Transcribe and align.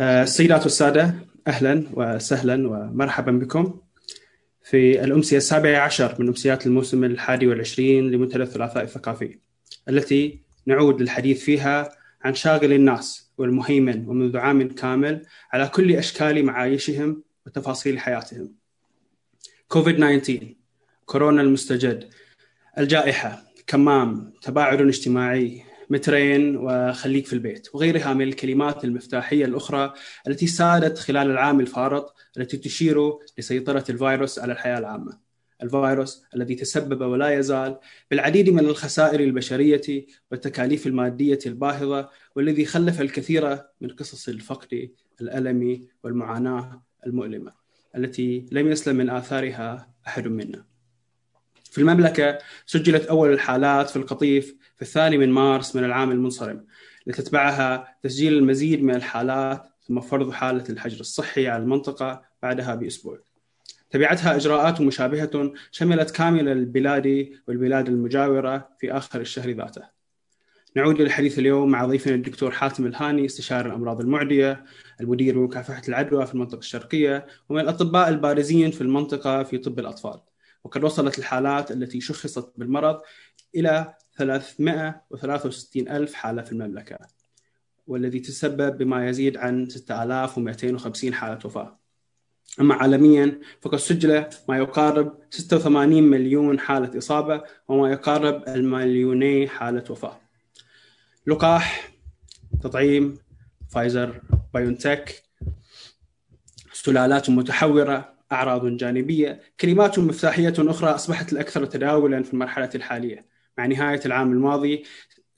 آه، 0.00 0.22
السيدات 0.22 0.62
والسادة 0.62 1.14
أهلا 1.46 1.84
وسهلا 1.92 2.68
ومرحبا 2.68 3.32
بكم 3.32 3.80
في 4.62 5.04
الأمسية 5.04 5.36
السابعة 5.36 5.80
عشر 5.80 6.16
من 6.18 6.28
أمسيات 6.28 6.66
الموسم 6.66 7.04
الحادي 7.04 7.46
والعشرين 7.46 8.10
لمنتدى 8.10 8.42
الثلاثاء 8.42 8.84
الثقافي 8.84 9.38
التي 9.88 10.40
نعود 10.66 11.02
للحديث 11.02 11.44
فيها 11.44 11.92
عن 12.22 12.34
شاغل 12.34 12.72
الناس 12.72 13.32
والمهيمن 13.38 14.08
ومنذ 14.08 14.36
عام 14.36 14.68
كامل 14.68 15.26
على 15.52 15.68
كل 15.68 15.92
أشكال 15.92 16.44
معايشهم 16.44 17.22
وتفاصيل 17.46 17.98
حياتهم. 17.98 18.52
كوفيد 19.68 19.96
19 19.96 20.54
كورونا 21.06 21.42
المستجد 21.42 22.08
الجائحة 22.78 23.42
كمام 23.66 24.32
تباعد 24.42 24.80
اجتماعي 24.80 25.69
مترين 25.90 26.56
وخليك 26.56 27.26
في 27.26 27.32
البيت 27.32 27.68
وغيرها 27.74 28.14
من 28.14 28.22
الكلمات 28.22 28.84
المفتاحية 28.84 29.44
الأخرى 29.44 29.92
التي 30.28 30.46
سادت 30.46 30.98
خلال 30.98 31.30
العام 31.30 31.60
الفارط 31.60 32.14
التي 32.38 32.56
تشير 32.56 33.18
لسيطرة 33.38 33.84
الفيروس 33.90 34.38
على 34.38 34.52
الحياة 34.52 34.78
العامة. 34.78 35.30
الفيروس 35.62 36.24
الذي 36.34 36.54
تسبب 36.54 37.00
ولا 37.00 37.30
يزال 37.30 37.78
بالعديد 38.10 38.50
من 38.50 38.58
الخسائر 38.58 39.20
البشرية 39.20 40.06
والتكاليف 40.30 40.86
المادية 40.86 41.38
الباهظة 41.46 42.10
والذي 42.36 42.64
خلف 42.64 43.00
الكثير 43.00 43.58
من 43.80 43.88
قصص 43.88 44.28
الفقر 44.28 44.88
الألم 45.20 45.88
والمعاناة 46.04 46.82
المؤلمة 47.06 47.52
التي 47.96 48.46
لم 48.52 48.68
يسلم 48.68 48.96
من 48.96 49.10
آثارها 49.10 49.94
أحد 50.06 50.28
منا. 50.28 50.69
في 51.70 51.78
المملكة 51.78 52.38
سجلت 52.66 53.06
أول 53.06 53.32
الحالات 53.32 53.90
في 53.90 53.96
القطيف 53.96 54.54
في 54.76 54.82
الثاني 54.82 55.18
من 55.18 55.30
مارس 55.30 55.76
من 55.76 55.84
العام 55.84 56.10
المنصرم 56.10 56.66
لتتبعها 57.06 57.96
تسجيل 58.02 58.32
المزيد 58.32 58.82
من 58.82 58.94
الحالات 58.94 59.68
ثم 59.88 60.00
فرض 60.00 60.30
حالة 60.30 60.64
الحجر 60.70 61.00
الصحي 61.00 61.48
على 61.48 61.62
المنطقة 61.62 62.22
بعدها 62.42 62.74
بأسبوع 62.74 63.18
تبعتها 63.90 64.36
إجراءات 64.36 64.80
مشابهة 64.80 65.52
شملت 65.70 66.10
كامل 66.10 66.48
البلاد 66.48 67.28
والبلاد 67.48 67.88
المجاورة 67.88 68.68
في 68.78 68.92
آخر 68.92 69.20
الشهر 69.20 69.50
ذاته 69.50 70.00
نعود 70.76 71.00
للحديث 71.00 71.38
اليوم 71.38 71.70
مع 71.70 71.86
ضيفنا 71.86 72.14
الدكتور 72.14 72.50
حاتم 72.50 72.86
الهاني 72.86 73.26
استشاري 73.26 73.68
الأمراض 73.68 74.00
المعدية، 74.00 74.64
المدير 75.00 75.38
بمكافحه 75.38 75.82
العدوى 75.88 76.26
في 76.26 76.34
المنطقة 76.34 76.58
الشرقية، 76.58 77.26
ومن 77.48 77.60
الأطباء 77.60 78.08
البارزين 78.08 78.70
في 78.70 78.80
المنطقة 78.80 79.42
في 79.42 79.58
طب 79.58 79.78
الأطفال. 79.78 80.20
وقد 80.64 80.84
وصلت 80.84 81.18
الحالات 81.18 81.70
التي 81.70 82.00
شخصت 82.00 82.52
بالمرض 82.56 83.00
إلى 83.54 83.94
363 84.16 85.88
ألف 85.88 86.14
حالة 86.14 86.42
في 86.42 86.52
المملكة 86.52 86.98
والذي 87.86 88.20
تسبب 88.20 88.78
بما 88.78 89.08
يزيد 89.08 89.36
عن 89.36 89.68
6250 89.68 91.14
حالة 91.14 91.38
وفاة. 91.44 91.78
أما 92.60 92.74
عالميا 92.74 93.40
فقد 93.60 93.78
سجل 93.78 94.26
ما 94.48 94.56
يقارب 94.58 95.18
86 95.30 96.02
مليون 96.02 96.60
حالة 96.60 96.98
إصابة 96.98 97.42
وما 97.68 97.90
يقارب 97.90 98.48
المليوني 98.48 99.48
حالة 99.48 99.84
وفاة. 99.90 100.20
لقاح 101.26 101.92
تطعيم 102.62 103.18
فايزر 103.70 104.20
بايونتك 104.54 105.22
سلالات 106.72 107.30
متحورة 107.30 108.19
أعراض 108.32 108.76
جانبية. 108.76 109.40
كلمات 109.60 109.98
مفتاحية 109.98 110.54
أخرى 110.58 110.90
أصبحت 110.90 111.32
الأكثر 111.32 111.64
تداولا 111.66 112.22
في 112.22 112.32
المرحلة 112.34 112.70
الحالية 112.74 113.26
مع 113.58 113.66
نهاية 113.66 114.00
العام 114.06 114.32
الماضي 114.32 114.84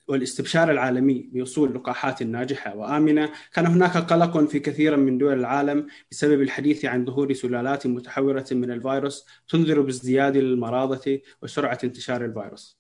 والاستبشار 0.09 0.71
العالمي 0.71 1.31
بوصول 1.33 1.75
لقاحات 1.75 2.23
ناجحة 2.23 2.77
وآمنة. 2.77 3.33
كان 3.55 3.67
هناك 3.67 3.97
قلق 3.97 4.39
في 4.39 4.61
كثير 4.61 4.97
من 4.97 5.19
دول 5.19 5.39
العالم 5.39 5.87
بسبب 6.11 6.43
الحديث 6.43 6.85
عن 6.85 7.05
ظهور 7.05 7.33
سلالات 7.33 7.87
متحورة 7.87 8.47
من 8.53 8.71
الفيروس 8.71 9.27
تنذر 9.49 9.81
بازدياد 9.81 10.37
المراضة 10.37 11.21
وسرعة 11.43 11.79
انتشار 11.85 12.25
الفيروس. 12.25 12.79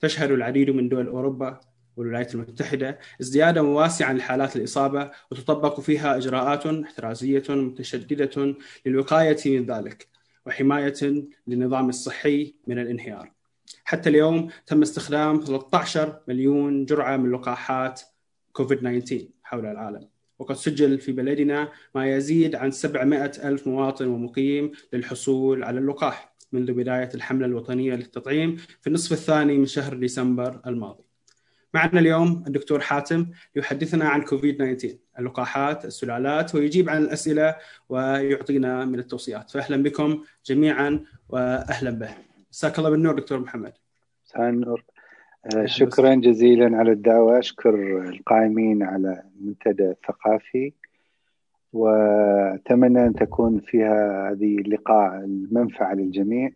تشهد 0.00 0.30
العديد 0.30 0.70
من 0.70 0.88
دول 0.88 1.06
أوروبا 1.06 1.60
والولايات 1.98 2.34
المتحدة 2.34 2.98
ازديادا 3.20 3.60
واسعا 3.60 4.12
لحالات 4.12 4.56
الإصابة 4.56 5.10
وتطبق 5.30 5.80
فيها 5.80 6.16
إجراءات 6.16 6.66
احترازية 6.66 7.42
متشددة 7.48 8.54
للوقاية 8.86 9.58
من 9.58 9.66
ذلك 9.66 10.08
وحماية 10.46 11.24
للنظام 11.46 11.88
الصحي 11.88 12.54
من 12.66 12.78
الانهيار. 12.78 13.32
حتى 13.84 14.08
اليوم 14.08 14.48
تم 14.66 14.82
استخدام 14.82 15.40
13 15.40 16.20
مليون 16.28 16.84
جرعة 16.84 17.16
من 17.16 17.32
لقاحات 17.32 18.00
كوفيد 18.52 18.78
19 18.78 19.28
حول 19.42 19.66
العالم 19.66 20.08
وقد 20.38 20.56
سجل 20.56 21.00
في 21.00 21.12
بلدنا 21.12 21.72
ما 21.94 22.14
يزيد 22.16 22.54
عن 22.54 22.70
700 22.70 23.24
ألف 23.24 23.66
مواطن 23.66 24.06
ومقيم 24.06 24.72
للحصول 24.92 25.64
على 25.64 25.78
اللقاح 25.78 26.34
منذ 26.52 26.72
بداية 26.72 27.10
الحملة 27.14 27.46
الوطنية 27.46 27.94
للتطعيم 27.94 28.56
في 28.56 28.86
النصف 28.86 29.12
الثاني 29.12 29.58
من 29.58 29.66
شهر 29.66 29.94
ديسمبر 29.94 30.60
الماضي. 30.66 31.07
معنا 31.74 32.00
اليوم 32.00 32.44
الدكتور 32.46 32.80
حاتم 32.80 33.26
يحدثنا 33.56 34.08
عن 34.08 34.22
كوفيد 34.22 34.56
19 34.56 34.98
اللقاحات 35.18 35.84
السلالات 35.84 36.54
ويجيب 36.54 36.88
عن 36.88 37.02
الأسئلة 37.02 37.56
ويعطينا 37.88 38.84
من 38.84 38.98
التوصيات. 38.98 39.50
فاهلا 39.50 39.82
بكم 39.82 40.22
جميعا 40.46 41.04
واهلا 41.28 41.90
به. 41.90 42.10
مساك 42.50 42.78
الله 42.78 42.90
بالنور 42.90 43.18
دكتور 43.18 43.40
محمد. 43.40 43.72
مساء 44.26 44.48
النور. 44.48 44.84
آه، 45.56 45.66
شكرا 45.66 46.14
جزيلا 46.14 46.76
على 46.76 46.92
الدعوة. 46.92 47.38
أشكر 47.38 48.02
القائمين 48.08 48.82
على 48.82 49.22
المنتدى 49.36 49.90
الثقافي 49.90 50.72
وأتمنى 51.72 53.06
أن 53.06 53.14
تكون 53.14 53.60
فيها 53.60 54.30
هذه 54.30 54.58
اللقاء 54.58 55.14
المنفعة 55.18 55.94
للجميع. 55.94 56.50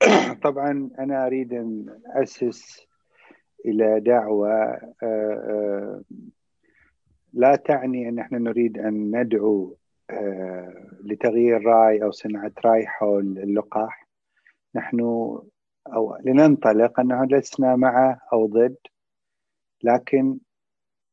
طبعا 0.44 0.90
أنا 0.98 1.26
أريد 1.26 1.52
أن 1.52 1.86
أسس 2.06 2.86
إلى 3.64 4.00
دعوة 4.00 4.50
آه، 4.52 4.92
آه، 5.02 6.02
لا 7.32 7.56
تعني 7.56 8.08
أن 8.08 8.18
إحنا 8.18 8.38
نريد 8.38 8.78
أن 8.78 9.20
ندعو 9.20 9.76
آه، 10.10 10.74
لتغيير 11.04 11.64
رأي 11.64 12.02
أو 12.02 12.10
صناعة 12.10 12.52
رأي 12.64 12.86
حول 12.86 13.38
اللقاح. 13.38 14.08
نحن 14.74 15.00
أو 15.86 16.16
لننطلق 16.24 17.00
أنه 17.00 17.24
لسنا 17.24 17.76
مع 17.76 18.20
أو 18.32 18.46
ضد 18.46 18.76
لكن 19.82 20.38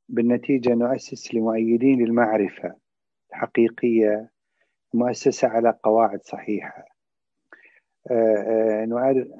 بالنتيجة 0.10 0.74
نؤسس 0.74 1.36
لمؤيدين 1.36 2.00
للمعرفة 2.00 2.76
الحقيقية 3.30 4.30
مؤسسة 4.94 5.48
على 5.48 5.80
قواعد 5.84 6.24
صحيحة. 6.24 6.91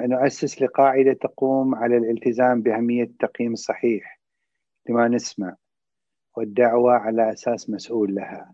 نؤسس 0.02 0.62
لقاعدة 0.62 1.14
تقوم 1.14 1.76
على 1.76 1.98
الالتزام 1.98 2.62
بأهمية 2.62 3.04
التقييم 3.04 3.54
الصحيح 3.54 4.20
لما 4.90 5.08
نسمع 5.08 5.56
والدعوة 6.38 6.94
على 6.94 7.30
أساس 7.34 7.70
مسؤول 7.70 8.16
لها. 8.16 8.54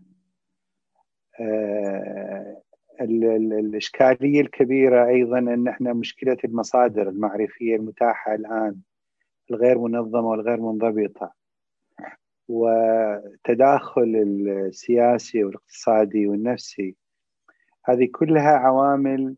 آه، 1.40 2.62
الإشكالية 3.00 4.40
الكبيرة 4.40 5.06
أيضا 5.06 5.38
أن 5.38 5.68
إحنا 5.68 5.92
مشكلة 5.92 6.36
المصادر 6.44 7.08
المعرفية 7.08 7.76
المتاحة 7.76 8.34
الآن 8.34 8.76
الغير 9.50 9.78
منظمة 9.78 10.28
والغير 10.28 10.60
منضبطة. 10.60 11.32
وتداخل 12.48 14.16
السياسي 14.16 15.44
والاقتصادي 15.44 16.26
والنفسي 16.26 16.96
هذه 17.84 18.08
كلها 18.12 18.50
عوامل 18.50 19.36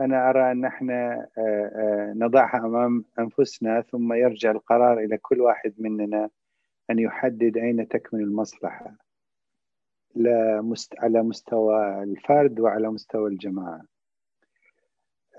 أنا 0.00 0.30
أرى 0.30 0.52
أن 0.52 0.64
إحنا 0.64 1.28
آه، 1.38 1.70
آه، 1.74 2.12
نضعها 2.16 2.58
أمام 2.66 3.04
أنفسنا 3.18 3.80
ثم 3.82 4.12
يرجع 4.12 4.50
القرار 4.50 4.98
إلى 4.98 5.18
كل 5.18 5.40
واحد 5.40 5.74
مننا 5.78 6.30
أن 6.90 6.98
يحدد 6.98 7.56
أين 7.56 7.88
تكمن 7.88 8.20
المصلحة 8.20 8.96
على 10.98 11.22
مستوى 11.22 12.02
الفرد 12.02 12.60
وعلى 12.60 12.88
مستوى 12.90 13.30
الجماعة 13.30 13.82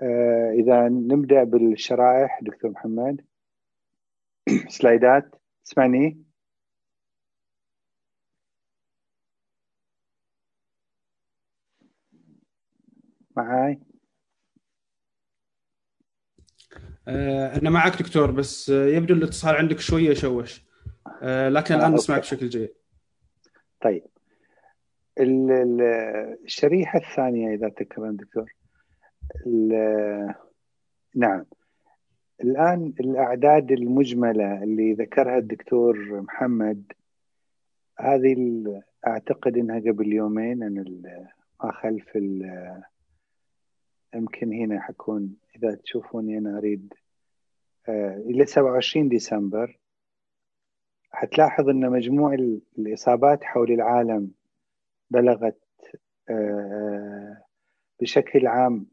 آه، 0.02 0.50
إذا 0.50 0.88
نبدأ 0.88 1.44
بالشرائح 1.44 2.40
دكتور 2.42 2.70
محمد 2.70 3.24
سلايدات 4.68 5.34
تسمعني؟ 5.64 6.26
معاي؟ 13.36 13.80
آه، 16.72 16.95
أنا 17.08 17.70
معك 17.70 18.02
دكتور 18.02 18.30
بس 18.30 18.68
يبدو 18.68 19.14
الاتصال 19.14 19.54
عندك 19.54 19.80
شوية 19.80 20.14
شوش 20.14 20.66
آه، 21.22 21.48
لكن 21.48 21.74
الان 21.74 21.90
آه، 21.90 21.94
نسمعك 21.94 22.20
بشكل 22.20 22.48
جيد. 22.48 22.72
طيب. 23.82 24.02
الشريحة 25.18 26.98
الثانية 26.98 27.54
إذا 27.54 27.68
تكرم 27.68 28.16
دكتور. 28.16 28.52
نعم. 31.14 31.44
الآن 32.40 32.92
الأعداد 33.00 33.72
المجملة 33.72 34.62
اللي 34.62 34.92
ذكرها 34.92 35.38
الدكتور 35.38 36.20
محمد 36.20 36.92
هذه 37.98 38.64
أعتقد 39.06 39.56
إنها 39.56 39.80
قبل 39.80 40.12
يومين 40.12 40.62
أنا 40.62 40.84
ما 41.64 41.72
خلف 41.72 42.16
يمكن 44.14 44.52
هنا 44.52 44.80
حكون 44.80 45.36
إذا 45.56 45.74
تشوفوني 45.74 46.38
أنا 46.38 46.58
أريد 46.58 46.94
آه، 47.88 48.16
إلى 48.16 48.46
27 48.46 49.08
ديسمبر 49.08 49.78
حتلاحظ 51.10 51.68
أن 51.68 51.90
مجموع 51.90 52.34
الإصابات 52.78 53.44
حول 53.44 53.72
العالم 53.72 54.30
بلغت 55.10 55.60
آه، 56.30 57.42
بشكل 58.00 58.46
عام 58.46 58.86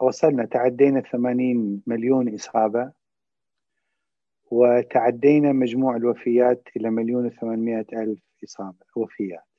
وصلنا 0.00 0.44
تعدينا 0.44 1.00
80 1.00 1.82
مليون 1.86 2.34
إصابة 2.34 2.92
وتعدينا 4.50 5.52
مجموع 5.52 5.96
الوفيات 5.96 6.68
إلى 6.76 6.90
مليون 6.90 7.26
وثمانمائة 7.26 7.86
ألف 7.92 8.20
إصابة 8.44 8.86
وفيات. 8.96 9.49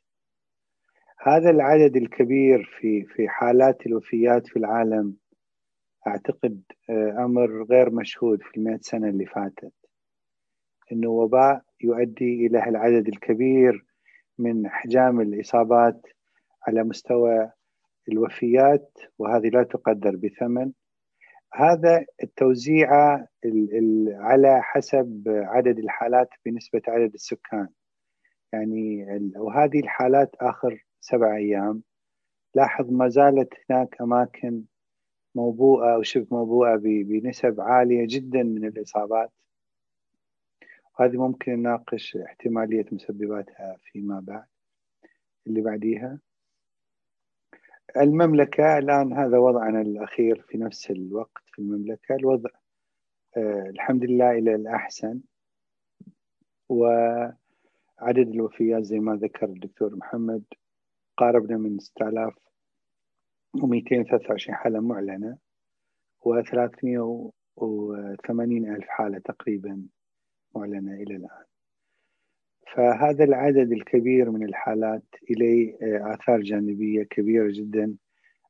هذا 1.24 1.50
العدد 1.50 1.96
الكبير 1.96 2.70
في 2.80 3.06
في 3.06 3.30
حالات 3.30 3.86
الوفيات 3.86 4.48
في 4.48 4.58
العالم 4.58 5.16
أعتقد 6.08 6.62
آه، 6.90 7.26
أمر 7.26 7.64
غير 7.64 7.90
مشهود 7.90 8.42
في 8.42 8.58
المئة 8.58 8.80
سنة 8.82 9.10
اللي 9.10 9.26
فاتت. 9.26 9.74
إنه 10.92 11.10
وباء 11.10 11.62
يؤدي 11.82 12.46
إلى 12.46 12.70
العدد 12.70 13.08
الكبير 13.08 13.86
من 14.40 14.66
أحجام 14.66 15.22
الإصابات 15.22 16.08
على 16.68 16.84
مستوى 16.84 17.52
الوفيات 18.10 18.98
وهذه 19.20 19.50
لا 19.50 19.64
تقدر 19.64 20.16
بثمن. 20.16 20.72
هذا 21.54 22.06
التوزيع 22.24 22.90
على 24.08 24.62
حسب 24.62 25.24
عدد 25.28 25.80
الحالات 25.80 26.30
بنسبة 26.46 26.82
عدد 26.88 27.14
السكان. 27.14 27.68
يعني 28.54 29.06
وهذه 29.38 29.80
الحالات 29.80 30.36
آخر 30.42 30.86
سبع 31.02 31.36
أيام. 31.36 31.84
لاحظ 32.56 32.92
ما 32.92 33.08
زالت 33.08 33.54
هناك 33.70 34.02
أماكن 34.02 34.64
موبوءة 35.36 35.96
أو 35.96 36.02
شبه 36.02 36.28
موبوءة 36.32 36.76
بنسب 36.84 37.62
عالية 37.62 38.06
جدا 38.10 38.44
من 38.44 38.66
الإصابات. 38.66 39.32
وهذه 41.00 41.18
ممكن 41.18 41.52
نناقش 41.52 42.16
احتمالية 42.18 42.86
مسبباتها 42.92 43.78
فيما 43.82 44.20
بعد. 44.20 44.46
اللي 45.48 45.62
بعديها. 45.62 46.20
المملكة 47.98 48.78
الآن 48.78 49.14
هذا 49.14 49.38
وضعنا 49.38 49.82
الأخير 49.82 50.42
في 50.42 50.58
نفس 50.58 50.92
الوقت 50.92 51.44
في 51.46 51.60
المملكة. 51.60 52.16
الوضع 52.16 52.50
آه 53.38 53.70
الحمد 53.70 54.04
لله 54.04 54.32
إلى 54.32 54.56
الأحسن. 54.56 55.22
وعدد 56.70 57.38
الوفيات 58.18 58.84
زي 58.84 59.00
ما 59.00 59.16
ذكر 59.16 59.46
الدكتور 59.46 59.96
محمد 59.96 60.44
قاربنا 61.22 61.58
من 61.58 61.80
6223 61.80 64.56
حالة 64.56 64.80
معلنة 64.80 65.38
و 66.26 66.42
380 66.42 68.76
ألف 68.76 68.88
حالة 68.88 69.20
تقريبا 69.20 69.88
معلنة 70.56 70.94
إلى 70.94 71.16
الآن. 71.16 71.46
فهذا 72.76 73.24
العدد 73.24 73.72
الكبير 73.72 74.32
من 74.32 74.44
الحالات 74.44 75.04
إليه 75.32 75.78
آه، 75.82 76.14
آثار 76.14 76.42
جانبية 76.42 77.04
كبيرة 77.04 77.52
جدا 77.52 77.96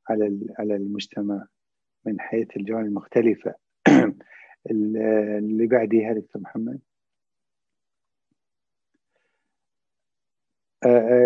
على 0.10 0.40
على 0.60 0.76
المجتمع 0.76 1.48
من 2.06 2.20
حيث 2.20 2.58
الجوانب 2.58 2.88
المختلفة. 2.88 3.56
اللي 4.72 5.68
بعديها 5.68 6.14
دكتور 6.14 6.42
محمد 6.42 6.72
آه، 6.72 6.76
آه، 6.76 6.80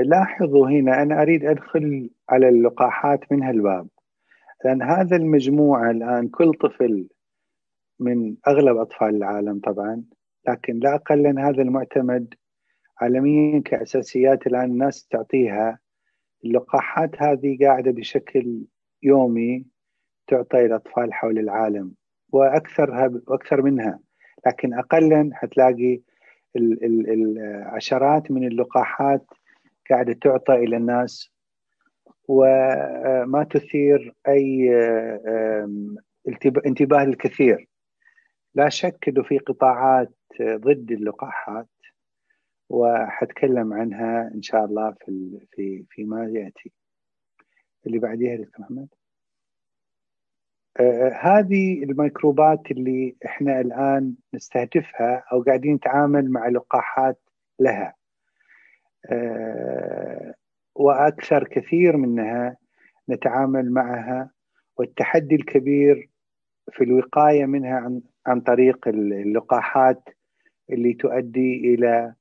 لاحظوا 0.05 0.69
هنا 0.69 1.01
أنا 1.01 1.21
أريد 1.21 1.45
أدخل 1.45 2.09
على 2.29 2.49
اللقاحات 2.49 3.31
من 3.31 3.43
هالباب. 3.43 3.87
لأن 4.65 4.81
هذا 4.81 5.15
المجموعة 5.15 5.91
الآن 5.91 6.27
كل 6.27 6.53
طفل 6.53 7.07
من 7.99 8.35
أغلب 8.47 8.77
أطفال 8.77 9.15
العالم 9.15 9.59
طبعا 9.59 10.03
لكن 10.47 10.79
لا 10.79 10.95
أقل 10.95 11.23
من 11.23 11.39
هذا 11.39 11.61
المعتمد 11.61 12.33
عالميا 13.01 13.59
كأساسيات 13.59 14.47
الآن 14.47 14.63
الناس 14.71 15.07
تعطيها. 15.07 15.79
اللقاحات 16.45 17.21
هذه 17.21 17.57
قاعدة 17.61 17.91
بشكل 17.91 18.61
يومي 19.03 19.65
تعطى 20.27 20.65
الأطفال 20.65 21.13
حول 21.13 21.39
العالم 21.39 21.93
وأكثرها 22.31 23.11
وأكثر 23.27 23.61
منها. 23.61 23.99
لكن 24.47 24.73
أقلا 24.73 25.29
حتلاقي 25.33 26.01
العشرات 26.55 28.31
من 28.31 28.47
اللقاحات 28.47 29.25
قاعدة 29.89 30.13
تعطى 30.13 30.53
إلى 30.53 30.77
الناس 30.77 31.31
وما 32.27 33.47
تثير 33.51 34.13
أي 34.27 34.69
انتباه 36.65 37.03
الكثير. 37.03 37.67
لا 38.55 38.69
شك 38.69 39.07
أنه 39.07 39.23
في 39.23 39.37
قطاعات 39.37 40.13
ضد 40.41 40.91
اللقاحات 40.91 41.67
وحتكلم 42.69 43.73
عنها 43.73 44.31
إن 44.35 44.41
شاء 44.41 44.65
الله 44.65 44.91
في 45.05 45.39
في 45.51 45.85
فيما 45.89 46.25
يأتي. 46.25 46.71
اللي 47.87 47.99
بعديها 47.99 48.35
دكتور 48.35 48.65
محمد؟ 48.65 48.87
آه 50.79 51.09
هذه 51.21 51.83
الميكروبات 51.83 52.71
اللي 52.71 53.15
إحنا 53.25 53.61
الآن 53.61 54.15
نستهدفها 54.33 55.23
أو 55.31 55.41
قاعدين 55.41 55.73
نتعامل 55.73 56.31
مع 56.31 56.47
لقاحات 56.47 57.19
لها. 57.59 57.87
آه 57.87 57.94
وأكثر 60.75 61.43
كثير 61.47 61.97
منها 61.97 62.57
نتعامل 63.09 63.71
معها 63.71 64.31
والتحدي 64.77 65.35
الكبير 65.35 66.09
في 66.71 66.83
الوقاية 66.83 67.45
منها 67.45 67.75
عن 67.75 68.01
عن 68.25 68.41
طريق 68.41 68.87
اللقاحات 68.87 70.09
اللي 70.69 70.93
تؤدي 70.93 71.73
إلى 71.73 72.13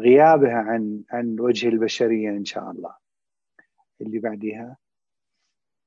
غيابها 0.00 0.54
عن 0.56 1.02
عن 1.10 1.36
وجه 1.40 1.68
البشرية 1.68 2.30
إن 2.30 2.44
شاء 2.44 2.70
الله. 2.70 2.94
اللي 4.00 4.18
بعديها 4.18 4.76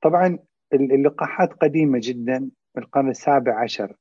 طبعا 0.02 0.40
اللقاحات 0.74 1.54
قديمة 1.54 2.00
جدا 2.04 2.40
من 2.75 2.84
القرن 2.84 3.10
السابع 3.10 3.60
عشر 3.64 3.96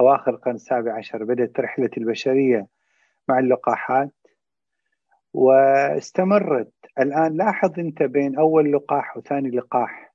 أواخر 0.00 0.30
القرن 0.30 0.54
السابع 0.54 0.96
عشر 0.98 1.24
بدأت 1.24 1.60
رحلة 1.60 1.90
البشرية 1.98 2.66
مع 3.28 3.38
اللقاحات 3.38 4.10
واستمرت. 5.34 6.72
الآن 6.98 7.36
لاحظ 7.36 7.78
أنت 7.78 8.02
بين 8.02 8.38
أول 8.38 8.72
لقاح 8.72 9.16
وثاني 9.16 9.50
لقاح 9.50 10.14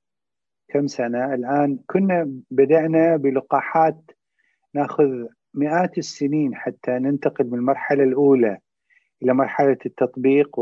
كم 0.67 0.88
سنة؟ 0.88 1.34
الآن 1.34 1.79
كنا 1.88 2.32
بدأنا 2.51 3.17
بلقاحات 3.17 4.12
نأخذ 4.74 5.25
مئات 5.53 5.98
السنين 5.98 6.55
حتى 6.55 6.91
ننتقل 6.91 7.46
من 7.46 7.53
المرحلة 7.53 8.03
الأولى 8.03 8.58
إلى 9.24 9.34
مرحلة 9.34 9.77
التطبيق 9.86 10.60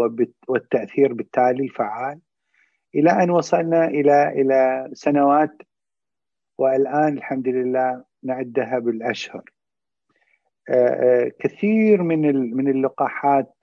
والتأثير 0.47 1.13
بالتالي 1.13 1.63
الفعال. 1.63 2.19
إلى 2.95 3.11
أن 3.11 3.29
وصلنا 3.29 3.85
إلى 3.85 4.27
إلى 4.27 4.89
سنوات 4.93 5.61
والآن 6.57 7.17
الحمد 7.17 7.47
لله 7.47 8.03
نعدها 8.23 8.79
بالأشهر. 8.79 9.43
آه، 10.69 10.73
آه، 10.73 11.31
كثير 11.39 12.03
من 12.03 12.53
من 12.55 12.67
اللقاحات 12.67 13.53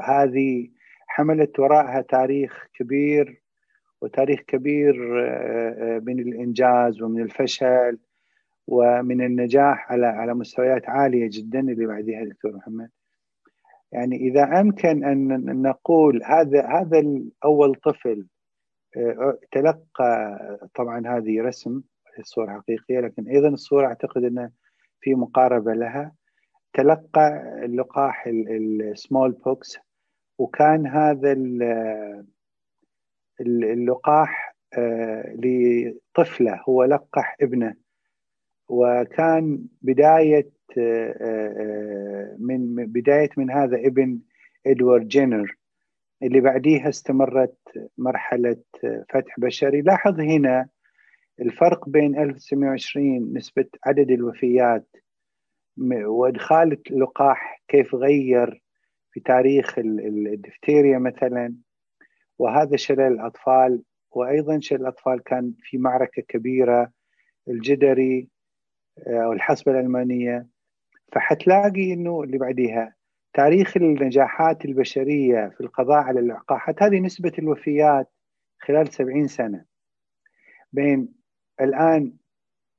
هذه 0.00 0.68
حملت 1.06 1.58
وراءها 1.60 2.00
تاريخ 2.00 2.66
كبير 2.74 3.42
وتاريخ 4.02 4.40
كبير 4.40 5.24
آه، 5.26 5.98
من 5.98 6.20
الإنجاز 6.20 7.02
ومن 7.02 7.22
الفشل 7.22 7.98
ومن 8.66 9.20
النجاح 9.20 9.92
على 9.92 10.06
على 10.06 10.34
مستويات 10.34 10.88
عالية 10.88 11.28
جدا 11.32 11.60
اللي 11.60 11.86
بعديها 11.86 12.24
دكتور 12.24 12.56
محمد. 12.56 12.90
يعني 13.92 14.16
إذا 14.16 14.60
أمكن 14.60 15.04
أن 15.04 15.62
نقول 15.62 16.22
هذا 16.24 16.66
هذا 16.66 17.02
اول 17.44 17.74
طفل 17.74 18.26
آه، 18.96 19.38
تلقى 19.52 20.38
طبعا 20.74 21.06
هذه 21.06 21.42
رسم 21.42 21.82
الصورة 22.18 22.52
حقيقية 22.52 23.00
لكن 23.00 23.28
أيضا 23.28 23.48
الصورة 23.48 23.86
أعتقد 23.86 24.24
إنه 24.24 24.50
في 25.00 25.14
مقاربة 25.14 25.72
لها. 25.72 26.12
تلقى 26.72 27.42
اللقاح 27.64 28.26
ال 28.26 29.32
smallpox 29.32 29.78
وكان 30.38 30.86
هذا 30.86 31.32
اللقاح 33.40 34.56
آه، 34.78 35.36
لطفله 35.38 36.60
هو 36.68 36.84
لقح 36.84 37.36
ابنه. 37.40 37.74
وكان 38.68 39.66
بداية 39.82 40.50
آه، 40.78 41.16
آه، 41.20 42.36
من 42.38 42.74
بداية 42.86 43.30
من 43.36 43.50
هذا 43.50 43.76
ابن 43.76 44.20
إدوارد 44.66 45.08
جينر. 45.08 45.56
اللي 46.22 46.40
بعديها 46.40 46.88
استمرت 46.88 47.56
مرحلة 47.98 48.56
فتح 49.08 49.40
بشري. 49.40 49.82
لاحظ 49.82 50.20
هنا 50.20 50.68
الفرق 51.40 51.88
بين 51.88 52.18
1920 52.18 53.32
نسبة 53.36 53.66
عدد 53.86 54.10
الوفيات 54.10 54.86
وإدخال 55.80 56.80
اللقاح 56.90 57.62
كيف 57.68 57.94
غير 57.94 58.62
في 59.12 59.20
تاريخ 59.20 59.78
الدفتيريا 59.78 60.98
مثلا. 60.98 61.54
وهذا 62.38 62.76
شلل 62.76 63.00
الأطفال 63.00 63.82
وأيضا 64.10 64.60
شلل 64.60 64.80
الأطفال 64.80 65.22
كان 65.22 65.54
في 65.62 65.78
معركة 65.78 66.22
كبيرة 66.22 66.92
الجدري 67.48 68.28
آه، 69.06 69.24
أو 69.24 69.32
الحصبة 69.32 69.72
الألمانية. 69.72 70.46
فحتلاقي 71.12 71.92
أنه 71.92 72.22
اللي 72.22 72.38
بعديها 72.38 72.94
تاريخ 73.32 73.76
النجاحات 73.76 74.64
البشرية 74.64 75.48
في 75.48 75.60
القضاء 75.60 75.98
على 75.98 76.20
اللقاحات 76.20 76.82
هذه 76.82 77.00
نسبة 77.00 77.32
الوفيات 77.38 78.10
خلال 78.58 78.92
سبعين 78.92 79.26
سنة. 79.26 79.64
بين 80.72 81.08
الآن 81.60 82.12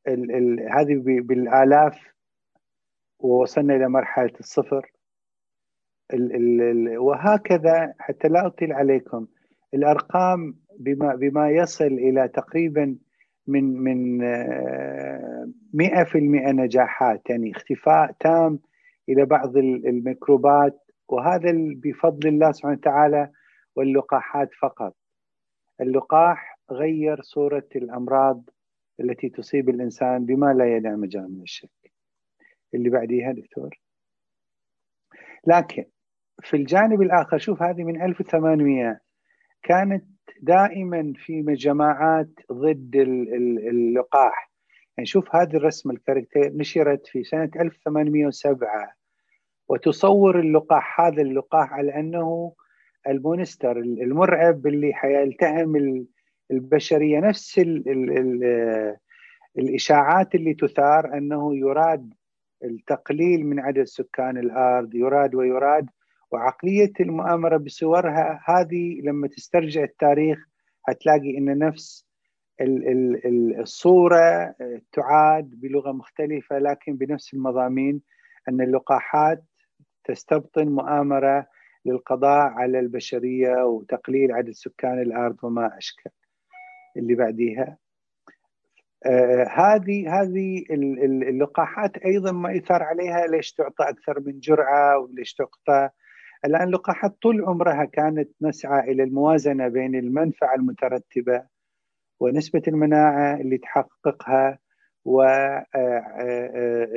ال 0.07 0.31
ال 0.31 0.69
هذه 0.71 1.01
بالآلاف 1.05 2.10
ووصلنا 3.21 3.75
إلى 3.75 3.89
مرحلة 3.89 4.33
الصفر. 4.39 4.91
ال 6.13 6.35
ال 6.35 6.97
وهكذا 6.97 7.93
حتى 7.99 8.27
لا 8.27 8.47
أطيل 8.47 8.73
عليكم. 8.73 9.27
الأرقام 9.73 10.55
بما, 10.79 11.15
بما 11.15 11.49
يصل 11.49 11.85
إلى 11.85 12.27
تقريبا 12.27 12.97
من 13.47 13.63
من 13.63 14.19
100% 15.73 16.47
آه، 16.47 16.51
نجاحات 16.51 17.29
يعني 17.29 17.51
اختفاء 17.51 18.11
تام 18.19 18.59
إلى 19.09 19.25
بعض 19.25 19.57
الميكروبات 19.57 20.79
وهذا 21.09 21.51
بفضل 21.83 22.29
الله 22.29 22.51
سبحانه 22.51 22.77
وتعالى 22.77 23.29
واللقاحات 23.75 24.49
فقط. 24.61 24.95
اللقاح 25.81 26.59
غير 26.71 27.21
صورة 27.21 27.67
الأمراض 27.75 28.49
التي 28.99 29.29
تصيب 29.29 29.69
الإنسان 29.69 30.25
بما 30.25 30.53
لا 30.53 30.75
يدع 30.75 30.95
مجال 30.95 31.35
من 31.35 31.41
الشك 31.41 31.80
اللي 32.73 32.89
بعديها 32.89 33.31
دكتور. 33.31 33.79
لكن 35.47 35.85
في 36.43 36.57
الجانب 36.57 37.01
الآخر 37.01 37.37
شوف 37.37 37.61
هذه 37.63 37.83
من 37.83 38.01
1800 38.01 38.99
كانت 39.63 40.05
دائما 40.41 41.13
في 41.15 41.41
جماعات 41.41 42.29
ضد 42.51 42.95
اللقاح. 42.95 44.51
يعني 44.97 45.05
شوف 45.05 45.35
هذه 45.35 45.55
الرسمة 45.55 45.93
الكاركتير 45.93 46.53
نشرت 46.53 47.07
في 47.07 47.23
سنة 47.23 47.49
1807 47.59 48.93
وتصور 49.69 50.39
اللقاح 50.39 51.01
هذا 51.01 51.21
اللقاح 51.21 51.73
على 51.73 51.95
أنه 51.95 52.53
المونستر 53.07 53.77
المرعب 53.77 54.67
اللي 54.67 54.93
حيلتهم 54.93 56.05
البشرية. 56.51 57.19
نفس 57.19 57.59
ال 57.59 57.89
ال 57.89 58.17
ال 58.17 58.97
الإشاعات 59.57 60.35
اللي 60.35 60.53
تثار 60.53 61.17
أنه 61.17 61.55
يراد 61.55 62.13
التقليل 62.63 63.45
من 63.45 63.59
عدد 63.59 63.83
سكان 63.83 64.37
الأرض 64.37 64.95
يراد 64.95 65.35
ويراد 65.35 65.85
وعقلية 66.31 66.93
المؤامرة 66.99 67.57
بصورها 67.57 68.39
هذه 68.45 69.01
لما 69.03 69.27
تسترجع 69.27 69.83
التاريخ 69.83 70.39
هتلاقي 70.87 71.37
أن 71.37 71.57
نفس 71.57 72.05
الصورة 73.59 74.55
تعاد 74.91 75.49
بلغة 75.59 75.91
مختلفة 75.91 76.59
لكن 76.59 76.95
بنفس 76.95 77.33
المضامين 77.33 78.01
أن 78.49 78.61
اللقاحات 78.61 79.43
تستبطن 80.03 80.67
مؤامرة 80.67 81.47
للقضاء 81.85 82.41
على 82.47 82.79
البشرية 82.79 83.63
وتقليل 83.65 84.31
عدد 84.31 84.51
سكان 84.51 85.01
الأرض 85.01 85.35
وما 85.43 85.77
أشكل. 85.77 86.09
اللي 86.97 87.15
بعديها 87.15 87.77
آه 89.05 89.47
هذه 89.49 90.21
هذه 90.21 90.63
اللقاحات 91.29 91.97
أيضا 91.97 92.31
ما 92.31 92.51
يثار 92.51 92.83
عليها 92.83 93.27
ليش 93.27 93.53
تعطى 93.53 93.83
أكثر 93.89 94.19
من 94.19 94.39
جرعة 94.39 94.99
وليش 94.99 95.33
تعطى. 95.33 95.89
الآن 96.45 96.63
اللقاحات 96.63 97.17
طول 97.21 97.41
عمرها 97.45 97.85
كانت 97.85 98.29
نسعى 98.41 98.91
إلى 98.91 99.03
الموازنة 99.03 99.67
بين 99.67 99.95
المنفعة 99.95 100.55
المترتبة 100.55 101.43
ونسبة 102.19 102.61
المناعة 102.67 103.35
اللي 103.41 103.57
تحققها 103.57 104.59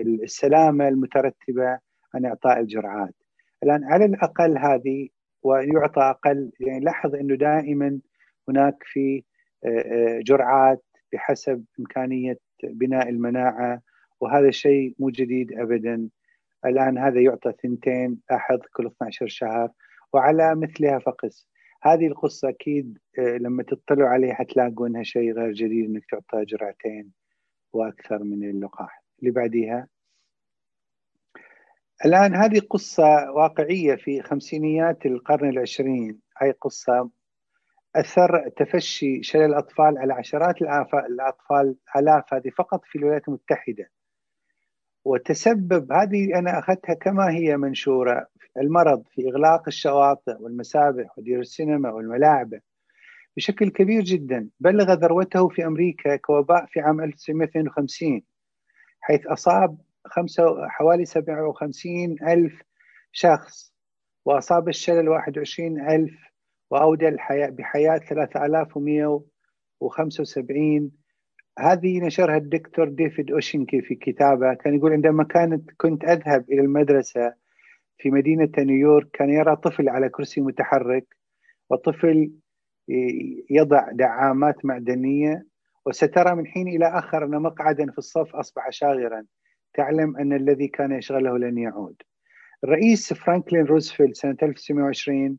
والسلامة 0.09 0.89
المترتبة 0.89 1.79
عن 2.15 2.25
إعطاء 2.27 2.61
الجرعات. 2.61 3.15
الآن 3.63 3.85
على 3.85 4.05
الأقل 4.05 4.59
هذه 4.59 5.09
ويعطى 5.43 6.01
أقل 6.01 6.53
يعني 6.61 6.81
لاحظ 6.85 7.15
أنه 7.15 7.37
دائما 7.37 8.01
هناك 8.49 8.77
في 8.83 9.23
جرعات 10.27 10.85
بحسب 11.15 11.65
إمكانية 11.81 12.39
بناء 12.65 13.09
المناعة 13.09 13.83
وهذا 14.21 14.49
الشيء 14.49 14.95
مو 14.99 15.11
جديد 15.11 15.53
أبدا. 15.53 16.09
الآن 16.65 16.99
هذا 16.99 17.21
يعطى 17.21 17.53
ثنتين 17.63 18.21
لاحظ 18.31 18.59
كل 18.77 18.87
12 18.87 19.27
شهر 19.27 19.71
وعلى 20.13 20.55
مثلها 20.55 20.99
فقس. 20.99 21.49
هذه 21.83 22.07
القصة 22.07 22.49
أكيد 22.49 22.99
آه، 23.19 23.37
لما 23.37 23.63
تطلعوا 23.63 24.09
عليها 24.09 24.35
حتلاقوا 24.35 24.87
أنها 24.87 25.03
شيء 25.03 25.33
غير 25.33 25.53
جديد 25.53 25.91
أنك 25.91 26.05
تعطى 26.11 26.45
جرعتين 26.45 27.13
وأكثر 27.73 28.25
من 28.25 28.51
اللقاح. 28.51 29.05
اللي 29.21 29.31
بعديها؟ 29.31 29.89
الآن 32.05 32.35
هذه 32.35 32.61
قصة 32.71 33.31
واقعية 33.31 33.95
في 33.95 34.23
خمسينيات 34.23 35.07
القرن 35.07 35.49
العشرين. 35.49 36.21
هاي 36.43 36.51
قصة 36.51 37.11
أثر 37.97 38.49
تفشي 38.49 39.23
شلل 39.23 39.45
الأطفال 39.45 39.99
على 39.99 40.13
عشرات 40.13 40.63
الأطفال 41.11 41.77
آلاف 41.97 42.35
هذه 42.35 42.51
فقط 42.59 42.85
في 42.85 42.99
الولايات 42.99 43.29
المتحدة. 43.29 43.91
وتسبب 45.05 45.93
هذه 45.93 46.39
أنا 46.39 46.59
أخذتها 46.59 46.95
كما 46.95 47.31
هي 47.31 47.57
منشورة 47.57 48.27
المرض 48.57 49.05
في 49.11 49.29
إغلاق 49.29 49.63
الشواطئ 49.67 50.37
والمسابح 50.41 51.19
ودير 51.19 51.41
السينما 51.41 51.91
والملاعب 51.91 52.55
بشكل 53.37 53.71
كبير 53.71 54.03
جدا. 54.03 54.49
بلغ 54.61 54.93
ذروته 54.93 55.49
في 55.49 55.67
أمريكا 55.67 56.17
كوباء 56.17 56.67
في 56.67 56.81
عام 56.81 57.01
1952 57.01 58.23
حيث 59.01 59.27
أصاب 59.27 59.79
خمسة 60.07 60.69
حوالي 60.69 61.05
57 61.05 62.17
ألف 62.29 62.63
شخص 63.13 63.75
وأصاب 64.25 64.69
الشلل 64.69 65.09
21 65.09 65.81
ألف 65.91 66.34
وأودى 66.75 67.09
الحياة 67.09 67.49
بحياة 67.49 67.99
3175 67.99 70.91
هذه 71.59 72.01
نشرها 72.01 72.37
الدكتور 72.37 72.89
ديفيد 72.89 73.31
أوشنكي 73.31 73.83
في 73.83 73.95
كتابه. 73.95 74.55
كان 74.55 74.75
يقول 74.75 74.93
عندما 74.93 75.25
كانت 75.25 75.71
كنت 75.77 76.05
أذهب 76.05 76.45
إلى 76.51 76.61
المدرسة 76.61 77.35
في 77.99 78.11
مدينة 78.11 78.51
نيويورك 78.59 79.09
كان 79.13 79.31
يرى 79.31 79.57
طفل 79.57 79.89
على 79.89 80.09
كرسي 80.09 80.41
متحرك 80.41 81.17
وطفل 81.71 82.33
يضع 83.51 83.91
دعامات 83.93 84.65
معدنية 84.65 85.47
وسترى 85.87 86.35
من 86.35 86.47
حين 86.47 86.69
إلى 86.69 86.87
آخر 86.87 87.25
أن 87.25 87.43
مقعدا 87.43 87.91
في 87.91 87.99
الصف 87.99 88.37
أصبح 88.37 88.71
شاغرا. 88.71 89.25
تعلم 89.75 90.17
أن 90.17 90.33
الذي 90.33 90.69
كان 90.69 90.93
يشغله 90.93 91.39
لن 91.39 91.59
يعود. 91.59 92.03
الرئيس 92.65 93.13
فرانكلين 93.13 93.65
روزفلت 93.65 94.17
سنة 94.17 94.37
1920 94.43 95.39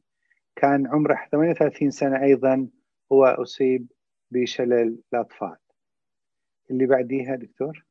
كان 0.55 0.87
عمره 0.87 1.27
38 1.31 1.91
سنة 1.91 2.23
أيضا 2.23 2.67
هو 3.11 3.25
أصيب 3.25 3.87
بشلل 4.31 4.99
الأطفال. 5.13 5.55
اللي 6.71 6.85
بعديها 6.85 7.35
دكتور؟ 7.35 7.85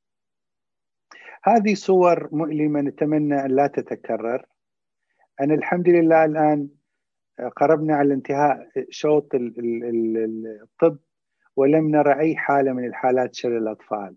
هذه 1.45 1.75
صور 1.75 2.29
مؤلمة 2.33 2.81
نتمنى 2.81 3.45
أن 3.45 3.51
لا 3.51 3.67
تتكرر. 3.67 4.47
أنا 5.41 5.55
الحمد 5.55 5.89
لله 5.89 6.25
الآن 6.25 6.69
قربنا 7.57 7.97
على 7.97 8.15
انتهاء 8.15 8.69
شوط 8.91 9.31
الطب 9.35 10.99
ولم 11.57 11.91
نرى 11.91 12.21
أي 12.21 12.37
حالة 12.37 12.73
من 12.73 12.85
الحالات 12.85 13.35
شلل 13.35 13.57
الأطفال. 13.57 14.17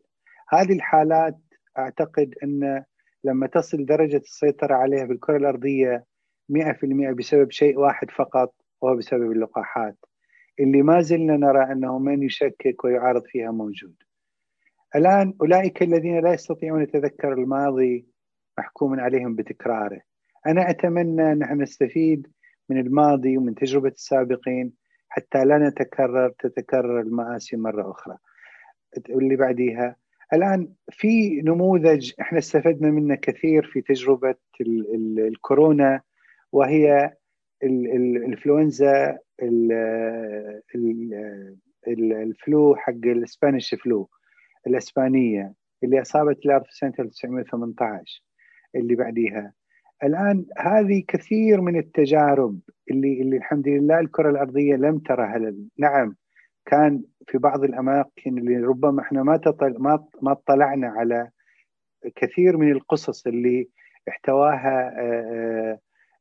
هذه 0.49 0.73
الحالات 0.73 1.37
أعتقد 1.77 2.35
أن 2.43 2.83
لما 3.23 3.47
تصل 3.47 3.85
درجة 3.85 4.17
السيطرة 4.17 4.75
عليها 4.75 5.05
بالكرة 5.05 5.37
الأرضية 5.37 6.05
100% 6.49 7.11
بسبب 7.11 7.51
شيء 7.51 7.79
واحد 7.79 8.11
فقط 8.11 8.53
وهو 8.81 8.95
بسبب 8.95 9.31
اللقاحات. 9.31 9.97
اللي 10.59 10.81
ما 10.81 11.01
زلنا 11.01 11.37
نرى 11.37 11.71
أنه 11.71 11.99
من 11.99 12.23
يشكك 12.23 12.83
ويعارض 12.83 13.23
فيها 13.25 13.51
موجود. 13.51 13.95
الآن 14.95 15.33
أولئك 15.41 15.83
الذين 15.83 16.19
لا 16.19 16.33
يستطيعون 16.33 16.83
يتذكر 16.83 17.33
الماضي 17.33 18.07
محكوم 18.57 18.99
عليهم 18.99 19.35
بتكراره. 19.35 20.01
أنا 20.47 20.69
أتمنى 20.69 21.31
أن 21.31 21.39
نحن 21.39 21.61
نستفيد 21.61 22.27
من 22.69 22.79
الماضي 22.79 23.37
ومن 23.37 23.55
تجربة 23.55 23.89
السابقين 23.89 24.73
حتى 25.09 25.45
لا 25.45 25.57
نتكرر 25.57 26.29
تتكرر 26.39 27.01
المآسي 27.01 27.57
مرة 27.57 27.91
أخرى. 27.91 28.17
واللي 29.09 29.35
بعديها 29.35 29.95
الآن 30.33 30.69
في 30.91 31.41
نموذج 31.41 32.11
إحنا 32.21 32.39
استفدنا 32.39 32.91
منه 32.91 33.15
كثير 33.15 33.65
في 33.65 33.81
تجربة 33.81 34.35
ال 34.61 34.95
ال 34.95 35.27
الكورونا 35.27 36.01
وهي 36.51 37.13
الإنفلونزا 37.63 39.17
الفلو 41.87 42.75
حق 42.75 42.93
الإسبانيش 43.05 43.75
فلو 43.75 44.09
الإسبانية 44.67 45.53
اللي 45.83 46.01
أصابت 46.01 46.45
الأرض 46.45 46.63
في 46.65 46.71
سنة 46.75 46.93
1918 46.99 48.23
اللي 48.75 48.95
بعديها. 48.95 49.53
الآن 50.03 50.45
هذه 50.57 51.03
كثير 51.07 51.61
من 51.61 51.77
التجارب 51.79 52.59
اللي 52.91 53.21
اللي 53.21 53.37
الحمد 53.37 53.67
لله 53.67 53.99
الكرة 53.99 54.29
الأرضية 54.29 54.75
لم 54.75 54.99
ترها 54.99 55.53
نعم 55.79 56.15
كان 56.65 57.03
في 57.27 57.37
بعض 57.37 57.63
الأماكن 57.63 58.37
اللي 58.37 58.57
ربما 58.57 59.01
إحنا 59.01 59.23
ما 59.23 59.37
تطل 59.37 59.75
ما 59.79 60.05
ما 60.21 60.31
اطلعنا 60.31 60.87
على 60.87 61.29
كثير 62.15 62.57
من 62.57 62.71
القصص 62.71 63.27
اللي 63.27 63.69
احتواها 64.09 64.93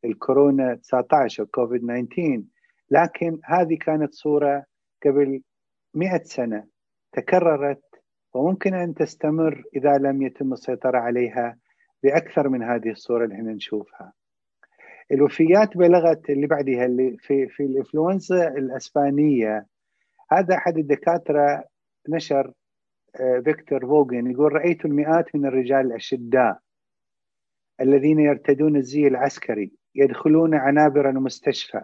الكورونا 0.06 0.74
19 0.74 1.42
أو 1.42 1.46
كوفيد 1.46 1.80
19 1.80 2.42
لكن 2.90 3.40
هذه 3.44 3.78
كانت 3.80 4.14
صورة 4.14 4.64
قبل 5.04 5.42
100 5.94 6.22
سنة 6.24 6.64
تكررت 7.12 7.82
وممكن 8.34 8.74
أن 8.74 8.94
تستمر 8.94 9.62
إذا 9.76 9.98
لم 9.98 10.22
يتم 10.22 10.52
السيطرة 10.52 10.98
عليها 10.98 11.58
بأكثر 12.02 12.48
من 12.48 12.62
هذه 12.62 12.90
الصورة 12.90 13.24
اللي 13.24 13.34
إحنا 13.34 13.52
نشوفها. 13.52 14.12
الوفيات 15.12 15.76
بلغت 15.76 16.30
اللي 16.30 16.46
بعدها 16.46 16.84
اللي 16.84 17.16
في 17.18 17.48
في 17.48 17.62
الإنفلونزا 17.62 18.48
الأسبانية 18.48 19.66
هذا 20.32 20.54
أحد 20.54 20.78
الدكاترة 20.78 21.64
نشر 22.08 22.52
آه، 23.20 23.40
فيكتور 23.44 23.86
فوغن 23.86 24.30
يقول 24.30 24.52
رأيت 24.52 24.84
المئات 24.84 25.36
من 25.36 25.46
الرجال 25.46 25.86
الأشداء 25.86 26.58
الذين 27.80 28.18
يرتدون 28.20 28.76
الزي 28.76 29.06
العسكري 29.06 29.72
يدخلون 29.96 30.54
عنابر 30.54 31.08
المستشفى. 31.08 31.80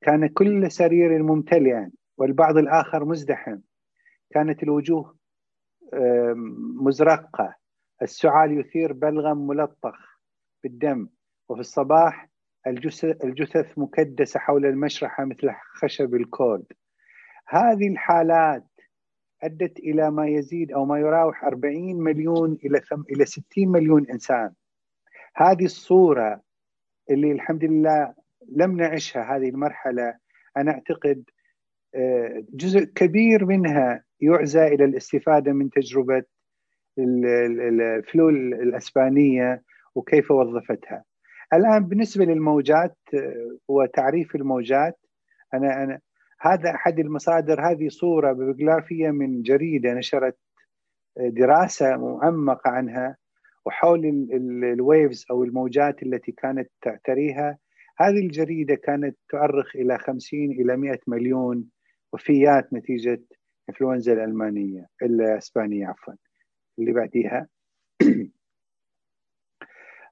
كان 0.00 0.26
كل 0.26 0.70
سرير 0.70 1.22
ممتلئا 1.22 1.90
والبعض 2.16 2.56
الآخر 2.56 3.04
مزدحم. 3.04 3.58
كانت 4.30 4.62
الوجوه 4.62 5.16
مزرقة. 6.82 7.54
السعال 8.02 8.60
يثير 8.60 8.92
بلغم 8.92 9.46
ملطخ 9.46 10.18
بالدم. 10.62 11.08
وفي 11.48 11.60
الصباح 11.60 12.28
الجثث 13.24 13.78
مكدسة 13.78 14.40
حول 14.40 14.66
المشرحة 14.66 15.24
مثل 15.24 15.50
خشب 15.74 16.14
الكود. 16.14 16.64
هذه 17.48 17.88
الحالات 17.88 18.66
أدت 19.42 19.78
إلى 19.78 20.10
ما 20.10 20.26
يزيد 20.26 20.72
أو 20.72 20.84
ما 20.84 20.98
يراوح 20.98 21.44
40 21.44 22.02
مليون 22.02 22.58
إلى 22.64 22.80
إلى 23.10 23.24
60 23.24 23.68
مليون 23.68 24.10
إنسان. 24.10 24.52
هذه 25.36 25.64
الصورة 25.64 26.40
اللي 27.10 27.32
الحمد 27.32 27.64
لله 27.64 28.14
لم 28.56 28.76
نعيشها 28.76 29.36
هذه 29.36 29.48
المرحلة 29.48 30.14
أنا 30.56 30.72
أعتقد 30.72 31.24
آه، 31.94 32.44
جزء 32.52 32.84
كبير 32.84 33.44
منها 33.44 34.04
يعزى 34.20 34.66
إلى 34.66 34.84
الاستفادة 34.84 35.52
من 35.52 35.70
تجربة 35.70 36.22
الفلو 36.98 38.28
الأسبانية 38.28 39.62
وكيف 39.94 40.30
وظفتها. 40.30 41.04
الآن 41.52 41.84
بالنسبة 41.84 42.24
للموجات 42.24 42.96
آه، 43.14 43.56
وتعريف 43.68 44.34
الموجات 44.34 44.98
أنا 45.54 45.82
أنا 45.84 46.00
هذا 46.40 46.74
أحد 46.74 46.98
المصادر 46.98 47.60
هذه 47.60 47.88
صورة 47.88 48.32
بيبلوغرافيه 48.32 49.10
من 49.10 49.42
جريدة 49.42 49.94
نشرت 49.94 50.36
آه، 51.18 51.28
دراسة 51.28 51.96
معمقة 51.96 52.70
عنها 52.70 53.16
وحول 53.66 54.28
الويفز 54.64 55.26
أو 55.30 55.44
الموجات 55.44 56.02
التي 56.02 56.32
كانت 56.32 56.70
تعتريها. 56.82 57.58
هذه 57.98 58.18
الجريدة 58.18 58.74
كانت 58.74 59.16
تؤرخ 59.28 59.76
إلى 59.76 59.98
50 59.98 60.40
إلى 60.40 60.76
100 60.76 60.98
مليون 61.06 61.64
وفيات 62.12 62.72
نتيجة 62.72 63.22
انفلونزا 63.68 64.12
الألمانية 64.12 64.86
الإسبانية 65.02 65.86
عفوا 65.86 66.14
اللي 66.78 66.92
بعديها. 66.92 67.46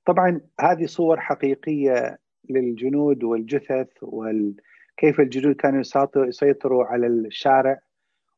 طبعا 0.06 0.40
هذه 0.60 0.86
صور 0.86 1.20
حقيقية 1.20 2.18
للجنود 2.50 3.24
والجثث 3.24 3.88
وكيف 4.02 5.20
الجنود 5.20 5.56
كانوا 5.56 5.82
يسيطروا 6.16 6.84
على 6.84 7.06
الشارع 7.06 7.78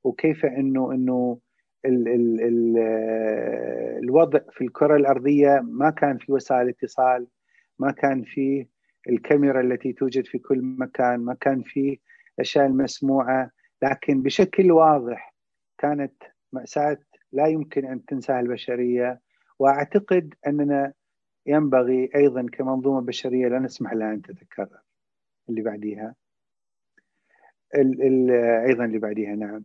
وكيف 0.05 0.45
انه 0.47 0.93
إنه 0.93 1.39
ال 1.87 2.09
ال 2.09 2.41
ال 2.43 2.79
الوضع 4.05 4.41
في 4.53 4.65
الكرة 4.65 4.97
الأرضية 4.97 5.61
ما 5.65 5.91
كان 5.91 6.19
في 6.19 6.33
وسائل 6.33 6.69
اتصال 6.69 7.27
ما 7.79 7.93
كان 7.93 8.23
في 8.23 8.67
الكاميرا 9.09 9.61
التي 9.61 9.93
توجد 9.93 10.27
في 10.27 10.39
كل 10.39 10.63
مكان 10.63 11.21
ما 11.21 11.35
كان 11.41 11.63
في 11.63 11.99
الاشياء 12.39 12.67
المسموعه 12.67 13.51
لكن 13.83 14.23
بشكل 14.23 14.73
واضح 14.73 15.35
كانت 15.79 16.13
مأساة 16.53 16.99
لا 17.33 17.47
يمكن 17.47 17.87
أن 17.87 18.05
تنساها 18.05 18.41
البشرية. 18.41 19.21
وأعتقد 19.59 20.35
أننا 20.47 20.93
ينبغي 21.47 22.11
أيضا 22.17 22.47
كمنظومة 22.53 23.01
بشرية 23.01 23.49
لا 23.49 23.59
نسمح 23.59 23.93
لها 23.93 24.13
أن 24.13 24.23
تتكرر. 24.23 24.81
اللي 25.49 25.63
بعديها 25.63 26.15
ال 27.75 28.03
ال 28.03 28.31
أيضا 28.69 28.85
اللي 28.85 28.99
بعديها 28.99 29.35
نعم. 29.37 29.65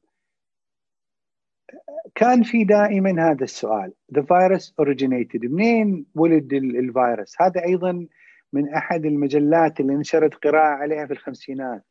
كان 2.16 2.44
في 2.44 2.64
دائما 2.64 3.32
هذا 3.32 3.44
السؤال. 3.44 3.94
The 4.16 4.22
virus 4.22 4.74
originated. 4.82 5.44
منين 5.44 6.06
ولد 6.16 6.54
الفيروس؟ 6.54 7.42
هذا 7.42 7.64
أيضا 7.66 8.08
من 8.54 8.74
أحد 8.74 9.06
المجلات 9.06 9.80
اللي 9.80 9.96
نشرت 9.96 10.34
قراءة 10.36 10.76
عليها 10.76 11.06
في 11.06 11.14
الخمسينات. 11.14 11.84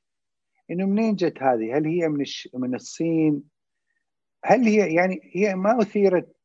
إنه 0.70 0.86
منين 0.86 1.14
جت 1.14 1.42
هذه؟ 1.42 1.76
هل 1.76 1.86
هي 1.86 2.08
من 2.08 2.20
الش... 2.20 2.48
من 2.54 2.74
الصين؟ 2.74 3.42
هل 4.44 4.62
هي 4.62 4.94
يعني 4.94 5.20
هي 5.32 5.54
ما 5.54 5.82
أثيرت 5.82 6.36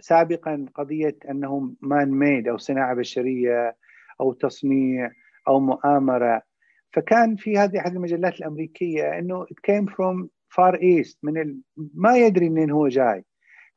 سابقا 0.00 0.66
قضية 0.74 1.16
انه 1.30 1.74
مان 1.80 2.10
ميد 2.10 2.48
أو 2.48 2.56
صناعة 2.56 2.94
بشرية 2.94 3.76
أو 4.20 4.32
تصنيع 4.32 5.10
أو 5.48 5.60
مؤامرة. 5.60 6.42
فكان 6.92 7.36
في 7.36 7.58
هذه 7.58 7.78
أحد 7.78 7.94
المجلات 7.94 8.40
الأمريكية 8.40 9.18
إنه 9.18 9.44
it 9.44 9.56
came 9.70 9.86
from 9.86 10.28
far 10.48 10.74
east 10.74 11.18
من 11.22 11.38
ال... 11.38 11.60
ما 11.94 12.16
يدري 12.16 12.48
منين 12.48 12.70
هو 12.70 12.88
جاي. 12.88 13.24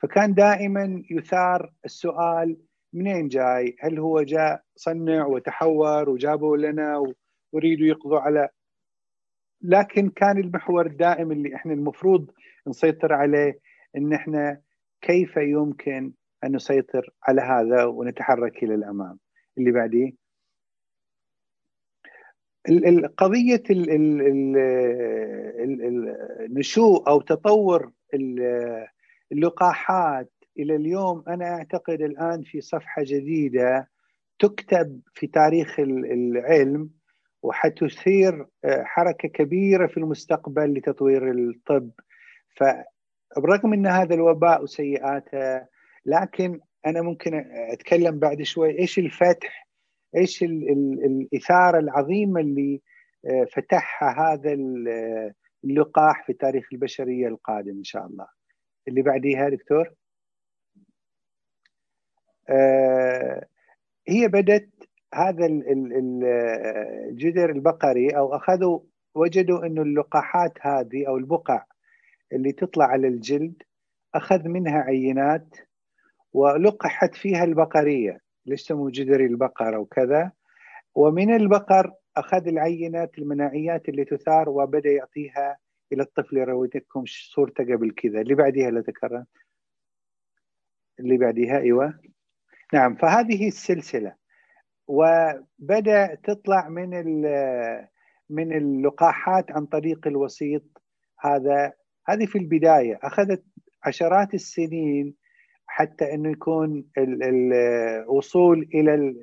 فكان 0.02 0.34
دائما 0.34 1.04
يثار 1.12 1.74
السؤال 1.86 2.58
منين 2.94 3.28
جاي؟ 3.28 3.76
هل 3.80 4.00
هو 4.00 4.22
جاء 4.22 4.64
صنع 4.76 5.26
وتحور 5.26 6.10
وجابوا 6.10 6.58
لنا 6.58 7.14
ويريدوا 7.54 7.88
يقضوا 7.88 8.20
على 8.20 8.50
لكن 9.62 10.10
كان 10.10 10.38
المحور 10.38 10.86
الدائم 10.86 11.32
اللي 11.32 11.56
إحنا 11.56 11.74
المفروض 11.74 12.32
نسيطر 12.68 13.14
عليه 13.14 13.60
إن 13.98 14.14
إحنا 14.14 14.62
كيف 15.02 15.38
يمكن 15.38 16.14
أن 16.44 16.56
نسيطر 16.56 17.10
على 17.24 17.42
هذا 17.42 17.86
ونتحرك 17.86 18.64
إلى 18.64 18.76
الأمام؟ 18.76 19.20
اللي 19.58 19.72
بعديه؟ 19.72 20.12
قضية 23.18 23.64
النشوء 26.50 27.10
أو 27.10 27.22
تطور 27.22 27.92
اللقاحات 29.32 30.32
إلى 30.60 30.76
اليوم 30.76 31.24
أنا 31.28 31.46
أعتقد 31.46 32.02
الآن 32.02 32.42
في 32.42 32.62
صفحة 32.62 33.04
جديدة 33.06 33.90
تكتب 34.40 35.02
في 35.14 35.28
تاريخ 35.28 35.80
العلم 35.80 36.90
وحتثير 37.44 38.46
آه، 38.66 38.84
حركة 38.84 39.28
كبيرة 39.30 39.88
في 39.88 39.98
المستقبل 39.98 40.74
لتطوير 40.74 41.32
الطب. 41.32 41.92
فبرغم 42.56 43.74
إن 43.74 43.88
هذا 43.88 44.16
الوباء 44.16 44.64
وسيئاته 44.64 45.66
لكن 46.06 46.60
أنا 46.86 47.02
ممكن 47.02 47.46
أتكلم 47.52 48.20
بعد 48.20 48.42
شوي 48.42 48.80
إيش 48.80 49.00
الفتح 49.00 49.69
إيش 50.16 50.44
الإثارة 50.44 51.80
العظيمة 51.80 52.42
اللي 52.42 52.82
آه، 53.26 53.46
فتحها 53.56 54.34
هذا 54.34 54.54
اللقاح 55.64 56.26
في 56.26 56.34
تاريخ 56.34 56.68
البشرية 56.74 57.28
القادم 57.28 57.78
إن 57.78 57.84
شاء 57.84 58.06
الله. 58.06 58.28
اللي 58.88 59.02
بعديها 59.02 59.50
دكتور؟ 59.50 59.94
آه، 62.50 63.48
هي 64.08 64.28
بدت 64.28 64.70
هذا 65.14 65.46
الجدر 67.10 67.50
البقري 67.50 68.10
أو 68.10 68.36
أخذوا 68.36 68.80
وجدوا 69.16 69.66
إنه 69.66 69.82
اللقاحات 69.82 70.54
هذه 70.62 71.08
أو 71.08 71.18
البقع 71.18 71.66
اللي 72.34 72.52
تطلع 72.52 72.86
على 72.86 73.08
الجلد 73.08 73.64
أخذ 74.16 74.48
منها 74.48 74.80
عينات 74.80 75.56
ولقحت 76.34 77.16
فيها 77.16 77.44
البقرية. 77.44 78.22
ليش 78.50 78.62
سموا 78.62 78.90
جدري 78.94 79.26
البقر 79.26 79.76
أو 79.76 79.86
كذا. 79.86 80.32
ومن 80.96 81.36
البقر 81.36 81.94
أخذ 82.18 82.48
العينات 82.48 83.18
المناعيات 83.18 83.90
اللي 83.90 84.06
تثار 84.06 84.50
وبدأ 84.50 84.90
يعطيها 84.90 85.58
إلى 85.94 86.04
الطفل. 86.04 86.38
يرويتكم 86.38 87.04
صورته 87.08 87.64
قبل 87.64 87.92
كذا. 87.92 88.22
اللي 88.22 88.36
بعديها 88.36 88.72
لا 88.72 88.82
تكرر. 88.82 89.24
اللي 91.00 91.18
بعديها 91.18 91.58
أيوه. 91.60 92.00
نعم 92.74 92.96
فهذه 92.96 93.48
السلسلة. 93.48 94.16
وبدأ 94.88 96.16
تطلع 96.16 96.70
من 96.70 96.90
من 98.30 98.58
اللقاحات 98.58 99.52
عن 99.52 99.66
طريق 99.66 100.08
الوسيط 100.08 100.64
هذا. 101.20 101.74
هذه 102.08 102.26
في 102.26 102.38
البداية. 102.38 103.00
أخذت 103.04 103.44
عشرات 103.84 104.34
السنين 104.34 105.16
حتى 105.80 106.14
إنه 106.14 106.32
يكون 106.32 106.86
الوصول 106.98 108.70
إلى 108.74 109.16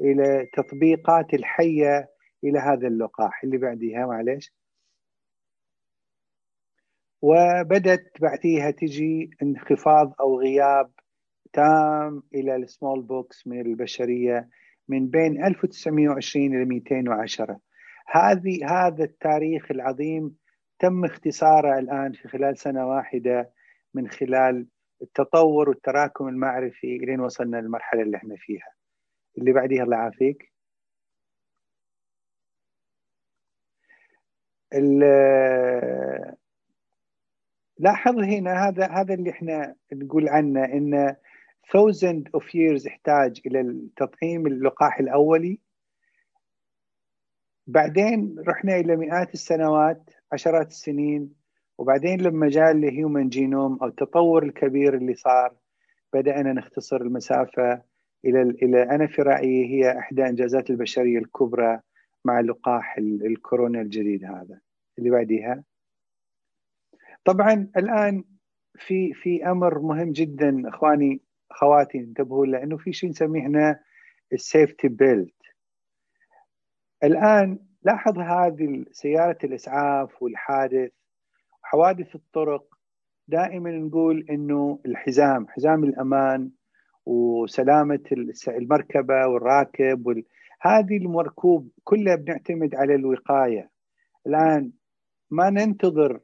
إلى 0.00 0.46
تطبيقات 0.54 1.34
الحية 1.34 2.08
إلى 2.44 2.58
هذا 2.58 2.88
اللقاح 2.88 3.44
اللي 3.44 3.58
بعديها 3.58 4.06
معلش 4.06 4.52
وبدت 7.22 8.20
بعديها 8.20 8.70
تجي 8.70 9.30
انخفاض 9.42 10.14
أو 10.20 10.40
غياب 10.40 10.90
تام 11.52 12.22
إلى 12.34 12.56
ال 12.56 13.02
smallpox 13.02 13.46
من 13.46 13.60
البشرية 13.60 14.48
من 14.88 15.08
بين 15.08 15.44
1920 15.44 16.46
إلى 16.46 16.64
210 16.64 17.60
هذه 18.06 18.58
هذا 18.70 19.04
التاريخ 19.04 19.70
العظيم 19.70 20.36
تم 20.78 21.04
اختصاره 21.04 21.78
الآن 21.78 22.12
في 22.12 22.28
خلال 22.28 22.58
سنة 22.58 22.86
واحدة 22.86 23.52
من 23.94 24.08
خلال 24.08 24.66
التطور 25.02 25.68
والتراكم 25.68 26.28
المعرفي 26.28 26.98
لين 26.98 27.20
وصلنا 27.20 27.56
للمرحلة 27.56 28.02
اللي 28.02 28.16
إحنا 28.16 28.36
فيها. 28.38 28.72
اللي 29.38 29.52
بعديها 29.52 29.82
الله 29.84 29.96
يعافيك. 29.96 30.52
لاحظ 37.78 38.18
هنا 38.18 38.68
هذا 38.68 38.86
هذا 38.86 39.14
اللي 39.14 39.30
إحنا 39.30 39.74
نقول 39.92 40.28
عنه 40.28 40.64
إن 40.64 41.16
thousand 41.66 42.22
of 42.40 42.44
years 42.44 42.86
يحتاج 42.86 43.40
إلى 43.46 43.60
التطعيم 43.60 44.46
اللقاح 44.46 44.98
الأولي. 44.98 45.60
بعدين 47.66 48.36
رحنا 48.48 48.76
إلى 48.76 48.96
مئات 48.96 49.34
السنوات 49.34 50.10
عشرات 50.32 50.66
السنين. 50.66 51.45
وبعدين 51.78 52.20
لما 52.20 52.48
جاء 52.48 52.70
الهيومن 52.70 53.28
جينوم 53.28 53.78
أو 53.82 53.88
التطور 53.88 54.42
الكبير 54.42 54.94
اللي 54.94 55.14
صار 55.14 55.54
بدأنا 56.12 56.52
نختصر 56.52 56.96
المسافة 56.96 57.82
إلى 58.24 58.42
إلى 58.42 58.82
أنا 58.82 59.06
في 59.06 59.22
رأيي 59.22 59.66
هي 59.66 59.98
إحدى 59.98 60.26
إنجازات 60.26 60.70
البشرية 60.70 61.18
الكبرى 61.18 61.80
مع 62.24 62.40
لقاح 62.40 62.98
الكورونا 62.98 63.80
الجديد 63.80 64.24
هذا. 64.24 64.60
اللي 64.98 65.10
بعديها؟ 65.10 65.64
طبعا 67.24 67.70
الآن 67.76 68.24
في 68.78 69.12
في 69.14 69.50
أمر 69.50 69.78
مهم 69.78 70.12
جدا 70.12 70.68
إخواني 70.68 71.20
اخواتي 71.50 71.98
انتبهوا 71.98 72.46
لأنه 72.46 72.76
في 72.76 72.92
شيء 72.92 73.10
نسميه 73.10 73.40
إحنا 73.40 73.80
السيفتي 74.32 74.88
بيلت 74.88 75.42
الآن 77.04 77.58
لاحظ 77.82 78.18
هذه 78.18 78.84
سيارة 78.90 79.38
الإسعاف 79.44 80.22
والحادث 80.22 80.92
حوادث 81.66 82.14
الطرق 82.14 82.64
دائما 83.28 83.70
نقول 83.70 84.26
إنه 84.30 84.80
الحزام 84.86 85.48
حزام 85.48 85.84
الأمان 85.84 86.50
وسلامة 87.06 88.00
المركبة 88.48 89.26
والراكب 89.26 90.06
وال... 90.06 90.24
هذه 90.60 90.96
المركوب 90.96 91.70
كلها 91.84 92.14
بنعتمد 92.16 92.74
على 92.74 92.94
الوقاية. 92.94 93.70
الآن 94.26 94.72
ما 95.30 95.50
ننتظر 95.50 96.20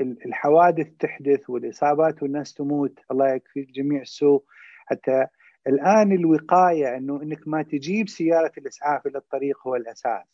الحوادث 0.00 0.88
تحدث 0.98 1.50
والإصابات 1.50 2.22
والناس 2.22 2.54
تموت 2.54 2.98
الله 3.10 3.34
يكفي 3.34 3.62
جميع 3.62 4.00
السوء. 4.00 4.44
حتى 4.86 5.26
الآن 5.66 6.12
الوقاية 6.12 6.96
إنه 6.96 7.22
إنك 7.22 7.48
ما 7.48 7.62
تجيب 7.62 8.08
سيارة 8.08 8.52
الإسعاف 8.58 9.06
إلى 9.06 9.18
الطريق 9.18 9.66
هو 9.66 9.76
الأساس. 9.76 10.26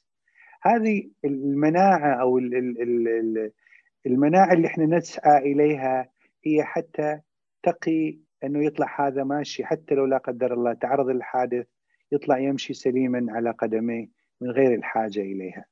هذه 0.62 1.10
المناعة 1.24 2.20
أو 2.20 2.38
المناعة 4.06 4.52
اللي 4.52 4.66
إحنا 4.66 4.86
نسعى 4.86 5.38
إليها 5.52 6.08
هي 6.44 6.64
حتى 6.64 7.20
تقي 7.62 8.18
أنه 8.44 8.64
يطلع 8.64 9.06
هذا 9.06 9.24
ماشي 9.24 9.64
حتى 9.64 9.94
لو 9.94 10.04
لا 10.06 10.18
قدر 10.18 10.54
الله 10.54 10.72
تعرض 10.72 11.08
للحادث 11.08 11.66
يطلع 12.12 12.38
يمشي 12.38 12.74
سليما 12.74 13.26
على 13.28 13.50
قدميه 13.50 14.08
من 14.40 14.50
غير 14.50 14.74
الحاجة 14.74 15.20
إليها. 15.20 15.64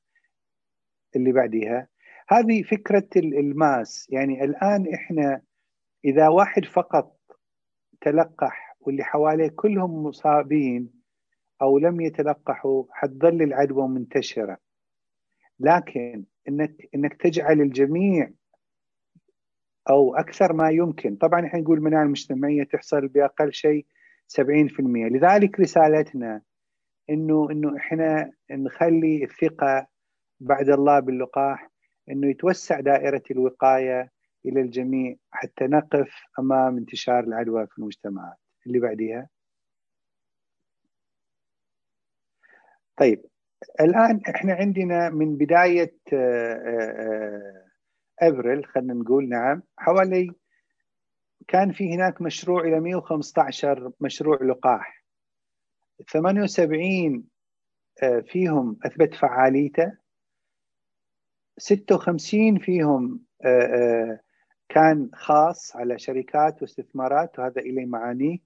اللي 1.15 1.31
بعديها 1.31 1.87
هذه 2.29 2.63
فكرة 2.63 3.07
الماس 3.15 4.07
يعني 4.09 4.43
الآن 4.43 4.93
إحنا 4.93 5.41
إذا 6.05 6.27
واحد 6.27 6.65
فقط 6.65 7.17
تلقح 8.01 8.75
واللي 8.79 9.03
حواليه 9.03 9.47
كلهم 9.55 10.03
مصابين 10.03 10.93
أو 11.61 11.77
لم 11.79 12.01
يتلقحوا 12.01 12.83
حتظل 12.91 13.41
العدوى 13.41 13.87
منتشرة 13.87 14.57
لكن 15.59 16.25
إنك 16.49 16.89
إنك 16.95 17.13
تجعل 17.21 17.61
الجميع 17.61 18.31
أو 19.89 20.15
أكثر 20.15 20.53
ما 20.53 20.69
يمكن. 20.71 21.15
طبعا 21.15 21.45
إحنا 21.45 21.59
نقول 21.59 21.77
المناعة 21.77 22.03
المجتمعية 22.03 22.63
تحصل 22.63 23.07
بأقل 23.07 23.53
شيء 23.53 23.85
70% 24.27 24.79
لذلك 24.79 25.59
رسالتنا 25.59 26.41
إنه 27.09 27.51
إنه 27.51 27.77
إحنا 27.77 28.31
نخلي 28.51 29.23
الثقة 29.23 29.87
بعد 30.39 30.69
الله 30.69 30.99
باللقاح 30.99 31.69
إنه 32.09 32.29
يتوسع 32.29 32.79
دائرة 32.79 33.23
الوقاية 33.31 34.11
إلى 34.45 34.61
الجميع 34.61 35.15
حتى 35.31 35.63
نقف 35.67 36.09
أمام 36.39 36.77
انتشار 36.77 37.19
العدوى 37.23 37.67
في 37.67 37.77
المجتمعات. 37.79 38.37
اللي 38.67 38.79
بعديها؟ 38.79 39.29
طيب 42.97 43.25
الآن 43.79 44.21
إحنا 44.29 44.53
عندنا 44.53 45.09
من 45.09 45.37
بداية 45.37 45.97
آه، 46.13 46.53
آه، 46.53 47.65
أبريل 48.21 48.65
خلينا 48.65 48.93
نقول 48.93 49.29
نعم 49.29 49.63
حوالي 49.77 50.31
كان 51.47 51.71
في 51.71 51.93
هناك 51.95 52.21
مشروع 52.21 52.63
إلى 52.63 52.79
115 52.79 53.91
مشروع 53.99 54.43
لقاح. 54.43 55.05
78 56.11 57.23
آه، 58.03 58.19
فيهم 58.19 58.77
أثبت 58.85 59.13
فعاليته. 59.13 59.97
56 61.57 62.59
فيهم 62.59 63.25
كان 64.69 65.09
خاص 65.13 65.75
على 65.75 65.99
شركات 65.99 66.61
واستثمارات 66.61 67.39
وهذا 67.39 67.61
إليه 67.61 67.85
معانيه 67.85 68.37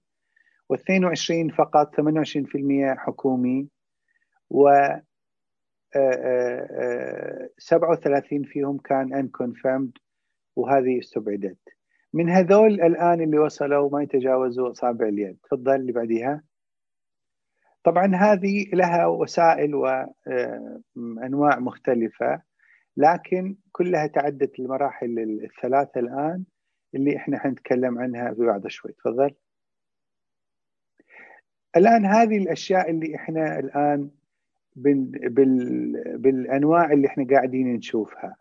و22 0.72 1.54
فقط 1.58 1.94
28% 1.94 2.94
حكومي. 2.98 3.68
و 4.50 4.68
37 7.58 8.42
فيهم 8.44 8.78
كان 8.78 9.08
unconfirmed 9.30 9.92
وهذه 10.56 10.98
استبعدت. 10.98 11.58
من 12.12 12.30
هذول 12.30 12.72
الآن 12.80 13.20
اللي 13.20 13.38
وصلوا 13.38 13.90
ما 13.90 14.02
يتجاوزوا 14.02 14.70
أصابع 14.70 15.08
اليد. 15.08 15.38
تفضل 15.42 15.74
اللي 15.74 15.92
بعديها. 15.92 16.42
طبعا 17.84 18.14
هذه 18.16 18.66
لها 18.72 19.06
وسائل 19.06 19.74
وأنواع 19.74 21.58
مختلفة 21.58 22.42
لكن 22.96 23.56
كلها 23.72 24.06
تعدت 24.06 24.58
المراحل 24.58 25.18
الثلاثة 25.44 26.00
الآن 26.00 26.44
اللي 26.94 27.16
إحنا 27.16 27.38
حنتكلم 27.38 27.98
عنها 27.98 28.34
في 28.34 28.40
بعض 28.46 28.66
شوي. 28.66 28.92
تفضل. 28.92 29.34
الآن 31.76 32.06
هذه 32.06 32.38
الأشياء 32.38 32.90
اللي 32.90 33.16
إحنا 33.16 33.58
الآن 33.58 34.10
بال 34.76 35.04
بال 35.28 36.18
بالأنواع 36.18 36.92
اللي 36.92 37.06
إحنا 37.06 37.26
قاعدين 37.30 37.74
نشوفها. 37.74 38.36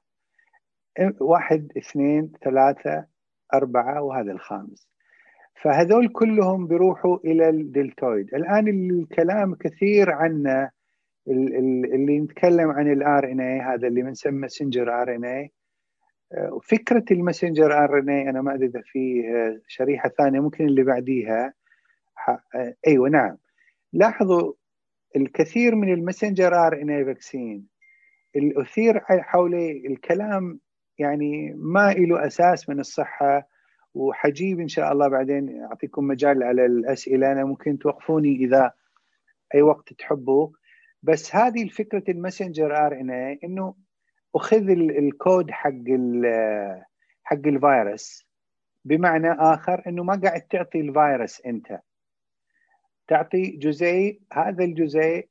واحد 1.20 1.72
اثنين 1.78 2.32
ثلاثة 2.44 3.06
أربعة 3.54 4.02
وهذا 4.02 4.32
الخامس. 4.32 4.90
فهذول 5.62 6.08
كلهم 6.08 6.68
بيروحوا 6.68 7.18
إلى 7.26 7.50
ال 7.50 7.59
deltoid. 7.59 8.34
الآن 8.36 8.68
الكلام 8.68 9.56
كثير 9.56 10.12
عنه 10.12 10.70
اللي 11.28 12.20
نتكلم 12.20 12.70
عن 12.70 12.92
ال 12.92 13.32
RNA 13.32 13.60
هذا 13.60 13.88
اللي 13.88 14.02
بنسمى 14.02 14.40
messenger 14.40 15.02
RNA 15.02 15.52
فكرة 16.64 17.06
ال 17.12 17.19
messenger 17.19 17.84
RNA 17.84 18.30
أنا 18.30 18.42
ما 18.42 18.54
أدري 18.54 18.66
إذا 18.68 18.82
في 18.86 19.24
شريحة 19.68 20.10
ثانية 20.10 20.40
ممكن 20.40 20.66
اللي 20.66 20.84
بعديها. 20.84 21.54
أيوه 22.88 23.10
نعم. 23.10 23.38
لاحظوا 23.94 24.54
الكثير 25.16 25.76
من 25.76 25.94
ال 25.94 26.00
messenger 26.00 26.56
RNA 26.68 26.90
vaccine 26.90 27.68
الأثير 28.36 29.00
حول 29.00 29.56
الكلام 29.86 30.60
يعني 30.98 31.54
ما 31.58 31.94
له 31.94 32.28
أساس 32.28 32.70
من 32.70 32.80
الصحة 32.80 33.48
وحجيب 33.94 34.60
إن 34.60 34.68
شاء 34.68 34.92
الله 34.92 35.08
بعدين 35.08 35.64
أعطيكم 35.64 36.08
مجال 36.08 36.44
على 36.44 36.66
الأسئلة. 36.66 37.32
أنا 37.32 37.46
ممكن 37.46 37.80
توقفوني 37.80 38.36
إذا 38.36 38.72
أي 39.56 39.62
وقت 39.62 39.94
تحبوا. 39.94 40.50
بس 41.04 41.36
هذه 41.36 41.64
الفكرة 41.64 42.04
ال 42.10 42.17
messenger 42.17 42.86
RNA 42.86 43.40
إنه 43.44 43.76
أخذ 44.36 44.70
الكود 44.70 45.52
حق 45.52 45.84
حق 47.24 47.48
الفيروس. 47.48 48.28
بمعنى 48.86 49.32
آخر 49.32 49.84
إنه 49.88 50.04
ما 50.04 50.22
قاعد 50.24 50.42
تعطي 50.42 50.80
الفيروس 50.80 51.42
أنت. 51.46 51.80
تعطي 53.10 53.44
جزيء 53.44 54.22
هذا 54.34 54.64
الجزيء 54.64 55.28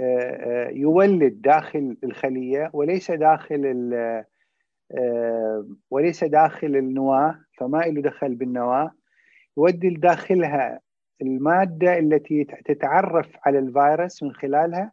آه، 0.00 0.66
آه، 0.66 0.68
يولد 0.70 1.42
داخل 1.42 1.96
الخلية 2.04 2.70
وليس 2.72 3.10
داخل 3.10 3.90
آه، 4.92 5.66
وليس 5.90 6.24
داخل 6.24 6.76
النواة 6.76 7.40
فما 7.58 7.78
له 7.78 8.02
دخل 8.02 8.34
بالنواة. 8.34 8.92
يودي 9.56 9.90
داخلها 9.90 10.80
المادة 11.22 11.98
التي 11.98 12.44
تتعرف 12.44 13.36
على 13.46 13.58
الفيروس 13.58 14.22
من 14.22 14.32
خلالها 14.32 14.92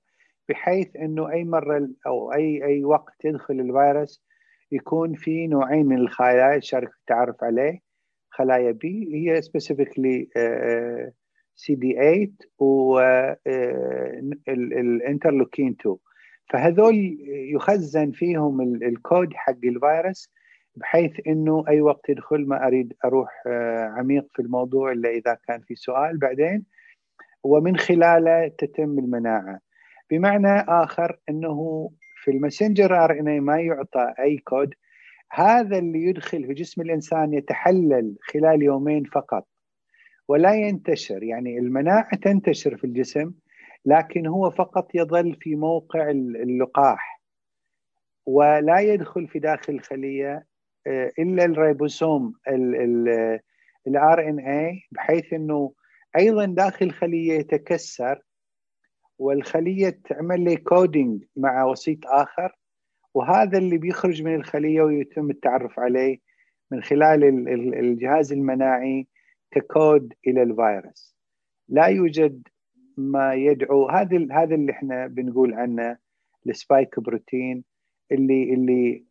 بحيث 0.50 0.96
إنه 0.96 1.32
أي 1.32 1.44
مرة 1.44 1.90
أو 2.08 2.34
أي 2.34 2.64
أي 2.66 2.84
وقت 2.84 3.26
يدخل 3.26 3.60
الفيروس 3.60 4.24
يكون 4.72 5.14
في 5.14 5.48
نوعين 5.48 5.86
من 5.86 5.98
الخلايا 5.98 6.60
في 6.60 6.78
التعرف 7.00 7.44
عليه. 7.44 7.80
خلايا 8.30 8.72
B 8.72 9.10
هي 9.14 9.42
specifically 9.42 10.30
سي 11.60 11.76
دي 11.76 11.94
8 11.94 12.30
وال 14.48 14.67
interleukin 14.67 15.76
2 15.82 15.96
فهذول 16.50 17.18
يخزن 17.54 18.12
فيهم 18.12 18.62
الكود 18.62 19.34
حق 19.34 19.58
الفيروس 19.64 20.32
بحيث 20.76 21.12
إنه 21.28 21.64
أي 21.68 21.82
وقت 21.82 22.10
يدخل 22.10 22.48
ما 22.48 22.68
أريد 22.68 22.94
أروح 23.06 23.44
آه، 23.48 23.94
عميق 23.98 24.28
في 24.34 24.42
الموضوع 24.42 24.92
إلا 24.92 25.10
إذا 25.10 25.38
كان 25.48 25.62
في 25.62 25.76
سؤال. 25.76 26.18
بعدين 26.18 26.66
ومن 27.44 27.78
خلاله 27.78 28.48
تتم 28.48 29.00
المناعة. 29.00 29.60
بمعنى 30.12 30.60
آخر 30.60 31.20
إنه 31.30 31.90
في 32.24 32.32
ال 32.32 32.39
messenger 32.39 33.04
RNA 33.04 33.40
ما 33.40 33.60
يعطى 33.60 34.14
أي 34.20 34.38
كود 34.38 34.74
هذا 35.32 35.78
اللي 35.78 36.04
يدخل 36.04 36.48
في 36.48 36.54
جسم 36.54 36.82
الإنسان 36.82 37.34
يتحلل 37.34 38.16
خلال 38.34 38.64
يومين 38.64 39.04
فقط. 39.04 39.48
ولا 40.30 40.54
ينتشر. 40.54 41.24
يعني 41.24 41.60
المناعة 41.60 42.16
تنتشر 42.16 42.78
في 42.78 42.84
الجسم 42.84 43.34
لكن 43.86 44.28
هو 44.28 44.50
فقط 44.50 44.96
يظل 44.96 45.36
في 45.36 45.56
موقع 45.56 46.10
اللقاح 46.12 47.22
ولا 48.26 48.80
يدخل 48.80 49.28
في 49.28 49.40
داخل 49.40 49.74
الخلية 49.74 50.46
آه، 50.88 51.12
إلا 51.20 51.46
ال 51.46 52.34
ribosome 53.88 54.30
ال 54.30 54.40
RNA 54.40 54.82
بحيث 54.92 55.34
إنه 55.34 55.74
أيضا 56.18 56.46
داخل 56.46 56.86
الخلية 56.86 57.34
يتكسر 57.34 58.22
والخلية 59.20 60.00
تعمل 60.10 60.44
لي 60.44 60.56
coding 60.56 61.24
مع 61.36 61.64
وسيط 61.64 62.08
آخر 62.08 62.56
وهذا 63.14 63.58
اللي 63.58 63.78
بيخرج 63.78 64.24
من 64.24 64.36
الخلية 64.36 64.82
ويتم 64.82 65.30
التعرف 65.30 65.80
عليه 65.80 66.20
من 66.72 66.84
خلال 66.84 67.24
الجهاز 67.80 68.34
المناعي 68.34 69.08
ككود 69.52 70.14
إلى 70.28 70.44
الفيروس. 70.44 71.16
لا 71.70 71.86
يوجد 71.86 72.48
ما 72.98 73.34
يدعو 73.34 73.90
هذا 73.90 74.28
هذا 74.32 74.56
اللي 74.56 74.72
إحنا 74.72 75.08
بنقول 75.08 75.54
عنه 75.54 75.98
ال 76.48 76.56
spike 76.56 77.00
protein 77.00 77.64
اللي 78.12 78.54
اللي 78.54 79.04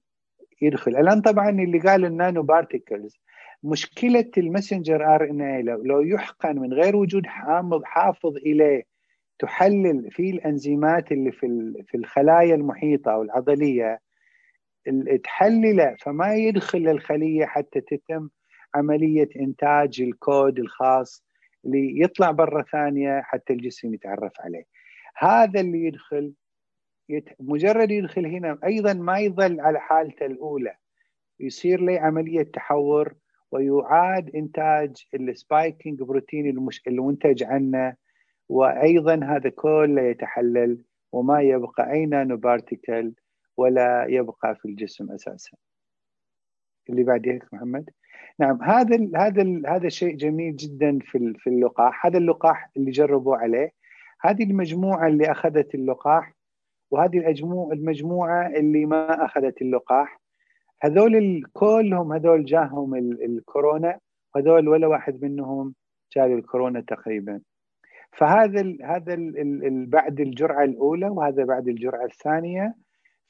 يدخل. 0.63 0.97
الآن 0.97 1.21
طبعا 1.21 1.51
اللي 1.51 1.79
قال 1.79 2.05
ال 2.05 2.43
nanoparticles 2.43 3.19
مشكلة 3.63 4.31
ال 4.39 4.46
messenger 4.46 5.15
RNA 5.15 5.63
لو 5.63 6.01
يحقن 6.01 6.59
من 6.59 6.73
غير 6.73 6.97
وجود 6.97 7.27
حامض 7.27 7.85
حافظ 7.85 8.37
إليه 8.37 8.83
تحلل 9.39 10.11
في 10.11 10.31
الأنزيمات 10.31 11.13
اللي 11.13 11.33
في 11.33 11.73
في 11.87 11.97
الخلايا 11.97 12.55
المحيطة 12.55 13.13
أو 13.13 13.23
العضلية 13.23 14.01
تحلله 15.25 15.97
فما 16.01 16.35
يدخل 16.35 16.89
الخلية 16.89 17.47
حتى 17.47 17.81
تتم 17.81 18.29
عملية 18.75 19.29
إنتاج 19.37 20.01
الكود 20.01 20.59
الخاص 20.59 21.25
ليطلع 21.65 22.31
برا 22.31 22.63
ثانية 22.63 23.21
حتى 23.21 23.53
الجسم 23.53 23.95
يتعرف 23.95 24.33
عليه. 24.41 24.65
هذا 25.17 25.61
اللي 25.61 25.85
يدخل 25.85 26.33
يت... 27.09 27.29
مجرد 27.41 27.91
يدخل 27.91 28.27
هنا 28.27 28.59
أيضا 28.65 28.93
ما 28.93 29.19
يظل 29.19 29.61
على 29.61 29.81
حالته 29.81 30.27
الأولى 30.27 30.77
يصير 31.41 31.81
له 31.81 32.01
عملية 32.01 32.43
تحور 32.43 33.15
ويعاد 33.53 34.31
إنتاج 34.37 34.97
ال 35.15 35.26
spiking 35.26 36.03
protein 36.03 36.47
المش... 36.51 36.83
المنتج 36.87 37.45
عنه 37.45 37.95
وأيضا 38.49 39.15
هذا 39.25 39.51
كله 39.51 40.03
يتحلل 40.03 40.85
وما 41.13 41.43
يبقى 41.43 41.93
أي 41.93 42.07
نانو 42.07 42.37
بارتيكل 42.37 43.15
ولا 43.57 44.07
يبقى 44.09 44.57
في 44.57 44.65
الجسم 44.69 45.13
أساسا. 45.13 45.57
اللي 46.91 47.03
بعديك 47.03 47.55
محمد 47.55 47.91
نعم 48.41 48.63
هذا 48.63 48.97
ال 48.97 49.17
هذا 49.17 49.43
ال 49.43 49.67
هذا 49.67 49.89
شيء 49.89 50.17
جميل 50.17 50.57
جدا 50.57 50.99
في 50.99 51.35
في 51.39 51.51
اللقاح. 51.51 52.07
هذا 52.07 52.19
اللقاح 52.19 52.71
اللي 52.77 52.91
جربوا 52.91 53.37
عليه 53.37 53.73
هذه 54.21 54.43
المجموعة 54.43 55.07
اللي 55.09 55.31
أخذت 55.31 55.75
اللقاح 55.75 56.35
وهذه 56.91 57.19
المجموعة 57.73 58.47
اللي 58.47 58.87
ما 58.87 59.25
أخذت 59.25 59.63
اللقاح. 59.63 60.21
هذول 60.83 61.43
كلهم 61.53 62.13
هذول 62.13 62.45
جاهم 62.45 62.95
الكورونا 62.95 63.99
هذول 64.37 64.69
ولا 64.69 64.87
واحد 64.87 65.25
منهم 65.25 65.75
جاء 66.17 66.27
الكورونا 66.27 66.81
تقريبا. 66.81 67.41
فهذا 68.13 68.61
ال 68.61 68.79
هذا 68.85 69.15
ال 69.15 69.87
بعد 69.87 70.21
الجرعة 70.21 70.65
الأولى 70.65 71.09
وهذا 71.09 71.45
بعد 71.45 71.69
الجرعة 71.69 72.05
الثانية. 72.05 72.75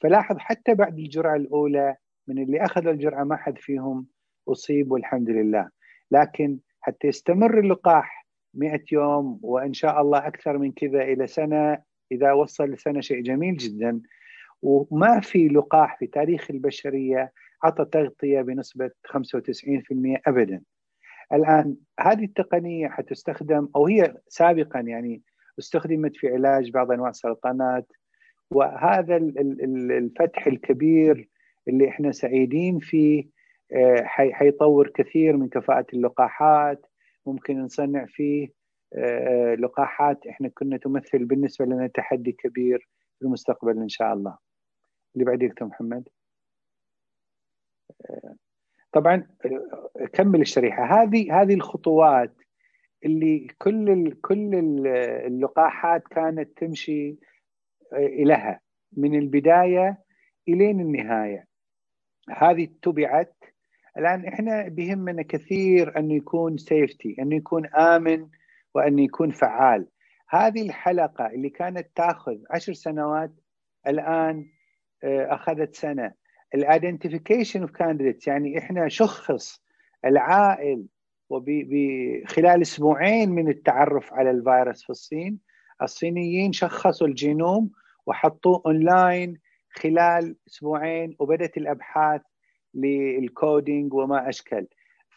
فلاحظ 0.01 0.37
حتى 0.37 0.73
بعد 0.73 0.99
الجرعة 0.99 1.35
الأولى 1.35 1.95
من 2.27 2.43
اللي 2.43 2.65
أخذوا 2.65 2.91
الجرعة 2.91 3.23
ما 3.23 3.35
حد 3.35 3.57
فيهم 3.57 4.05
أصيب 4.51 4.91
والحمد 4.91 5.29
لله. 5.29 5.69
لكن 6.11 6.57
حتى 6.81 7.07
يستمر 7.07 7.59
اللقاح 7.59 8.27
100 8.53 8.83
يوم 8.91 9.39
وإن 9.41 9.73
شاء 9.73 10.01
الله 10.01 10.27
أكثر 10.27 10.57
من 10.57 10.71
كذا 10.71 11.01
إلى 11.01 11.27
سنة 11.27 11.77
إذا 12.11 12.31
وصل 12.31 12.69
لسنة 12.71 13.01
شيء 13.01 13.21
جميل 13.21 13.57
جدا. 13.57 14.01
وما 14.61 15.19
في 15.19 15.47
لقاح 15.47 15.99
في 15.99 16.07
تاريخ 16.07 16.51
البشرية 16.51 17.31
عطى 17.63 17.85
تغطية 17.85 18.41
بنسبة 18.41 18.91
95% 19.07 20.21
ابدا. 20.27 20.61
الآن 21.33 21.75
هذه 21.99 22.23
التقنية 22.23 22.87
حتستخدم 22.87 23.67
أو 23.75 23.87
هي 23.87 24.17
سابقا 24.27 24.79
يعني 24.79 25.21
استخدمت 25.59 26.15
في 26.15 26.27
علاج 26.33 26.71
بعض 26.71 26.91
أنواع 26.91 27.09
السرطانات. 27.09 27.91
وهذا 28.51 29.17
الفتح 29.17 30.47
الكبير 30.47 31.29
اللي 31.67 31.89
إحنا 31.89 32.11
سعيدين 32.11 32.79
فيه 32.79 33.38
حيطور 34.31 34.89
كثير 34.89 35.37
من 35.37 35.49
كفاءة 35.49 35.85
اللقاحات. 35.93 36.85
ممكن 37.25 37.61
نصنع 37.61 38.05
فيه 38.05 38.49
آه، 38.93 39.55
لقاحات 39.55 40.27
إحنا 40.27 40.47
كنا 40.47 40.77
تمثل 40.77 41.25
بالنسبة 41.25 41.65
لنا 41.65 41.87
تحدي 41.87 42.31
كبير 42.31 42.89
في 43.19 43.25
المستقبل 43.25 43.77
إن 43.77 43.89
شاء 43.89 44.13
الله. 44.13 44.37
اللي 45.15 45.25
بعد 45.25 45.39
دكتور 45.39 45.67
محمد. 45.67 46.09
آه، 48.09 48.35
طبعا 48.91 49.27
كمل 50.13 50.41
الشريحة. 50.41 50.83
هذه 50.83 51.41
هذه 51.41 51.53
الخطوات 51.53 52.33
اللي 53.05 53.47
كل 53.57 54.11
كل 54.21 54.55
اللقاحات 55.25 56.07
كانت 56.07 56.57
تمشي 56.57 57.15
إليها 57.93 58.59
من 58.97 59.19
البداية 59.19 59.97
إلين 60.47 60.79
النهاية. 60.79 61.45
هذه 62.29 62.63
اتبعت 62.63 63.35
الآن 63.99 64.25
إحنا 64.25 64.67
بهمنا 64.67 65.21
كثير 65.21 65.99
انه 65.99 66.13
يكون 66.13 66.57
سيفتي 66.57 67.15
انه 67.19 67.35
يكون 67.35 67.65
آمن 67.65 68.27
وانه 68.75 69.01
يكون 69.01 69.31
فعال. 69.31 69.87
هذه 70.29 70.61
الحلقة 70.61 71.25
اللي 71.27 71.49
كانت 71.49 71.87
تأخذ 71.95 72.37
عشر 72.51 72.73
سنوات 72.73 73.31
الآن 73.87 74.45
آه، 75.03 75.33
أخذت 75.33 75.75
سنة. 75.75 76.11
ال 76.55 76.62
identification 76.62 77.61
of 77.61 77.71
candidates 77.71 78.27
يعني 78.27 78.57
إحنا 78.57 78.87
شخص 78.87 79.61
العائل 80.05 80.85
وخلال 81.29 82.61
أسبوعين 82.61 83.29
من 83.29 83.49
التعرف 83.49 84.13
على 84.13 84.31
الفيروس 84.31 84.83
في 84.83 84.89
الصين 84.89 85.39
الصينيين 85.81 86.53
شخصوا 86.53 87.07
الجينوم 87.07 87.71
وحطوه 88.05 88.61
اونلاين 88.65 89.39
خلال 89.71 90.35
أسبوعين 90.47 91.15
وبدأت 91.19 91.57
الأبحاث 91.57 92.21
لل 92.73 93.03
coding 93.03 93.93
وما 93.93 94.29
أشكل. 94.29 94.67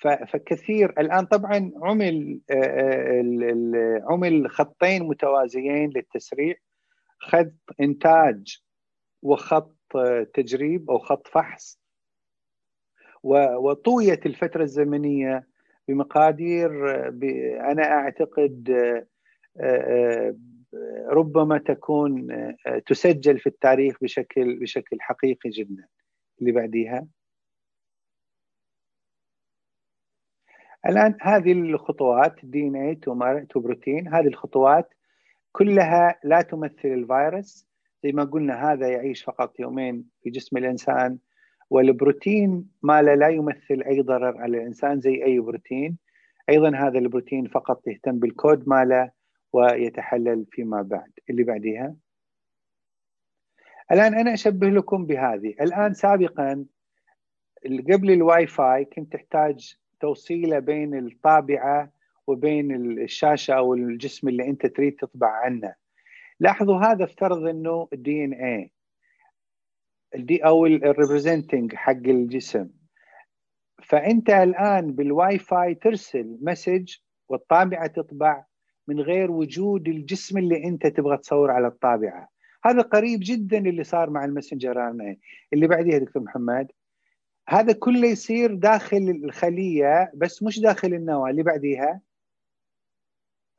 فكثير 0.02 0.90
الآن 0.90 1.24
طبعا 1.24 1.72
عمل 1.82 2.40
آه، 2.50 2.54
آه، 2.54 4.02
عمل 4.10 4.50
خطين 4.50 5.02
متوازيين 5.02 5.90
للتسريع. 5.90 6.54
خط 7.20 7.52
إنتاج 7.80 8.62
وخط 9.22 9.76
آه، 9.96 10.26
تجريب 10.34 10.90
أو 10.90 10.98
خط 10.98 11.28
فحص. 11.28 11.78
وطويت 13.22 14.26
الفترة 14.26 14.62
الزمنية 14.62 15.48
بمقادير 15.88 16.98
أنا 17.70 17.82
أعتقد 17.82 18.74
ربما 21.08 21.58
تكون 21.58 22.26
تسجل 22.86 23.38
في 23.38 23.46
التاريخ 23.46 23.96
بشكل 24.02 24.58
بشكل 24.58 24.96
حقيقي 25.00 25.50
جدا. 25.50 25.86
اللي 26.40 26.52
بعديها؟ 26.52 27.06
الآن 30.86 31.16
هذه 31.20 31.52
الخطوات 31.52 32.34
دي 32.42 32.62
ان 32.62 32.76
اي 32.76 32.94
تو 32.94 33.60
بروتين 33.60 34.08
هذه 34.08 34.26
الخطوات 34.26 34.94
كلها 35.52 36.18
لا 36.24 36.42
تمثل 36.42 36.88
الفيروس. 36.88 37.66
زي 38.04 38.12
ما 38.12 38.24
قلنا 38.24 38.72
هذا 38.72 38.88
يعيش 38.88 39.24
فقط 39.24 39.60
يومين 39.60 40.04
في 40.22 40.30
جسم 40.30 40.56
الإنسان 40.56 41.18
والبروتين 41.70 42.70
ماله 42.82 43.14
لا 43.14 43.28
يمثل 43.28 43.82
أي 43.86 44.00
ضرر 44.00 44.38
على 44.38 44.58
الإنسان 44.58 45.00
زي 45.00 45.24
أي 45.24 45.40
بروتين. 45.40 45.98
أيضا 46.48 46.76
هذا 46.76 46.98
البروتين 46.98 47.46
فقط 47.46 47.86
يهتم 47.86 48.18
بالكود 48.18 48.68
ماله 48.68 49.10
ويتحلل 49.52 50.46
فيما 50.50 50.82
بعد. 50.82 51.10
اللي 51.30 51.44
بعديها؟ 51.44 51.96
الآن 53.92 54.14
أنا 54.14 54.34
أشبه 54.34 54.68
لكم 54.68 55.06
بهذه. 55.06 55.54
الآن 55.60 55.94
سابقا 55.94 56.64
قبل 57.64 58.10
الواي 58.10 58.46
فاي 58.46 58.84
كنت 58.84 59.12
تحتاج 59.12 59.76
توصيلة 60.02 60.58
بين 60.58 60.98
الطابعة 60.98 61.92
وبين 62.26 62.74
الشاشة 63.02 63.54
أو 63.54 63.74
الجسم 63.74 64.28
اللي 64.28 64.48
أنت 64.48 64.66
تريد 64.66 64.96
تطبع 64.96 65.28
عنه. 65.28 65.74
لاحظوا 66.40 66.78
هذا 66.78 67.04
افترض 67.04 67.46
إنه 67.46 67.88
ال 67.92 68.24
DNA 68.24 68.32
ال 68.32 68.72
D 70.14 70.44
أو 70.44 70.66
ال 70.66 70.74
representing 70.74 71.74
حق 71.74 72.06
الجسم. 72.06 72.70
فأنت 73.82 74.30
الآن 74.30 74.92
بالواي 74.92 75.38
فاي 75.38 75.74
ترسل 75.74 76.38
message 76.42 76.94
والطابعة 77.28 77.86
تطبع 77.86 78.44
من 78.88 79.00
غير 79.00 79.30
وجود 79.30 79.88
الجسم 79.88 80.38
اللي 80.38 80.64
أنت 80.64 80.86
تبغى 80.86 81.16
تصور 81.16 81.50
على 81.50 81.66
الطابعة. 81.66 82.28
هذا 82.64 82.82
قريب 82.82 83.20
جدا 83.22 83.58
اللي 83.58 83.84
صار 83.84 84.10
مع 84.10 84.24
ال 84.24 84.31
messenger 84.31 84.88
R 84.88 85.16
اللي 85.52 85.66
بعديها 85.66 85.98
دكتور 85.98 86.22
محمد 86.22 86.72
هذا 87.52 87.72
كله 87.72 88.08
يصير 88.08 88.54
داخل 88.54 89.20
الخلية 89.24 90.12
بس 90.14 90.42
مش 90.42 90.60
داخل 90.60 90.94
النواه 90.94 91.30
اللي 91.30 91.42
بعديها. 91.42 92.00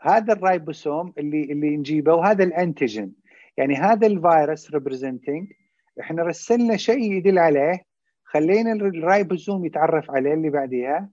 هذا 0.01 0.33
الرايبوسوم 0.33 1.13
اللي 1.17 1.43
اللي 1.43 1.77
نجيبه 1.77 2.13
وهذا 2.13 2.43
ال 2.43 2.51
antigen. 2.51 3.15
يعني 3.57 3.75
هذا 3.75 4.07
الفيروس 4.07 4.71
representing 4.71 5.51
إحنا 5.99 6.23
رسلنا 6.23 6.77
شيء 6.77 7.11
يدل 7.11 7.39
عليه. 7.39 7.85
خلينا 8.23 8.71
الرايبوسوم 8.73 9.65
يتعرف 9.65 10.11
عليه 10.11 10.33
اللي 10.33 10.49
بعديها. 10.49 11.09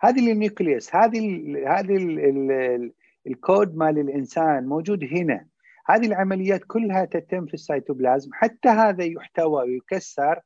هذه 0.00 0.32
ال 0.32 0.40
nucleus 0.40 0.94
هذه 0.94 1.18
هذه 1.66 1.96
ال 1.96 2.92
الكود 3.26 3.76
مال 3.76 3.98
الإنسان 3.98 4.66
موجود 4.66 5.04
هنا. 5.04 5.46
هذه 5.86 6.06
العمليات 6.06 6.64
كلها 6.66 7.04
تتم 7.04 7.46
في 7.46 7.54
السيتوبلازم. 7.54 8.30
حتى 8.32 8.68
هذا 8.68 9.04
يحتوى 9.04 9.64
ويكسر 9.64 10.40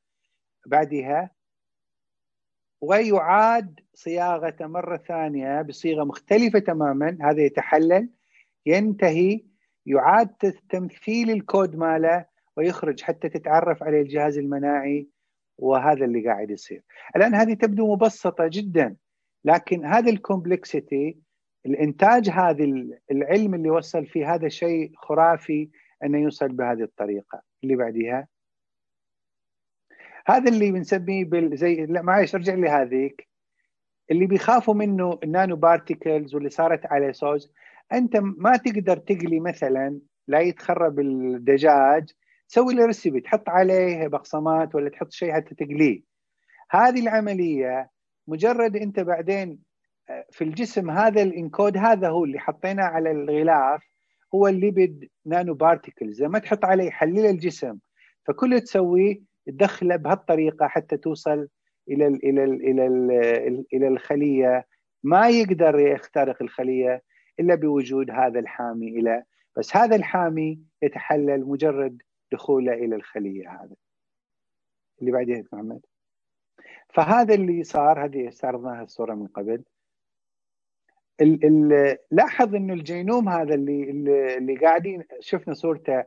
بعدها 0.67 1.31
ويعاد 2.81 3.81
صياغته 3.95 4.67
مرة 4.67 4.97
ثانية 4.97 5.63
بصيغة 5.63 6.05
مختلفة 6.05 6.59
تماما. 6.59 7.19
هذا 7.21 7.43
يتحلل. 7.43 8.09
ينتهي 8.67 9.45
يعاد 9.87 10.29
تمثيل 10.71 11.31
الكود 11.31 11.77
ماله 11.77 12.27
ويخرج 12.57 13.01
حتى 13.01 13.29
تتعرف 13.29 13.83
عليه 13.83 14.03
الجهاز 14.03 14.39
المناعي 14.39 15.09
وهذا 15.59 16.05
اللي 16.05 16.27
قاعد 16.27 16.51
يصير. 16.51 16.83
الآن 17.17 17.35
هذه 17.35 17.55
تبدو 17.55 17.93
مبسطة 17.93 18.49
جدا 18.53 18.97
لكن 19.45 19.85
هذه 19.85 20.11
الكومبلكسيتي 20.11 21.19
الإنتاج 21.67 22.31
هذا 22.31 22.65
العلم 23.11 23.55
اللي 23.55 23.71
وصل 23.71 24.07
فيه 24.07 24.35
هذا 24.35 24.49
شيء 24.49 24.93
خرافي 24.97 25.71
إنه 26.05 26.19
يوصل 26.19 26.49
بهذه 26.49 26.83
الطريقة. 26.83 27.43
اللي 27.65 27.77
بعديها؟ 27.77 28.29
هذا 30.29 30.51
اللي 30.51 30.71
بنسميه 30.71 31.25
بال... 31.25 31.57
زي 31.57 31.87
لا 31.87 32.03
معلش 32.03 32.35
أرجع 32.35 32.55
لي 32.55 32.69
هذيك 32.69 33.29
اللي 34.11 34.27
بيخافوا 34.27 34.75
منه 34.75 35.19
النانو 35.25 35.57
بارتيكلز 35.57 36.35
واللي 36.35 36.51
صارت 36.51 36.87
عليه 36.87 37.13
صوز 37.13 37.53
أنت 37.93 38.17
ما 38.17 38.57
تقدر 38.57 38.97
تقلي 38.97 39.41
مثلا 39.41 40.01
لا 40.29 40.41
يتخرب 40.41 41.01
الدجاج 41.01 42.11
تسوي 42.49 42.75
له 42.75 42.87
ريسيبي 42.87 43.21
تحط 43.21 43.49
عليه 43.49 44.07
بقسمات 44.07 44.75
ولا 44.75 44.91
تحط 44.91 45.13
شيء 45.13 45.33
حتى 45.33 45.55
تقليه. 45.55 46.03
هذه 46.71 47.01
العملية 47.01 47.91
مجرد 48.29 48.77
أنت 48.77 49.01
بعدين 49.01 49.59
آه، 50.11 50.27
في 50.31 50.45
الجسم 50.45 50.91
هذا 50.91 51.23
الإنكود 51.23 51.77
هذا 51.77 52.09
هو 52.09 52.25
اللي 52.25 52.39
حطيناه 52.39 52.85
على 52.85 53.11
الغلاف 53.11 53.85
هو 54.35 54.49
الليبيد 54.49 55.11
نانو 55.27 55.55
بارتيكلز. 55.55 56.23
لما 56.23 56.39
تحط 56.39 56.65
عليه 56.65 56.85
يحلل 56.85 57.27
الجسم. 57.27 57.79
فكل 58.25 58.61
تسويه 58.61 59.21
تدخله 59.49 59.97
بهالطريقة 59.97 60.69
حتى 60.69 60.97
توصل 60.97 61.49
إلى 61.89 62.07
ال 62.07 62.25
إلى 62.25 62.45
ال 62.45 62.63
إلى 62.63 62.87
ال 62.87 63.65
إلى 63.73 63.89
الخلية. 63.89 64.67
ما 65.03 65.29
يقدر 65.29 65.79
يخترق 65.79 66.43
الخلية 66.43 67.03
إلا 67.41 67.55
بوجود 67.55 68.11
هذا 68.11 68.39
الحامي 68.41 68.89
إلى. 68.89 69.25
بس 69.57 69.77
هذا 69.77 69.97
الحامي 69.97 70.61
يتحلل 70.83 71.45
مجرد 71.45 72.03
دخوله 72.33 72.73
إلى 72.73 72.97
الخلية 72.97 73.51
هذا. 73.51 73.75
اللي 75.01 75.13
بعدين 75.13 75.45
محمد. 75.53 75.81
فهذا 76.89 77.35
اللي 77.35 77.65
صار 77.65 78.05
هذه 78.05 78.29
استعرضناها 78.29 78.83
الصورة 78.83 79.15
من 79.15 79.27
قبل. 79.27 79.63
ال 81.21 81.45
ال 81.45 81.97
لاحظ 82.11 82.55
إنه 82.55 82.75
الجينوم 82.75 83.29
هذا 83.29 83.55
اللي 83.55 83.91
اللي 84.39 84.57
قاعدين 84.57 85.05
شفنا 85.21 85.55
صورته 85.55 86.05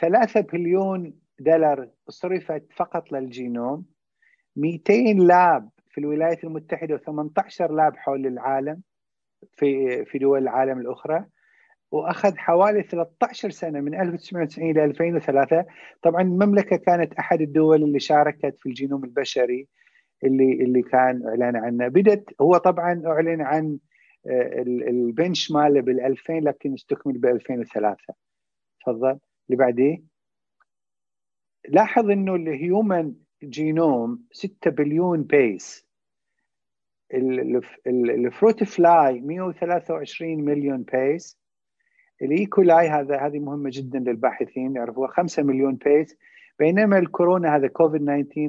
ثلاثة 0.00 0.40
بليون 0.40 1.20
دولار 1.40 1.88
صرفت 2.08 2.72
فقط 2.76 3.12
للجينوم. 3.12 3.84
200 4.56 4.92
lab 5.12 5.70
في 5.90 5.98
الولايات 5.98 6.44
المتحدة 6.44 6.98
و18 6.98 7.60
lab 7.70 7.96
حول 7.96 8.26
العالم 8.26 8.82
في 9.56 10.04
في 10.04 10.18
دول 10.18 10.42
العالم 10.42 10.80
الأخرى 10.80 11.24
وأخذ 11.90 12.36
حوالي 12.36 12.82
13 12.82 13.50
سنة 13.50 13.80
من 13.80 14.00
1990 14.00 14.70
إلى 14.70 14.84
2003 14.84 15.64
طبعا 16.02 16.22
المملكة 16.22 16.76
كانت 16.76 17.14
أحد 17.14 17.40
الدول 17.40 17.82
اللي 17.82 18.00
شاركت 18.00 18.56
في 18.58 18.68
الجينوم 18.68 19.04
البشري 19.04 19.68
اللي 20.24 20.52
اللي 20.52 20.82
كان 20.82 21.26
إعلان 21.26 21.56
عنه. 21.56 21.88
بدت 21.88 22.34
هو 22.40 22.56
طبعا 22.56 23.02
أعلن 23.06 23.40
عن 23.40 23.78
آه، 24.26 24.62
البنش 24.62 25.50
ماله 25.50 25.80
بال 25.80 26.00
2000 26.00 26.32
لكن 26.32 26.74
استكمل 26.74 27.18
ب 27.18 27.26
2003 27.26 28.14
تفضل. 28.80 29.18
اللي 29.48 29.58
بعديه؟ 29.58 30.09
لاحظ 31.68 32.10
إنه 32.10 32.34
ال 32.34 32.47
human 32.47 33.14
genome 33.42 34.24
6 34.32 34.70
بليون 34.70 35.22
base 35.22 35.86
ال 37.86 37.99
fruit 37.99 38.64
fly 38.64 39.20
123 39.20 40.44
مليون 40.44 40.82
base 40.82 41.38
ال 42.22 42.31
E. 42.31 42.50
coli 42.50 42.88
هذا 42.88 43.26
هذه 43.26 43.38
مهمة 43.38 43.70
جدا 43.72 43.98
للباحثين 43.98 44.76
يعرفوها. 44.76 45.08
5 45.08 45.42
مليون 45.42 45.74
base 45.74 46.16
بينما 46.58 46.98
الكورونا 46.98 47.56
هذا 47.56 47.68
كوفيد 47.68 48.00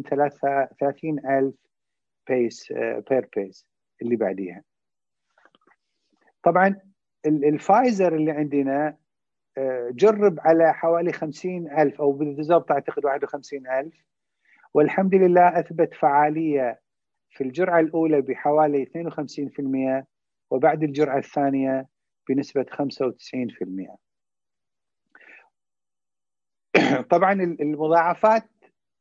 19 0.05 0.67
30 0.79 1.19
ألف 1.19 1.55
base 2.29 2.73
pair 3.09 3.29
base 3.35 3.67
اللي 4.01 4.15
بعديها. 4.15 4.63
طبعا 6.43 6.75
الفايزر 7.25 8.15
اللي 8.15 8.31
عندنا 8.31 8.97
جرب 9.91 10.39
على 10.39 10.73
حوالي 10.73 11.11
خمسين 11.11 11.71
ألف 11.71 12.01
أو 12.01 12.11
بالضبط 12.11 12.71
أعتقد 12.71 13.05
واحد 13.05 13.23
وخمسين 13.23 13.67
ألف. 13.67 14.05
والحمد 14.73 15.15
لله 15.15 15.59
أثبت 15.59 15.93
فعالية 15.93 16.81
في 17.29 17.43
الجرعة 17.43 17.79
الأولى 17.79 18.21
بحوالي 18.21 18.85
52% 18.85 20.05
وبعد 20.51 20.83
الجرعة 20.83 21.17
الثانية 21.17 21.87
بنسبة 22.29 22.65
95% 22.73 23.95
طبعا 27.13 27.33
المضاعفات 27.33 28.49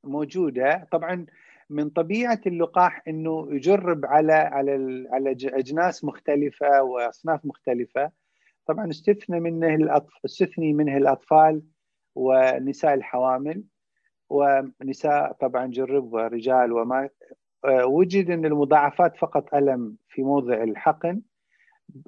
موجودة. 0.04 0.88
طبعا 0.92 1.26
من 1.70 1.90
طبيعة 1.90 2.40
اللقاح 2.46 3.02
إنه 3.08 3.48
يجرب 3.50 4.06
على 4.06 4.32
على 4.32 5.06
على 5.12 5.30
أجناس 5.44 6.04
مختلفة 6.04 6.82
وأصناف 6.82 7.44
مختلفة. 7.44 8.10
طبعا 8.66 8.90
استثنى 8.90 9.40
منه 9.40 9.74
الأطف... 9.74 10.12
استثني 10.24 10.72
منه 10.72 10.96
الأطفال 10.96 11.62
ونساء 12.14 12.94
الحوامل 12.94 13.64
ونساء 14.30 15.32
طبعا 15.32 15.66
جرب 15.66 16.12
ورجال 16.12 16.72
وما 16.72 17.08
آه، 17.64 17.86
وجد 17.86 18.30
أن 18.30 18.44
المضاعفات 18.44 19.16
فقط 19.16 19.54
ألم 19.54 19.96
في 20.08 20.22
موضع 20.22 20.62
الحقن. 20.62 21.20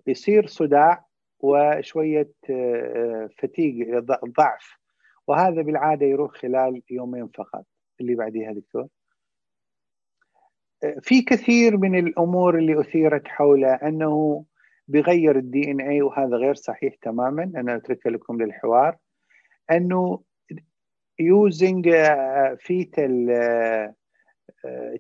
يصير 0.07 0.47
صداع 0.47 1.07
وشوية 1.41 2.33
آه، 2.51 3.29
fatigue 3.39 3.99
ضعف. 4.39 4.79
وهذا 5.27 5.63
بالعادة 5.63 6.07
يروح 6.07 6.33
خلال 6.33 6.83
يومين 6.91 7.29
فقط. 7.29 7.65
اللي 8.01 8.15
بعديها 8.15 8.53
دكتور. 8.53 8.87
آه، 10.85 10.97
في 11.03 11.23
كثير 11.23 11.77
من 11.77 11.99
الأمور 11.99 12.59
اللي 12.59 12.81
أثيرت 12.81 13.29
حوله 13.29 13.75
أنه 13.75 14.45
بيغير 14.93 15.37
ال 15.37 15.71
DNA 15.71 16.03
وهذا 16.03 16.37
غير 16.37 16.55
صحيح 16.55 16.95
تماما. 16.95 17.43
أنا 17.43 17.77
اترك 17.77 18.07
لكم 18.07 18.43
للحوار. 18.43 18.97
أنه 19.71 20.23
using 21.19 21.91
fetal 22.59 23.95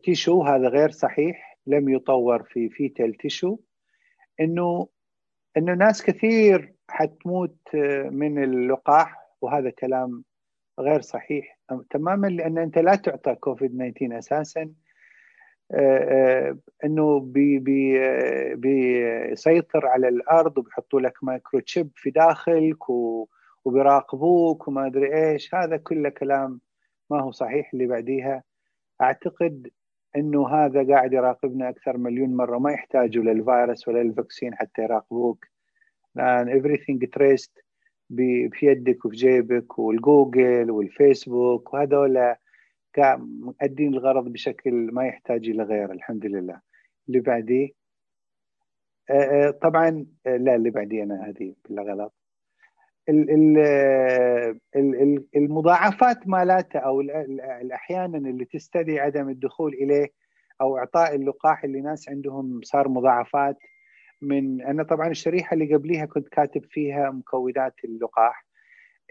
tissue 0.05 0.43
هذا 0.43 0.69
غير 0.69 0.91
صحيح. 0.91 1.59
لم 1.67 1.89
يطور 1.89 2.43
في 2.43 2.69
fetal 2.69 3.15
tissue 3.15 3.59
أنه 4.41 4.89
أنه 5.57 5.75
ناس 5.75 6.03
كثير 6.03 6.75
حتموت 6.89 7.57
آه، 7.75 8.09
من 8.09 8.45
اللقاح 8.45 9.15
وهذا 9.41 9.71
كلام 9.71 10.25
غير 10.81 11.01
صحيح 11.01 11.59
تماما. 11.91 12.27
لأن 12.27 12.59
أنت 12.59 12.79
لا 12.79 12.95
تعطى 12.95 13.35
كوفيد 13.35 13.71
19 13.71 14.19
أساسا. 14.19 14.73
إنه 16.85 17.21
بي 17.21 17.59
بي 17.59 17.99
بيسيطر 18.55 19.87
على 19.87 20.09
الأرض 20.09 20.59
وبيحطوا 20.59 21.01
لك 21.01 21.25
microchip 21.25 21.91
في 21.97 22.11
داخلك 22.11 22.91
وبيراقبوك 23.65 24.69
وما 24.69 24.87
أدري 24.87 25.31
إيش. 25.31 25.55
هذا 25.55 25.77
كله 25.77 26.09
كلام 26.09 26.61
ما 27.11 27.21
هو 27.21 27.31
صحيح 27.31 27.71
اللي 27.75 27.87
بعديها. 27.87 28.43
أعتقد 29.03 29.71
إنه 30.17 30.49
هذا 30.49 30.95
قاعد 30.95 31.13
يراقبنا 31.13 31.69
أكثر 31.69 31.97
مليون 31.97 32.37
مرة. 32.37 32.59
ما 32.59 32.73
يحتاجوا 32.73 33.25
للفيروس 33.25 33.89
ولا 33.89 34.03
لل 34.03 34.14
vaccine 34.14 34.55
حتى 34.55 34.83
يراقبوك. 34.83 35.47
لأن 36.15 36.63
everything 36.63 37.07
traced 37.19 37.63
في 38.53 38.59
يدك 38.63 39.05
وفي 39.05 39.17
جيبك 39.17 39.79
والجوجل 39.79 40.71
والفيسبوك 40.71 41.75
وهذول 41.75 42.35
مؤدين 42.99 43.95
الغرض 43.95 44.33
بشكل 44.33 44.73
ما 44.73 45.07
يحتاج 45.07 45.49
إلى 45.49 45.63
غيره 45.63 45.93
الحمد 45.93 46.27
لله. 46.27 46.61
اللي 47.09 47.21
بعديه 47.21 47.71
آه، 49.11 49.47
آه، 49.47 49.51
طبعا 49.51 50.07
آه، 50.27 50.37
لا 50.37 50.55
اللي 50.55 50.71
بعديه 50.71 51.03
أنا 51.03 51.29
هذه 51.29 51.55
غلط. 51.71 52.15
المضاعفات 55.37 56.29
مالته 56.29 56.79
أو 56.79 57.01
أحيانا 57.75 58.19
اللي 58.19 58.45
تستدعي 58.45 59.01
عدم 59.01 59.29
الدخول 59.29 59.75
إليه 59.75 60.13
أو 60.61 60.79
إعطاء 60.79 61.15
اللقاح 61.15 61.65
اللي 61.65 61.81
ناس 61.81 62.09
عندهم 62.09 62.61
صار 62.63 62.89
مضاعفات 62.89 63.57
من 64.23 64.63
أنا 64.63 64.83
طبعا 64.83 65.09
الشريحة 65.09 65.55
اللي 65.55 65.75
قبليها 65.75 66.07
كنت 66.07 66.29
كاتب 66.29 66.65
فيها 66.65 67.11
مكونات 67.11 67.75
اللقاح. 67.85 68.47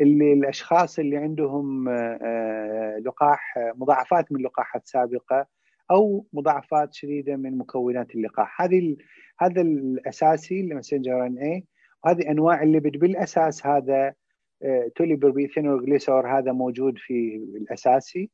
اللي 0.02 0.34
الأشخاص 0.34 1.00
اللي 1.00 1.18
عندهم 1.18 1.90
آه، 1.90 3.02
لقاح 3.06 3.54
مضاعفات 3.76 4.32
من 4.32 4.42
لقاحات 4.42 4.88
سابقة 4.88 5.48
أو 5.92 6.26
مضاعفات 6.34 6.94
شديدة 6.94 7.36
من 7.36 7.58
مكونات 7.58 8.16
اللقاح. 8.16 8.62
هذه 8.62 8.98
هذا 9.40 9.62
الأساسي 9.62 10.62
اللي 10.62 10.76
ماسنجر 10.76 11.26
إن 11.26 11.38
اي 11.38 11.66
وهذه 12.06 12.32
أنواع 12.32 12.64
ال 12.64 12.69
lipid 12.69 12.98
بالأساس 12.98 13.66
هذا 13.68 14.14
آه، 14.64 14.92
توليبربيثينول 14.96 15.86
جليسور 15.86 16.38
هذا 16.38 16.52
موجود 16.52 16.98
في 16.98 17.36
الأساسي. 17.36 18.30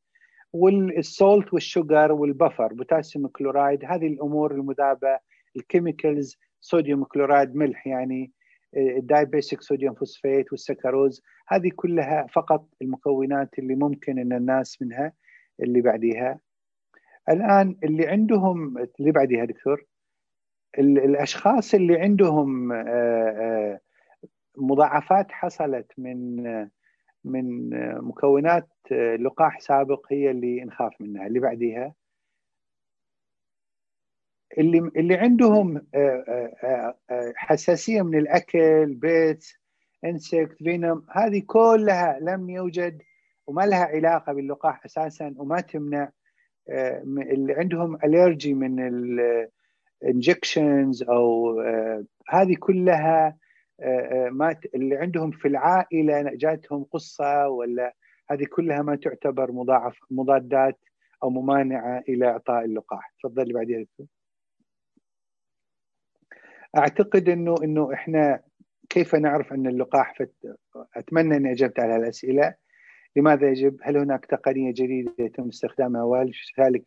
وال 0.54 0.87
salt 0.87 1.54
وال 1.54 1.70
sugar 1.70 2.12
وال 2.12 2.27
buffer 2.27 2.74
potassium 2.74 3.28
chloride 3.28 3.86
هذه 3.86 4.08
الأمور 4.08 4.52
المذابة 4.52 5.20
ال 5.56 5.64
chemicals 5.64 6.38
sodium 6.62 7.04
chloride 7.04 7.56
ملح 7.56 7.88
يعني 7.88 8.32
ال 8.76 8.87
dibasic 8.87 9.62
sodium 9.62 9.94
phosphate 9.94 10.52
والسكروز 10.52 11.24
هذه 11.48 11.72
كلها 11.76 12.28
فقط 12.28 12.68
المكونات 12.82 13.60
اللي 13.60 13.76
ممكن 13.76 14.20
إن 14.20 14.34
الناس 14.34 14.82
منها 14.82 15.14
اللي 15.64 15.82
بعديها. 15.82 16.40
الآن 17.30 17.78
اللي 17.84 18.08
عندهم 18.08 18.78
اللي 19.00 19.12
بعديها 19.12 19.46
دكتور 19.46 19.86
الأشخاص 20.80 21.74
اللي 21.74 22.02
عندهم 22.02 22.72
آه، 22.72 22.86
آه، 22.88 23.80
مضاعفات 24.58 25.32
حصلت 25.32 25.92
من 25.98 26.36
من 27.24 27.70
مكونات 28.02 28.70
لقاح 29.20 29.60
سابق 29.60 30.06
هي 30.12 30.32
اللي 30.32 30.64
نخاف 30.64 30.94
منها 31.00 31.28
اللي 31.28 31.40
بعديها. 31.40 31.94
اللي 34.58 34.92
اللي 34.98 35.16
عندهم 35.16 35.78
آه، 35.96 36.24
آه، 36.64 36.96
آه، 37.10 37.34
حساسية 37.36 38.02
من 38.02 38.18
الأكل 38.18 38.96
بيت 38.96 39.46
انسكت 40.06 40.58
فينوم 40.58 41.06
هذه 41.12 41.44
كلها 41.48 42.20
لم 42.22 42.50
يوجد 42.50 43.02
وما 43.48 43.62
لها 43.62 43.86
علاقة 43.86 44.34
باللقاح 44.34 44.86
أساسا 44.86 45.34
وما 45.38 45.62
تمنع 45.62 46.10
اللي 47.08 47.54
عندهم 47.54 47.96
الرجي 47.96 48.54
من 48.54 48.88
الانجكشنز 50.04 51.04
أو 51.04 51.62
هذه 52.30 52.56
كلها 52.60 53.38
ما 54.32 54.56
اللي 54.76 54.96
عندهم 54.96 55.32
في 55.32 55.48
العائلة 55.48 56.36
جاتهم 56.36 56.84
قصة 56.84 57.48
ولا 57.48 57.96
هذه 58.30 58.46
كلها 58.52 58.82
ما 58.82 58.96
تعتبر 58.96 59.52
مضاعف 59.52 60.00
مضادات 60.12 60.80
أو 61.24 61.30
ممانعة 61.30 62.04
إلى 62.10 62.28
إعطاء 62.28 62.66
اللقاح. 62.66 63.14
تفضل 63.24 63.54
بعدين. 63.54 63.88
أعتقد 66.78 67.30
انه 67.30 67.56
إنه 67.64 67.94
إحنا 67.94 68.42
كيف 68.90 69.16
نعرف 69.16 69.54
أن 69.54 69.68
اللقاح 69.68 70.14
فت... 70.20 70.34
أتمنى 70.96 71.38
أني 71.38 71.52
أجبت 71.52 71.80
على 71.80 71.96
الأسئلة 71.96 72.56
لماذا 73.16 73.50
يجب؟ 73.50 73.78
هل 73.82 73.98
هناك 73.98 74.26
تقنية 74.26 74.72
جديدة 74.72 75.14
يتم 75.20 75.48
استخدامها 75.48 76.04
وهل 76.04 76.32
ذلك 76.60 76.84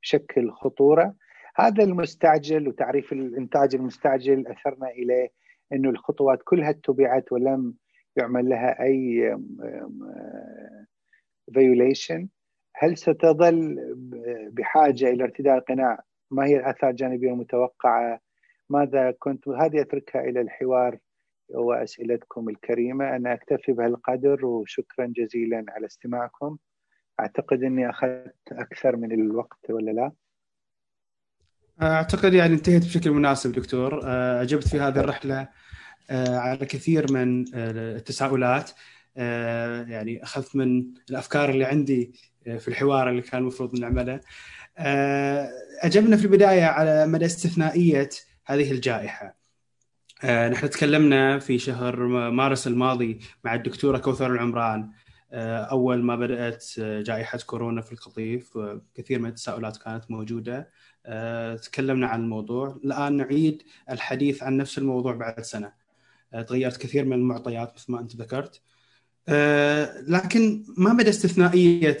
شكل 0.00 0.50
خطورة؟ 0.50 1.14
هذا 1.56 1.84
المستعجل 1.84 2.68
وتعريف 2.68 3.12
الإنتاج 3.12 3.74
المستعجل 3.74 4.46
أثرنا 4.46 4.88
إليه 4.88 5.28
إنه 5.72 5.90
الخطوات 5.90 6.38
كلها 6.44 6.70
اتبعت 6.70 7.32
ولم 7.32 7.74
يعمل 8.16 8.48
لها 8.48 8.82
أي 8.82 9.36
فيوليشن 11.54 12.28
هل 12.76 12.96
ستظل 12.96 13.76
بحاجة 14.52 15.10
إلى 15.10 15.24
ارتداء 15.24 15.58
القناع؟ 15.58 16.02
ما 16.30 16.46
هي 16.46 16.56
الآثار 16.56 16.90
الجانبية 16.90 17.30
المتوقعة؟ 17.30 18.20
ماذا 18.70 19.14
كنت 19.18 19.48
هذه 19.48 19.80
أتركها 19.80 20.20
إلى 20.20 20.40
الحوار 20.40 20.98
وأسئلتكم 21.48 22.48
الكريمة. 22.48 23.16
أنا 23.16 23.34
أكتفي 23.34 23.72
بهالقدر 23.72 24.46
وشكرا 24.46 25.06
جزيلا 25.16 25.64
على 25.68 25.86
استماعكم. 25.86 26.56
أعتقد 27.20 27.62
أني 27.62 27.90
أخذت 27.90 28.52
أكثر 28.52 28.96
من 28.96 29.12
الوقت 29.12 29.70
ولا 29.70 29.90
لا؟ 29.90 30.12
أعتقد 31.82 32.34
يعني 32.34 32.54
انتهيت 32.54 32.84
بشكل 32.84 33.10
مناسب 33.10 33.52
دكتور. 33.52 34.00
أجبت 34.42 34.68
في 34.68 34.80
هذه 34.80 35.00
الرحلة 35.00 35.48
على 36.10 36.66
كثير 36.66 37.12
من 37.12 37.44
التساؤلات. 37.54 38.70
يعني 39.90 40.22
أخذت 40.22 40.56
من 40.56 40.84
الأفكار 41.10 41.50
اللي 41.50 41.64
عندي 41.64 42.12
في 42.58 42.68
الحوار 42.68 43.10
اللي 43.10 43.22
كان 43.22 43.40
المفروض 43.40 43.78
نعمله. 43.78 44.20
أجبنا 45.82 46.16
في 46.16 46.24
البداية 46.24 46.64
على 46.64 47.06
مدى 47.06 47.24
استثنائية 47.24 48.08
هذه 48.50 48.72
الجائحة. 48.72 49.36
آه، 50.24 50.48
نحن 50.48 50.70
تكلمنا 50.70 51.38
في 51.38 51.58
شهر 51.58 52.06
مارس 52.30 52.66
الماضي 52.66 53.20
مع 53.44 53.54
الدكتورة 53.54 53.98
كوثر 53.98 54.32
العمران. 54.32 54.90
آه، 55.32 55.58
أول 55.58 56.02
ما 56.02 56.16
بدأت 56.16 56.64
جائحة 56.78 57.38
كورونا 57.46 57.80
في 57.82 57.92
القطيف 57.92 58.58
كثير 58.94 59.18
من 59.18 59.28
التساؤلات 59.28 59.76
كانت 59.76 60.10
موجودة. 60.10 60.70
آه، 61.06 61.56
تكلمنا 61.56 62.06
عن 62.06 62.20
الموضوع. 62.20 62.80
الآن 62.84 63.16
نعيد 63.16 63.62
الحديث 63.90 64.42
عن 64.42 64.56
نفس 64.56 64.78
الموضوع 64.78 65.14
بعد 65.14 65.40
سنة. 65.40 65.72
تغيرت 66.46 66.76
كثير 66.76 67.04
من 67.04 67.12
المعطيات 67.12 67.74
مثل 67.74 67.92
ما 67.92 68.00
أنت 68.00 68.16
ذكرت. 68.16 68.62
لكن 70.08 70.64
ما 70.76 70.92
مدى 70.92 71.10
استثنائية 71.10 71.98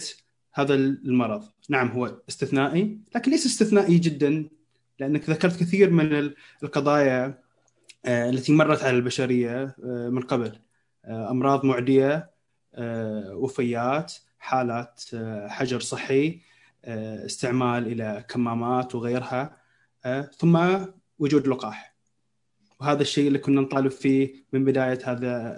هذا 0.52 0.74
المرض. 0.74 1.44
نعم 1.68 1.88
هو 1.88 2.22
استثنائي 2.28 2.98
لكن 3.14 3.30
ليس 3.30 3.46
استثنائي 3.46 3.98
جدا. 3.98 4.59
لأنك 5.00 5.30
ذكرت 5.30 5.60
كثير 5.60 5.90
من 5.90 6.32
القضايا 6.62 7.38
آه، 8.04 8.30
التي 8.30 8.52
مرت 8.52 8.82
على 8.82 8.96
البشرية 8.96 9.76
آه، 9.84 10.08
من 10.08 10.22
قبل. 10.22 10.58
آه، 11.04 11.30
أمراض 11.30 11.64
معدية 11.64 12.30
وفيات 13.32 14.14
حالات 14.38 15.02
حجر 15.48 15.80
صحي 15.80 16.40
استعمال 16.84 17.86
إلى 17.86 18.24
كمامات 18.28 18.94
وغيرها 18.94 19.56
ثم 20.38 20.68
وجود 21.18 21.48
لقاح. 21.48 21.94
وهذا 22.80 23.02
الشيء 23.02 23.28
اللي 23.28 23.38
كنا 23.38 23.60
نطالب 23.60 23.90
فيه 23.90 24.34
من 24.52 24.64
بداية 24.64 24.98
هذا 25.04 25.56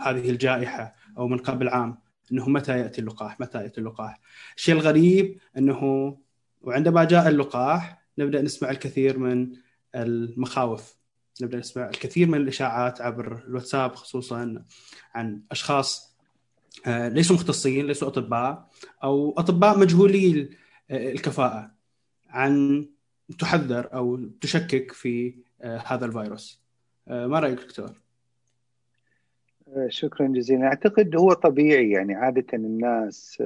هذه 0.00 0.30
الجائحة 0.30 0.94
أو 1.18 1.28
من 1.28 1.38
قبل 1.38 1.68
عام 1.68 1.98
إنه 2.32 2.48
متى 2.48 2.78
يأتي 2.78 3.00
اللقاح؟ 3.00 3.40
متى 3.40 3.62
يأتي 3.62 3.80
اللقاح؟ 3.80 4.20
الشيء 4.56 4.74
الغريب 4.74 5.38
إنه 5.56 6.16
وعندما 6.62 7.04
جاء 7.04 7.28
اللقاح 7.28 7.98
نبدأ 8.18 8.42
نسمع 8.42 8.70
الكثير 8.70 9.18
من 9.18 9.52
المخاوف. 9.94 10.98
نبدأ 11.42 11.58
نسمع 11.58 11.88
الكثير 11.88 12.28
من 12.28 12.38
الإشاعات 12.40 13.00
عبر 13.00 13.42
الواتساب 13.46 13.94
خصوصا 13.94 14.64
عن 15.14 15.42
أشخاص 15.50 16.16
آه، 16.86 17.08
ليسوا 17.08 17.36
مختصين 17.36 17.86
ليسوا 17.86 18.08
أطباء 18.08 18.68
أو 19.04 19.34
أطباء 19.38 19.78
مجهولي 19.78 20.48
الكفاءة 20.90 21.70
عن 22.28 22.86
تحذر 23.38 23.94
أو 23.94 24.16
تشكك 24.40 24.92
في 24.92 25.34
آه، 25.62 25.82
هذا 25.86 26.06
الفيروس. 26.06 26.62
آه، 27.08 27.26
ما 27.26 27.40
رأيك 27.40 27.58
دكتور؟ 27.58 27.92
شكرا 29.88 30.26
جزيلا. 30.26 30.66
أعتقد 30.66 31.16
هو 31.16 31.32
طبيعي 31.32 31.90
يعني 31.90 32.14
عادة 32.14 32.46
الناس 32.54 33.42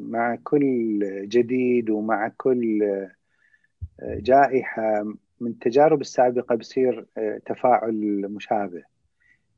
مع 0.00 0.38
كل 0.44 0.98
جديد 1.28 1.90
ومع 1.90 2.32
كل 2.36 2.82
جائحة 4.02 5.04
من 5.40 5.50
التجارب 5.50 6.00
السابقة 6.00 6.54
بصير 6.54 7.06
آه، 7.18 7.40
تفاعل 7.46 8.26
مشابه. 8.30 8.82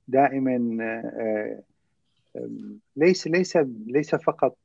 دائما 0.09 0.84
آه، 0.84 1.62
آه، 2.36 2.49
ليس 2.97 3.26
ليس 3.26 3.57
ليس 3.86 4.14
فقط 4.14 4.57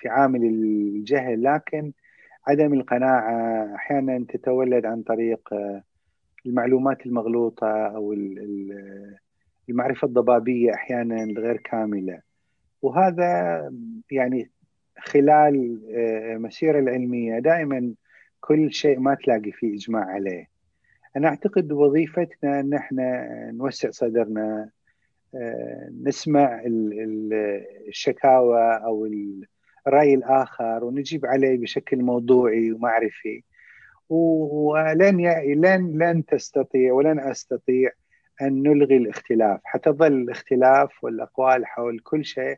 في 0.00 0.08
عامل 0.08 0.44
الجهل 0.44 1.42
لكن 1.42 1.92
عدم 2.46 2.74
القناعة. 2.74 3.74
أحيانا 3.74 4.24
تتولد 4.28 4.86
عن 4.86 5.02
طريق 5.02 5.54
المعلومات 6.46 7.06
المغلوطة 7.06 7.86
أو 7.86 8.12
المعرفة 9.68 10.06
الضبابية 10.06 10.74
أحيانا 10.74 11.24
الغير 11.24 11.56
كاملة. 11.56 12.20
وهذا 12.82 13.62
يعني 14.10 14.50
خلال 14.98 15.80
المسيرة 16.36 16.78
العلمية. 16.78 17.38
دائما 17.38 17.94
كل 18.40 18.72
شيء 18.72 18.98
ما 18.98 19.14
تلاقي 19.14 19.52
فيه 19.52 19.74
إجماع 19.74 20.04
عليه. 20.04 20.48
أنا 21.16 21.28
أعتقد 21.28 21.72
وظيفتنا 21.72 22.60
أن 22.60 22.74
إحنا 22.74 23.26
نوسع 23.50 23.90
صدرنا 23.90 24.70
نسمع 26.02 26.62
الشكاوى 27.88 28.76
أو 28.84 29.08
الرأي 29.86 30.14
الآخر 30.14 30.84
ونجيب 30.84 31.26
عليه 31.26 31.58
بشكل 31.58 32.02
موضوعي 32.02 32.72
ومعرفي. 32.72 33.42
ولن 34.08 35.20
لن 35.46 35.98
لن 35.98 36.24
تستطيع 36.24 36.92
ولن 36.92 37.20
أستطيع 37.20 37.90
أن 38.42 38.62
نلغي 38.62 38.96
الاختلاف. 38.96 39.60
حتظل 39.64 40.12
الاختلاف 40.12 41.04
والأقوال 41.04 41.66
حول 41.66 41.98
كل 41.98 42.24
شيء 42.24 42.56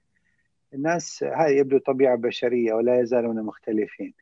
الناس 0.74 1.24
هاي 1.24 1.56
يبدو 1.56 1.78
طبيعة 1.78 2.16
بشرية 2.16 2.72
ولا 2.72 3.00
يزالون 3.00 3.42
مختلفين. 3.42 4.14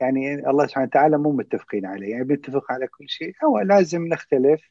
يعني 0.00 0.50
الله 0.50 0.66
سبحانه 0.66 0.86
وتعالى 0.86 1.18
مو 1.18 1.32
متفقين 1.32 1.86
عليه. 1.86 2.10
يعني 2.10 2.24
بنتفق 2.24 2.72
على 2.72 2.86
كل 2.86 3.08
شيء. 3.08 3.34
هو 3.44 3.60
لازم 3.60 4.06
نختلف. 4.06 4.70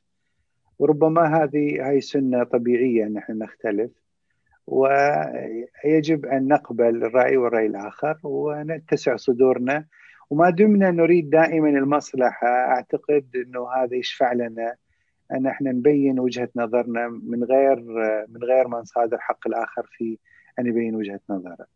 وربما 0.80 1.44
هذه 1.44 1.90
هاي 1.90 2.02
سنة 2.02 2.44
طبيعية 2.44 3.06
إن 3.06 3.18
إحنا 3.18 3.36
نختلف. 3.36 3.92
ويجب 4.68 6.26
أن 6.26 6.48
نقبل 6.48 7.06
الرأي 7.06 7.38
والرأي 7.38 7.66
الآخر 7.66 8.20
ونتسع 8.24 9.16
صدورنا. 9.16 9.86
وما 10.30 10.50
دمنا 10.50 10.92
نريد 10.92 11.30
دائما 11.30 11.70
المصلحة. 11.70 12.48
أعتقد 12.48 13.26
إنه 13.36 13.72
هذا 13.72 13.96
يشفع 13.96 14.34
لنا 14.34 14.76
أن 15.32 15.48
إحنا 15.48 15.72
نبين 15.72 16.20
وجهة 16.20 16.50
نظرنا 16.56 17.08
من 17.08 17.44
غير 17.44 17.80
من 18.30 18.44
غير 18.44 18.68
ما 18.68 18.80
نصادر 18.80 19.18
حق 19.18 19.48
الآخر 19.48 19.90
في 19.92 20.18
أن 20.60 20.68
يبين 20.68 20.96
وجهة 20.96 21.20
نظره. 21.30 21.68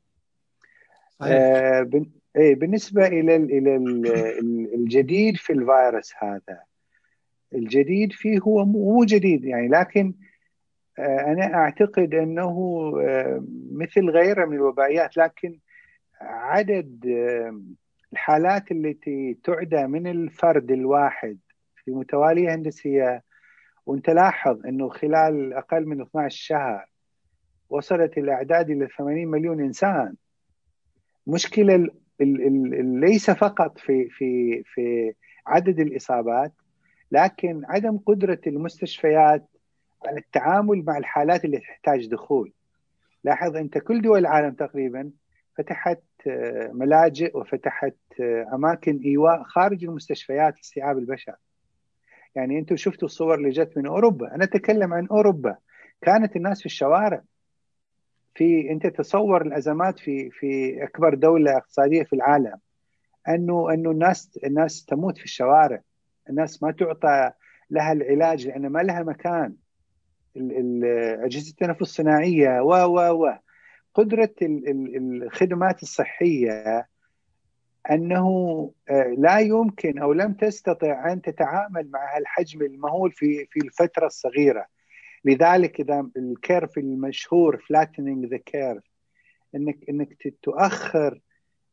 آه 1.21 1.81
إيه 2.35 2.55
بالنسبة 2.55 3.07
إلى 3.07 3.35
إلى 3.35 3.75
الجديد 4.75 5.37
في 5.37 5.53
الفيروس 5.53 6.13
هذا. 6.19 6.59
الجديد 7.55 8.11
فيه 8.13 8.39
هو 8.39 8.65
مو 8.65 9.03
جديد 9.03 9.45
يعني 9.45 9.67
لكن 9.67 10.13
آه 10.99 11.19
أنا 11.19 11.53
أعتقد 11.55 12.13
أنه 12.13 12.51
آه 13.01 13.43
مثل 13.71 14.09
غيره 14.09 14.45
من 14.45 14.55
الوبائيات 14.55 15.17
لكن 15.17 15.59
عدد 16.21 17.05
آه 17.07 17.61
الحالات 18.13 18.71
التي 18.71 19.37
تعدى 19.43 19.87
من 19.87 20.07
الفرد 20.07 20.71
الواحد 20.71 21.37
في 21.75 21.91
متوالية 21.91 22.55
هندسية 22.55 23.23
وأنت 23.85 24.09
لاحظ 24.09 24.65
أنه 24.65 24.89
خلال 24.89 25.53
أقل 25.53 25.85
من 25.85 26.01
12 26.01 26.37
شهر 26.37 26.85
وصلت 27.69 28.17
الاعداد 28.17 28.69
إلى 28.69 28.87
80 28.97 29.27
مليون 29.27 29.61
إنسان. 29.61 30.15
مشكلة 31.27 31.87
ليس 32.99 33.31
فقط 33.31 33.77
في 33.77 34.09
في 34.09 34.63
في 34.63 35.13
عدد 35.47 35.79
الإصابات 35.79 36.53
لكن 37.11 37.61
عدم 37.65 37.97
قدرة 37.97 38.41
المستشفيات 38.47 39.45
على 40.05 40.17
التعامل 40.19 40.85
مع 40.85 40.97
الحالات 40.97 41.45
اللي 41.45 41.57
تحتاج 41.57 42.07
دخول 42.07 42.53
لاحظ 43.23 43.55
أنت 43.55 43.77
كل 43.77 44.01
دول 44.01 44.19
العالم 44.19 44.53
تقريبا 44.53 45.11
فتحت 45.57 46.01
ملاجئ 46.71 47.37
وفتحت 47.37 47.95
أماكن 48.53 48.99
إيواء 49.05 49.43
خارج 49.43 49.83
المستشفيات 49.83 50.55
لاستيعاب 50.57 50.97
البشر. 50.97 51.35
يعني 52.35 52.59
أنتم 52.59 52.75
شفتوا 52.75 53.07
الصور 53.07 53.35
اللي 53.35 53.49
جت 53.49 53.77
من 53.77 53.87
أوروبا، 53.87 54.35
أنا 54.35 54.43
أتكلم 54.43 54.93
عن 54.93 55.07
أوروبا 55.11 55.55
كانت 56.01 56.35
الناس 56.35 56.59
في 56.59 56.65
الشوارع. 56.65 57.21
في 58.35 58.71
أنت 58.71 58.87
تصور 58.87 59.41
الأزمات 59.41 59.99
في 59.99 60.29
في 60.29 60.83
أكبر 60.83 61.13
دولة 61.15 61.57
اقتصادية 61.57 62.03
في 62.03 62.13
العالم 62.13 62.57
أنه 63.29 63.73
أنه 63.73 63.91
الناس 63.91 64.39
الناس 64.43 64.85
تموت 64.85 65.17
في 65.17 65.25
الشوارع، 65.25 65.81
الناس 66.29 66.63
ما 66.63 66.71
تعطى 66.71 67.31
لها 67.69 67.91
العلاج 67.91 68.47
لأن 68.47 68.67
ما 68.67 68.79
لها 68.79 69.03
مكان. 69.03 69.55
أجهزة 71.23 71.49
التنفس 71.49 71.81
الصناعية 71.81 72.61
و 72.61 72.69
و 72.69 73.25
و 73.25 73.33
قدرة 73.93 74.33
الخدمات 74.41 75.83
الصحية 75.83 76.87
أنه 77.91 78.71
لا 79.17 79.39
يمكن 79.39 79.99
أو 79.99 80.13
لم 80.13 80.33
تستطع 80.33 81.11
أن 81.11 81.21
تتعامل 81.21 81.91
مع 81.91 82.17
هالحجم 82.17 82.61
المهول 82.61 83.11
في 83.11 83.45
في 83.51 83.59
الفترة 83.59 84.05
الصغيرة 84.05 84.65
لذلك 85.25 85.79
إذا 85.79 86.09
ال 86.17 86.27
curve 86.27 86.77
المشهور 86.77 87.57
flattening 87.57 88.25
the 88.25 88.37
curve 88.37 88.83
انك 89.55 89.89
إنك 89.89 90.17
تؤخر 90.41 91.21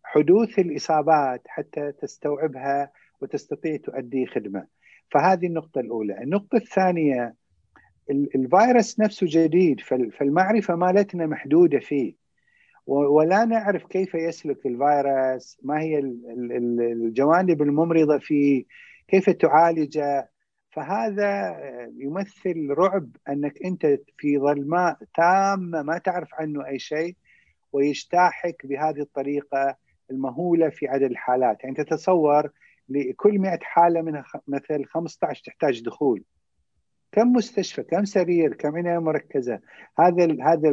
حدوث 0.04 0.58
الإصابات 0.58 1.42
حتى 1.46 1.92
تستوعبها 1.92 2.90
وتستطيع 3.20 3.76
تؤدي 3.76 4.26
خدمة. 4.26 4.66
فهذه 5.10 5.46
النقطة 5.46 5.80
الأولى. 5.80 6.22
النقطة 6.22 6.56
الثانية 6.56 7.34
الفيروس 8.10 9.00
نفسه 9.00 9.26
جديد 9.30 9.80
فالمعرفة 10.18 10.74
مالتنا 10.76 11.26
محدودة 11.26 11.78
فيه. 11.78 12.14
ولا 12.86 13.44
نعرف 13.44 13.86
كيف 13.86 14.14
يسلك 14.14 14.66
الفيروس 14.66 15.58
ما 15.62 15.80
هي 15.80 15.98
الجوانب 15.98 17.62
الممرضة 17.62 18.18
فيه 18.18 18.64
كيف 19.08 19.30
تعالجه 19.30 20.30
فهذا 20.76 21.56
يمثل 21.96 22.66
رعب 22.70 23.08
أنك 23.28 23.62
أنت 23.64 23.98
في 24.18 24.38
ظلماء 24.38 24.98
تامه 25.14 25.82
ما 25.82 25.98
تعرف 25.98 26.34
عنه 26.34 26.66
أي 26.66 26.78
شيء 26.78 27.16
ويجتاحك 27.72 28.66
بهذه 28.66 29.00
الطريقة 29.00 29.76
المهولة 30.10 30.68
في 30.68 30.88
عدد 30.88 31.10
الحالات. 31.10 31.64
يعني 31.64 31.76
تتصور 31.76 32.50
لكل 32.88 33.38
100 33.38 33.58
حالة 33.62 34.02
منها 34.02 34.24
مثل 34.48 34.84
15 34.84 35.42
تحتاج 35.44 35.84
دخول. 35.84 36.22
كم 37.12 37.32
مستشفى؟ 37.32 37.82
كم 37.82 38.04
سرير؟ 38.04 38.54
كم 38.54 38.76
عنايه 38.76 38.98
مركزة؟ 38.98 39.60
هذا 39.98 40.36
هذا 40.42 40.68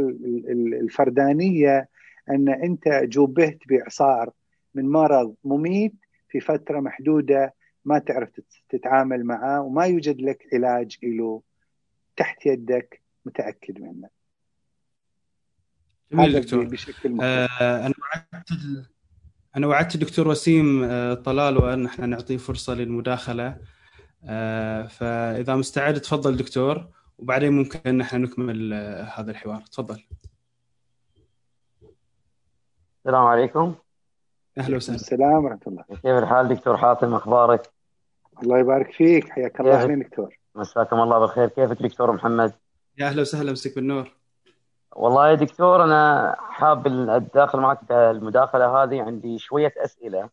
الفردانية 0.82 1.90
أن 2.30 2.50
أنت 2.50 2.88
جوبهت 2.88 3.60
بإعصار 3.68 4.32
من 4.76 4.90
مرض 4.90 5.36
مميت 5.44 5.94
في 6.30 6.40
فترة 6.40 6.80
محدودة 6.80 7.54
ما 7.86 8.00
تعرف 8.00 8.30
تتعامل 8.70 9.24
معه 9.26 9.62
وما 9.62 9.86
يوجد 9.86 10.22
لك 10.22 10.48
علاج 10.54 10.98
له 11.04 11.42
تحت 12.16 12.46
يدك 12.46 13.02
متأكد 13.26 13.82
منه. 13.82 14.10
جميل 16.12 16.42
دكتور. 16.42 16.66
بشكل 16.66 17.18
آه 17.22 17.48
أنا 17.62 17.94
وعدت 18.02 18.50
أنا 19.58 19.68
وعدت 19.68 19.96
الدكتور 19.96 20.28
وسيم 20.28 20.84
آه 20.84 21.14
طلال 21.14 21.64
ان 21.64 21.86
إحنا 21.86 22.06
نعطيه 22.06 22.38
فرصة 22.38 22.74
للمداخلة. 22.74 23.58
آه 24.26 24.84
فإذا 24.88 25.56
مستعد 25.56 26.02
تفضل 26.02 26.38
دكتور 26.38 26.88
وبعدين 27.18 27.54
ممكن 27.54 27.80
ان 27.86 28.02
إحنا 28.02 28.20
نكمل 28.20 28.74
آه 28.74 29.04
هذا 29.04 29.32
الحوار. 29.32 29.62
تفضل. 29.62 30.04
السلام 33.06 33.24
عليكم. 33.24 33.76
أهلا 34.58 34.76
وسهلا. 34.78 34.96
السلام 34.96 35.44
ورحمة 35.44 35.60
الله. 35.68 35.84
كيف 35.84 36.06
الحال 36.06 36.48
دكتور 36.48 36.78
حاتم؟ 36.78 37.14
أخبارك؟ 37.14 37.73
الله 38.44 38.60
يبارك 38.60 38.92
فيك 38.92 39.30
حياك 39.30 39.60
الله. 39.60 39.84
أهلا 39.84 40.04
دكتور. 40.04 40.40
مساكم 40.56 41.00
الله 41.00 41.20
بالخير. 41.20 41.48
كيفك 41.48 41.82
دكتور 41.82 42.12
محمد؟ 42.12 42.54
يا 42.98 43.08
أهلا 43.08 43.22
وسهلا 43.22 43.52
مسك 43.52 43.76
بالنور. 43.76 44.12
والله 44.96 45.30
يا 45.30 45.34
دكتور 45.34 45.84
أنا 45.84 46.36
حاب 46.40 46.88
الداخل 46.88 47.60
معك 47.60 47.80
المداخلة 47.92 48.84
هذه. 48.84 49.02
عندي 49.02 49.38
شوية 49.38 49.74
أسئلة. 49.78 50.30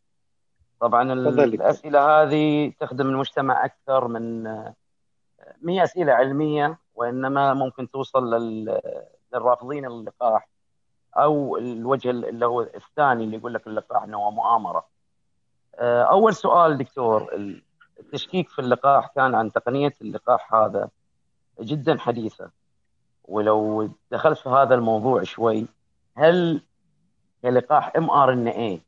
طبعا 0.81 1.13
الأسئلة 1.13 2.23
هذه 2.23 2.73
تخدم 2.81 3.09
المجتمع 3.09 3.65
أكثر 3.65 4.09
من 4.09 4.43
مي 5.63 5.85
أسئلة 5.85 6.13
علمية 6.13 6.79
وإنما 6.95 7.55
ممكن 7.55 7.91
توصل 7.91 8.35
للرافضين 9.35 9.87
اللقاح 9.87 10.49
أو 11.17 11.57
الوجه 11.57 12.11
اللي 12.11 12.47
هو 12.47 12.63
الثاني 12.63 13.25
اللي 13.25 13.37
يقول 13.37 13.55
لك 13.55 13.67
اللقاح 13.67 14.03
إنه 14.03 14.19
هو 14.19 14.31
مؤامرة. 14.31 14.87
آه، 15.75 16.03
أول 16.03 16.35
سؤال 16.35 16.79
دكتور 16.79 17.29
التشكيك 18.01 18.49
في 18.49 18.59
اللقاح 18.59 19.13
كان 19.17 19.35
عن 19.35 19.53
تقنية 19.53 19.95
اللقاح 20.03 20.55
هذا 20.55 20.89
جدا 21.61 21.99
حديثة. 21.99 22.51
ولو 23.25 23.91
دخلت 24.11 24.39
في 24.39 24.49
هذا 24.49 24.75
الموضوع 24.75 25.23
شوي 25.23 25.67
هل 26.17 26.63
كلقاح 27.43 27.93
إم 27.97 28.11
آر 28.11 28.33
إن 28.33 28.49
اي 28.49 28.81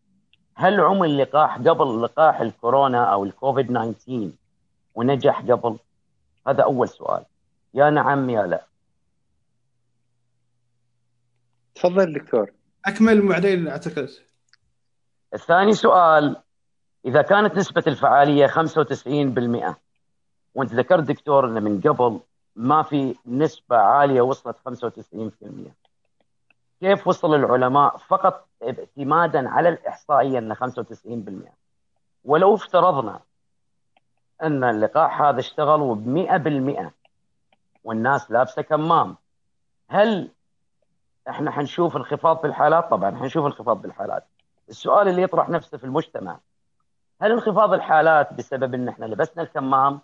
هل 0.55 0.81
عمل 0.81 1.19
لقاح 1.19 1.59
قبل 1.59 2.03
لقاح 2.03 2.41
الكورونا 2.41 3.05
أو 3.05 3.25
الكوفيد 3.25 3.67
19 3.67 4.31
ونجح 4.95 5.41
قبل؟ 5.41 5.79
هذا 6.47 6.63
أول 6.63 6.89
سؤال. 6.89 7.25
يا 7.75 7.91
نعم 7.91 8.31
يا 8.31 8.47
لا. 8.47 8.67
تفضل 11.75 12.13
دكتور. 12.13 12.53
أكمل 12.87 13.21
وبعدين 13.21 13.69
أعتقد. 13.69 14.09
الثاني 15.35 15.73
سؤال 15.73 16.37
إذا 17.05 17.23
كانت 17.23 17.57
نسبة 17.57 17.83
الفعالية 17.87 18.47
95% 18.47 19.75
وأنت 20.55 20.75
ذكرت 20.75 21.03
دكتور 21.03 21.45
ان 21.45 21.63
من 21.63 21.81
قبل 21.81 22.21
ما 22.57 22.83
في 22.83 23.17
نسبة 23.27 23.77
عالية 23.77 24.21
وصلت 24.21 24.57
95% 24.69 24.71
كيف 26.81 27.09
وصل 27.09 27.35
العلماء 27.35 27.97
فقط 27.97 28.49
اعتمادا 28.63 29.49
على 29.49 29.69
الإحصائية 29.69 30.39
ان 30.39 30.55
95% 30.55 30.59
ولو 32.25 32.55
افترضنا 32.55 33.21
أن 34.43 34.65
اللقاح 34.65 35.23
هذا 35.23 35.41
اشتغل 35.41 35.95
ب 35.95 36.87
100% 36.87 36.91
والناس 37.85 38.31
لابسة 38.31 38.63
كمام 38.63 39.17
هل 39.89 40.31
إحنا 41.29 41.51
حنشوف 41.51 41.97
انخفاض 41.97 42.41
في 42.41 42.47
الحالات؟ 42.47 42.91
طبعا 42.91 43.17
حنشوف 43.17 43.47
انخفاض 43.47 43.83
بالحالات. 43.83 44.25
السؤال 44.69 45.09
اللي 45.09 45.23
يطرح 45.23 45.49
نفسه 45.49 45.79
في 45.79 45.85
المجتمع 45.85 46.39
هل 47.23 47.33
انخفاض 47.33 47.73
الحالات 47.73 48.33
بسبب 48.33 48.75
إن 48.75 48.89
إحنا 48.89 49.05
لبسنا 49.05 49.43
الكمام 49.43 50.01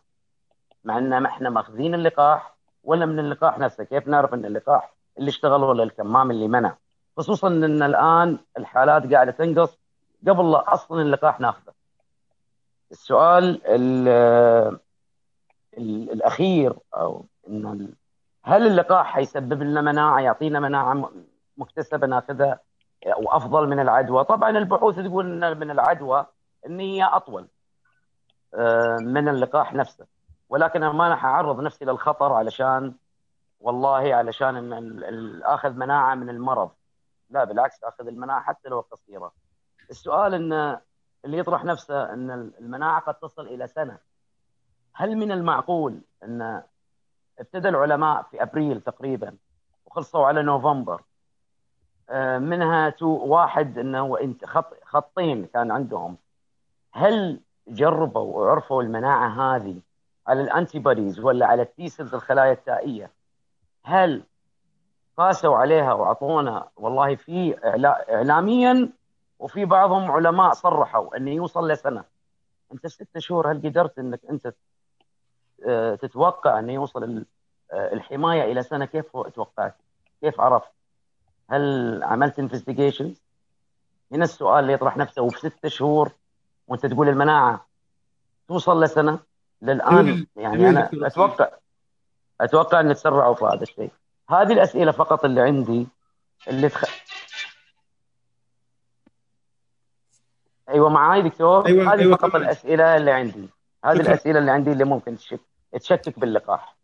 مع 0.85 0.99
إن 0.99 1.27
إحنا 1.27 1.51
ماخذين 1.51 1.95
اللقاح 1.95 2.55
ولا 2.85 3.07
من 3.07 3.19
اللقاح 3.19 3.59
نفسه؟ 3.59 3.85
كيف 3.85 4.09
نعرف 4.09 4.35
إن 4.35 4.45
اللقاح 4.45 4.93
اللي 5.19 5.29
اشتغل 5.29 5.65
ولا 5.65 5.83
الكمام 5.83 6.31
اللي 6.31 6.49
منع؟ 6.49 6.77
خصوصا 7.17 7.49
إن 7.49 7.83
الآن 7.83 8.39
الحالات 8.59 9.15
قاعدة 9.15 9.31
تنقص 9.33 9.79
قبل 10.29 10.51
لا 10.51 10.75
أصلا 10.75 11.03
اللقاح 11.03 11.41
ناخذه. 11.41 11.73
السؤال 12.91 13.61
الأخير 16.13 16.75
أو 16.95 17.25
إن 17.49 17.89
هل 18.43 18.67
اللقاح 18.67 19.07
حيسبب 19.07 19.63
لنا 19.63 19.81
مناعة 19.81 20.21
يعطينا 20.21 20.61
مناعة 20.61 21.11
مكتسبة 21.57 22.07
ناخذها 22.07 22.61
وافضل 23.17 23.69
من 23.69 23.81
العدوى؟ 23.81 24.25
طبعا 24.25 24.51
البحوث 24.51 24.97
تقول 24.97 25.45
إن 25.45 25.59
من 25.59 25.71
العدوى 25.71 26.27
هي 26.69 27.05
أطول 27.05 27.49
آه، 28.55 28.97
من 29.01 29.29
اللقاح 29.29 29.75
نفسه. 29.75 30.07
ولكن 30.49 30.83
أنا 30.83 30.93
ما 30.93 31.09
راح 31.09 31.25
أعرض 31.25 31.61
نفسي 31.61 31.85
للخطر 31.85 32.33
علشان 32.33 32.95
والله 33.61 34.15
علشان 34.15 34.73
إن 34.73 35.43
أخذ 35.43 35.73
مناعة 35.73 36.15
من 36.15 36.31
المرض. 36.31 36.71
لا 37.31 37.45
بالعكس 37.45 37.85
أخذ 37.85 38.07
المناعة 38.07 38.43
حتى 38.43 38.69
لو 38.69 38.81
قصيرة. 38.81 39.33
السؤال 39.91 40.35
إن 40.35 40.81
اللي 41.25 41.39
يطرح 41.39 41.65
نفسه 41.65 42.13
إن 42.13 42.31
المناعة 42.61 43.01
قد 43.01 43.15
تصل 43.15 43.47
إلى 43.47 43.67
سنة. 43.67 43.99
هل 44.95 45.17
من 45.17 45.33
المعقول 45.33 46.01
إن 46.25 46.63
ابتدى 47.39 47.69
العلماء 47.69 48.23
في 48.23 48.43
أبريل 48.43 48.81
تقريبا 48.81 49.37
وخلصوا 49.87 50.27
على 50.27 50.43
نوفمبر 50.43 51.03
آه، 52.11 52.39
منها 52.39 52.91
two 52.91 53.07
واحد 53.07 53.79
إنه 53.79 54.35
خط 54.45 54.75
خطين 54.85 55.47
كان 55.47 55.71
عندهم 55.71 56.17
هل 56.99 57.41
جربوا 57.69 58.37
وعرفوا 58.37 58.83
المناعة 58.83 59.29
هذه 59.29 59.81
على 60.27 60.41
ال 60.41 60.79
antibodies 60.79 61.21
ولا 61.21 61.47
على 61.47 61.63
ال 61.63 61.70
T 61.70 61.78
cells 61.78 62.15
الخلايا 62.15 62.53
التائيه 62.53 63.11
هل 63.85 64.23
قاسوا 65.17 65.57
عليها 65.57 65.93
وأعطونا 65.93 66.69
والله 66.77 67.17
في 67.17 67.57
اعلاميا 68.11 68.93
وفي 69.39 69.65
بعضهم 69.65 70.11
علماء 70.11 70.53
صرحوا 70.53 71.17
إنه 71.17 71.31
يوصل 71.31 71.71
لسنة 71.71 72.05
أنت 72.73 72.87
ست 72.87 73.19
شهور 73.19 73.53
هل 73.53 73.63
قدرت 73.63 73.99
إنك 73.99 74.21
أنت 74.31 74.55
آه، 75.69 75.95
تتوقع 75.95 76.59
إنه 76.59 76.73
يوصل 76.73 77.25
آه، 77.73 77.93
الحماية 77.93 78.53
إلى 78.53 78.63
سنة 78.63 78.85
كيف 78.85 79.17
توقعت؟ 79.35 79.75
كيف 80.21 80.41
عرفت؟ 80.41 80.71
هل 81.51 82.03
عملت 82.03 82.39
انفستيجيشن؟ 82.39 83.15
هنا 84.13 84.25
السؤال 84.25 84.59
اللي 84.59 84.73
يطرح 84.73 84.97
نفسه 84.97 85.23
وفي 85.23 85.39
ست 85.39 85.67
شهور 85.67 86.13
وانت 86.69 86.87
تقول 86.87 87.09
المناعة 87.09 87.67
توصل 88.49 88.85
لسنة 88.85 89.19
للآن. 89.63 90.27
يعني 90.37 90.69
أنا 90.69 90.91
أتوقع 90.95 91.49
أتوقع 92.41 92.81
ان 92.81 92.95
تسرعوا 92.95 93.35
في 93.35 93.45
هذا 93.45 93.63
الشيء. 93.63 93.91
هذه 94.31 94.53
الأسئلة 94.53 94.93
فقط 94.93 95.25
اللي 95.25 95.41
عندي 95.41 95.87
اللي 96.49 96.69
تخ... 96.69 96.85
أيوه 100.69 100.89
معاي 100.89 101.23
دكتور؟ 101.23 101.67
أيوة 101.67 101.95
هذه 101.95 102.01
أيوة 102.01 102.17
فقط 102.17 102.31
طبعا. 102.31 102.43
الأسئلة 102.43 102.97
اللي 102.97 103.11
عندي. 103.11 103.49
هذه 103.85 103.95
شكرا. 103.95 104.07
الأسئلة 104.07 104.39
اللي 104.39 104.51
عندي 104.51 104.73
اللي 104.73 104.85
ممكن 104.85 105.17
تشك... 105.17 105.41
تشكك 105.73 106.19
باللقاح. 106.19 106.77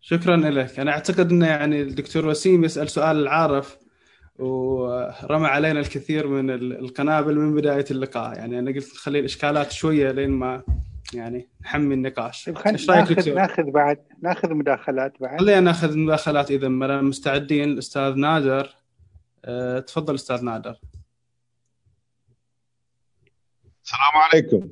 شكرا 0.00 0.36
لك. 0.36 0.78
أنا 0.80 0.90
أعتقد 0.90 1.30
انه 1.30 1.46
يعني 1.46 1.82
الدكتور 1.82 2.26
وسيم 2.26 2.64
يسأل 2.64 2.90
سؤال 2.90 3.16
العارف. 3.16 3.81
ورمى 4.38 5.46
علينا 5.46 5.80
الكثير 5.80 6.26
من 6.26 6.50
القنابل 6.50 7.38
من 7.38 7.54
بداية 7.54 7.84
اللقاء. 7.90 8.36
يعني 8.36 8.58
أنا 8.58 8.70
قلت 8.70 8.94
نخلي 8.94 9.18
الإشكالات 9.18 9.72
شوية 9.72 10.10
لين 10.10 10.30
ما 10.30 10.62
يعني 11.14 11.48
نحمي 11.62 11.94
النقاش. 11.94 12.44
طيب 12.44 12.58
إيش 12.58 12.90
رأيك 12.90 13.10
ناخذ 13.10 13.34
ناخذ 13.34 13.70
بعد 13.70 14.04
ناخذ 14.22 14.54
مداخلات 14.54 15.20
بعد. 15.20 15.40
خلينا 15.40 15.60
ناخذ 15.60 15.98
مداخلات 15.98 16.50
إذا 16.50 16.68
مستعدين. 16.68 17.68
الأستاذ 17.68 18.14
نادر 18.14 18.74
أه، 19.44 19.78
تفضل 19.78 20.14
أستاذ 20.14 20.44
نادر. 20.44 20.76
السلام 23.84 24.22
عليكم. 24.32 24.68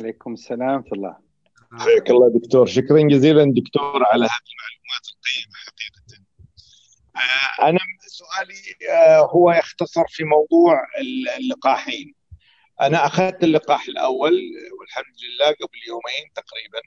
عليكم 0.00 0.32
السلام 0.32 0.74
ورحمة 0.74 0.92
الله. 0.92 1.16
حياك 1.72 2.10
الله 2.10 2.40
دكتور. 2.40 2.66
شكرا 2.66 3.00
جزيلا 3.00 3.44
دكتور 3.44 4.04
على 4.04 4.24
هذه 4.24 4.50
المعلومات 4.52 5.06
القيمة. 5.12 5.65
أنا 7.62 7.78
سؤالي 8.06 8.54
آه، 8.90 9.20
هو 9.20 9.52
يختصر 9.52 10.04
في 10.08 10.24
موضوع 10.24 10.80
اللقاحين. 11.38 12.14
أنا 12.80 13.06
أخذت 13.06 13.44
اللقاح 13.44 13.84
الأول 13.88 14.34
والحمد 14.80 15.16
لله 15.24 15.46
قبل 15.46 15.78
يومين 15.88 16.32
تقريبا 16.34 16.80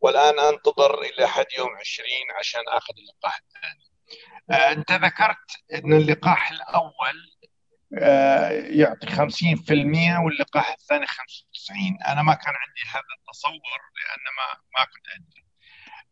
والآن 0.00 0.38
أنتظر 0.38 1.02
إلى 1.02 1.28
حد 1.28 1.46
يوم 1.58 1.68
20 1.80 2.08
عشان 2.38 2.60
أخذ 2.68 2.94
اللقاح 2.98 3.40
الثاني. 3.40 3.90
آه، 4.50 4.72
أنت 4.72 4.92
ذكرت 4.92 5.74
إن 5.74 5.92
اللقاح 5.92 6.50
الأول 6.50 7.34
آه، 7.98 8.50
يعطي 8.50 9.06
50% 9.06 10.18
واللقاح 10.24 10.70
الثاني 10.72 11.06
95 11.06 11.98
أنا 12.08 12.22
ما 12.22 12.34
كان 12.34 12.54
عندي 12.54 12.80
هذا 12.90 13.14
التصور 13.18 13.80
لأن 13.96 14.24
ما 14.36 14.60
ما 14.78 14.84
كنت 14.84 15.06
أدري. 15.16 15.43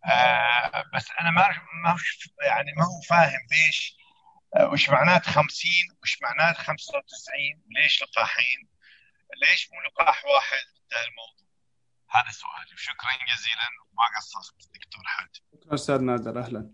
آه، 0.05 0.85
بس 0.95 1.09
أنا 1.21 1.31
ما 1.31 1.49
ما 1.85 1.97
يعني 2.43 2.73
ما 2.77 2.85
هو 2.85 3.01
فاهم 3.09 3.41
ليش 3.51 3.97
وش 4.73 4.91
معنات 4.91 5.27
50 5.27 5.71
وش 6.03 6.19
معنات 6.23 6.57
95 6.57 7.63
وليش 7.67 8.03
لقاحين؟ 8.03 8.69
ليش 9.43 9.71
مو 9.73 9.81
لقاح 9.81 10.25
واحد 10.25 10.67
انتهى 10.83 11.09
الموضوع؟ 11.09 11.53
هذا 12.11 12.31
سؤالي 12.31 12.75
وشكرا 12.75 13.11
جزيلا 13.35 13.69
وما 13.81 14.03
قصرت 14.19 14.69
دكتور 14.75 15.03
حاتم. 15.05 15.41
شكرا 15.53 15.75
أستاذ 15.75 16.01
نادر 16.01 16.41
أهلا. 16.41 16.73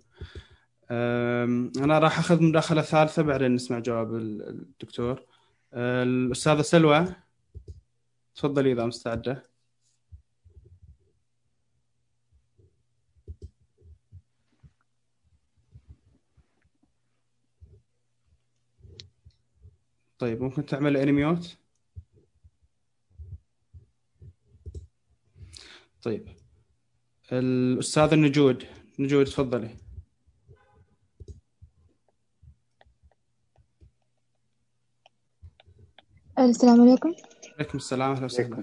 أنا 1.84 1.98
راح 1.98 2.18
أخذ 2.18 2.42
مداخلة 2.42 2.82
ثالثة 2.82 3.22
بعدين 3.22 3.54
نسمع 3.54 3.78
جواب 3.78 4.14
الدكتور. 4.14 5.26
الأستاذة 5.74 6.62
سلوى 6.62 7.14
تفضلي 8.34 8.72
إذا 8.72 8.84
مستعدة. 8.84 9.42
طيب 20.18 20.42
ممكن 20.42 20.66
تعمل 20.66 20.96
انميوت 20.96 21.56
طيب. 26.02 26.28
الأستاذ 27.32 28.12
النجود 28.12 28.64
نجود 28.98 29.26
تفضلي. 29.26 29.76
السلام 36.38 36.80
عليكم. 36.80 37.14
عليكم 37.58 37.78
السلام 37.78 38.12
أهلا 38.12 38.24
وسهلا. 38.24 38.56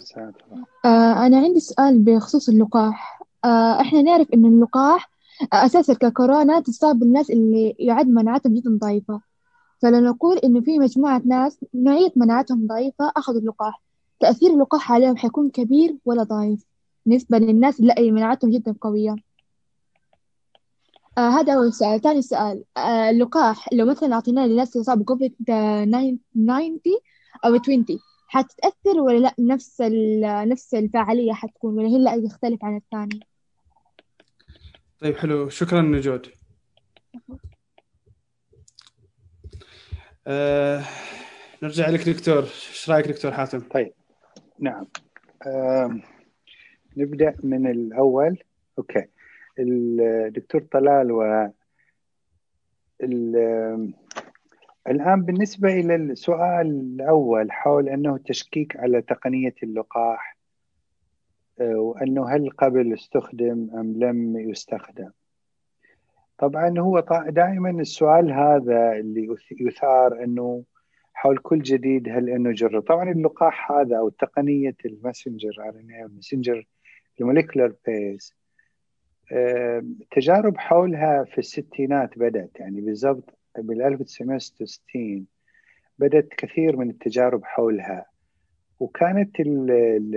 آه 0.86 1.26
أنا 1.26 1.38
عندي 1.38 1.60
سؤال 1.60 2.04
بخصوص 2.04 2.50
اللقاح. 2.50 3.22
آه 3.46 3.82
إحنا 3.82 4.02
نعرف 4.02 4.28
إن 4.34 4.46
اللقاح 4.46 5.12
أساسا 5.54 5.94
ككورونا 5.94 6.60
تصاب 6.60 7.00
بالناس 7.00 7.30
اللي 7.30 7.76
يعد 7.80 8.08
مناعتهم 8.08 8.54
جدا 8.54 8.78
ضعيفة. 8.82 9.22
فلو 9.82 10.00
نقول 10.00 10.38
إنه 10.38 10.62
في 10.62 10.80
مجموعة 10.80 11.22
ناس 11.26 11.66
نوعية 11.74 12.12
مناعتهم 12.16 12.68
ضعيفة 12.68 13.12
أخذوا 13.18 13.40
اللقاح. 13.40 13.82
تأثير 14.20 14.50
اللقاح 14.50 14.92
عليهم 14.92 15.18
حيكون 15.18 15.50
كبير 15.50 15.98
ولا 16.06 16.24
ضعيف؟ 16.24 16.66
بالنسبة 17.06 17.38
للناس 17.38 17.82
لا 17.82 18.02
مناعتهم 18.02 18.52
جدا 18.52 18.76
قوية. 18.82 19.16
آه 21.18 21.30
هذا 21.30 21.54
أول 21.54 21.74
سؤال 21.74 22.02
ثاني 22.02 22.22
سؤال. 22.22 22.64
آه 22.78 23.10
اللقاح 23.10 23.74
لو 23.74 23.86
مثلا 23.86 24.14
أعطيناه 24.14 24.46
للناس 24.46 24.76
اللي 24.76 24.84
صابوا 24.84 25.06
كوفيد 25.06 25.36
90 25.46 26.20
أو 27.46 27.56
20 27.56 27.86
حتتأثر 28.28 29.00
ولا 29.00 29.18
لأ؟ 29.18 29.34
نفس 29.40 29.82
نفس 30.22 30.74
الفاعلية 30.74 31.34
حتكون 31.34 31.78
ولا 31.78 31.88
هي 31.88 31.98
لا 31.98 32.16
يختلف 32.16 32.66
عن 32.66 32.76
الثاني؟ 32.78 33.20
طيب 35.00 35.16
حلو. 35.18 35.50
شكرا 35.50 35.82
نجود. 35.82 36.28
آه 40.28 40.82
نرجع 41.64 41.90
لك 41.90 42.10
دكتور. 42.10 42.44
إيش 42.44 42.90
رأيك 42.90 43.08
دكتور 43.08 43.32
حاتم؟ 43.32 43.60
طيب. 43.60 43.94
نعم. 44.60 44.88
نبدأ 46.98 47.36
من 47.44 47.68
الأول. 47.68 48.38
أوكي. 48.78 49.06
الدكتور 49.60 50.62
طلال 50.62 51.12
و 51.12 51.50
الآن 54.88 55.22
بالنسبة 55.22 55.74
إلى 55.74 55.96
السؤال 55.96 56.68
الأول 56.68 57.52
حول 57.52 57.90
أنه 57.90 58.18
تشكيك 58.18 58.78
على 58.78 59.02
تقنية 59.02 59.56
اللقاح 59.64 60.38
آه، 61.60 61.76
وأنه 61.76 62.30
هل 62.30 62.50
قبل 62.50 62.94
استخدم 62.94 63.70
أم 63.74 63.94
لم 63.98 64.38
يستخدم؟ 64.50 65.10
طبعا 66.38 66.80
هو 66.80 67.00
دائما 67.30 67.70
السؤال 67.70 68.32
هذا 68.32 68.94
اللي 68.94 69.36
يثار 69.60 70.24
أنه 70.24 70.64
حول 71.14 71.38
كل 71.38 71.62
جديد 71.62 72.10
هل 72.10 72.30
أنه 72.30 72.52
جرب 72.52 72.82
طبعا 72.82 73.12
اللقاح 73.12 73.72
هذا 73.72 73.98
أو 73.98 74.10
تقنية 74.10 74.76
ال 74.86 74.93
messenger 74.93 75.56
RNA 75.60 76.06
ال 76.06 76.12
messenger 76.12 76.68
ال 77.22 77.27
molecular 77.27 77.74
base 77.88 78.34
تجارب 80.12 80.58
حولها 80.58 81.24
في 81.24 81.38
الستينات 81.38 82.20
بدأت 82.20 82.60
يعني 82.60 82.82
بالضبط 82.82 83.38
بال 83.58 83.82
1966 83.82 85.26
بدأت 86.00 86.28
كثير 86.28 86.78
من 86.78 86.90
التجارب 86.90 87.44
حولها. 87.44 88.06
وكانت 88.80 89.40
ال 89.40 89.72
ال 89.72 90.16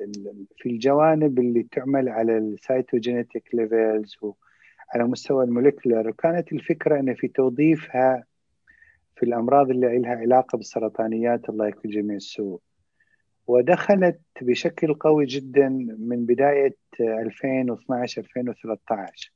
ال 0.00 0.46
في 0.56 0.68
الجوانب 0.68 1.38
اللي 1.38 1.62
تعمل 1.62 2.08
على 2.08 2.38
ال 2.38 2.48
cytogenetic 2.48 3.54
levels 3.54 4.16
وعلى 4.94 5.08
مستوى 5.08 5.44
ال 5.44 5.50
molecular 5.50 6.08
وكانت 6.08 6.52
الفكرة 6.52 7.00
أن 7.00 7.14
في 7.14 7.28
توظيفها 7.28 8.24
في 9.16 9.22
الأمراض 9.22 9.70
اللي 9.70 9.98
لها 9.98 10.16
علاقة 10.16 10.56
بالسرطانيات 10.56 11.48
الله 11.48 11.68
يكفي 11.68 11.88
جميع 11.88 12.16
السوء. 12.16 12.60
ودخلت 13.46 14.20
بشكل 14.42 14.94
قوي 14.94 15.26
جدا 15.26 15.68
من 15.98 16.26
بداية 16.26 16.76
2012 17.00 18.22
2013 18.22 19.32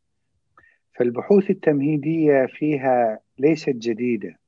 فالبحوث 0.94 1.50
التمهيدية 1.50 2.46
فيها 2.46 3.18
ليست 3.38 3.68
جديدة. 3.76 4.38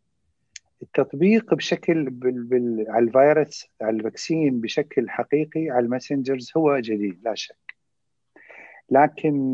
التطبيق 0.82 1.54
بشكل 1.54 2.10
بال... 2.10 2.86
على 2.88 3.04
الفيروس 3.04 3.66
على 3.82 3.96
ال 3.96 4.04
vaccine 4.04 4.60
بشكل 4.60 5.10
حقيقي 5.10 5.70
على 5.70 5.84
ال 5.84 5.91
messengers 5.91 6.52
هو 6.56 6.78
جديد 6.78 7.20
لا 7.24 7.34
شك. 7.34 7.56
لكن 8.90 9.52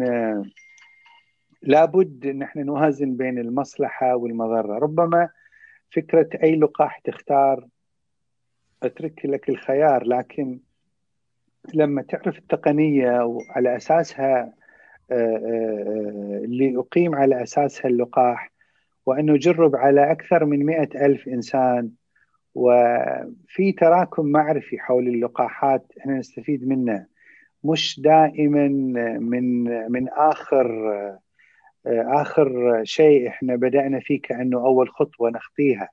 لابد 1.63 2.27
ان 2.27 2.43
إحنا 2.43 2.63
نوازن 2.63 3.17
بين 3.17 3.39
المصلحة 3.39 4.17
والمضرة. 4.17 4.79
ربما 4.79 5.29
فكرة 5.91 6.29
أي 6.43 6.57
لقاح 6.57 6.99
تختار 6.99 7.67
أترك 8.83 9.27
لك 9.27 9.49
الخيار 9.49 10.05
لكن 10.07 10.61
لما 11.75 12.03
تعرف 12.03 12.39
التقنية 12.39 13.25
وعلى 13.25 13.77
أساسها 13.77 14.53
آه، 15.11 15.15
آه، 15.15 16.41
اللي 16.45 16.77
أقيم 16.79 17.15
على 17.15 17.43
أساسها 17.43 17.89
اللقاح 17.89 18.53
وأنه 19.07 19.37
جرب 19.37 19.77
على 19.77 20.13
أكثر 20.13 20.45
من 20.45 20.67
مئة 20.67 21.07
ألف 21.07 21.29
إنسان 21.29 21.91
وفي 22.55 23.73
تراكم 23.79 24.27
معرفي 24.27 24.79
حول 24.79 25.09
اللقاحات 25.09 25.93
إحنا 26.01 26.19
نستفيد 26.19 26.69
منه 26.69 27.07
مش 27.65 28.01
دائما 28.01 28.69
من 29.19 29.65
من 29.93 30.09
آخر 30.09 30.93
آخر 31.87 32.80
شيء 32.85 33.28
إحنا 33.28 33.57
بدأنا 33.57 34.01
فيه 34.01 34.20
كأنه 34.22 34.59
أول 34.66 34.89
خطوة 34.91 35.30
نخطيها. 35.30 35.89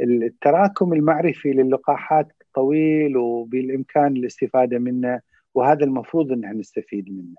التراكم 0.00 0.92
المعرفي 0.92 1.52
للقاحات 1.52 2.28
طويل 2.54 3.16
وبالإمكان 3.16 4.16
الاستفادة 4.16 4.78
منه 4.78 5.20
وهذا 5.54 5.84
المفروض 5.84 6.32
إن 6.32 6.58
نستفيد 6.58 7.08
منه. 7.10 7.36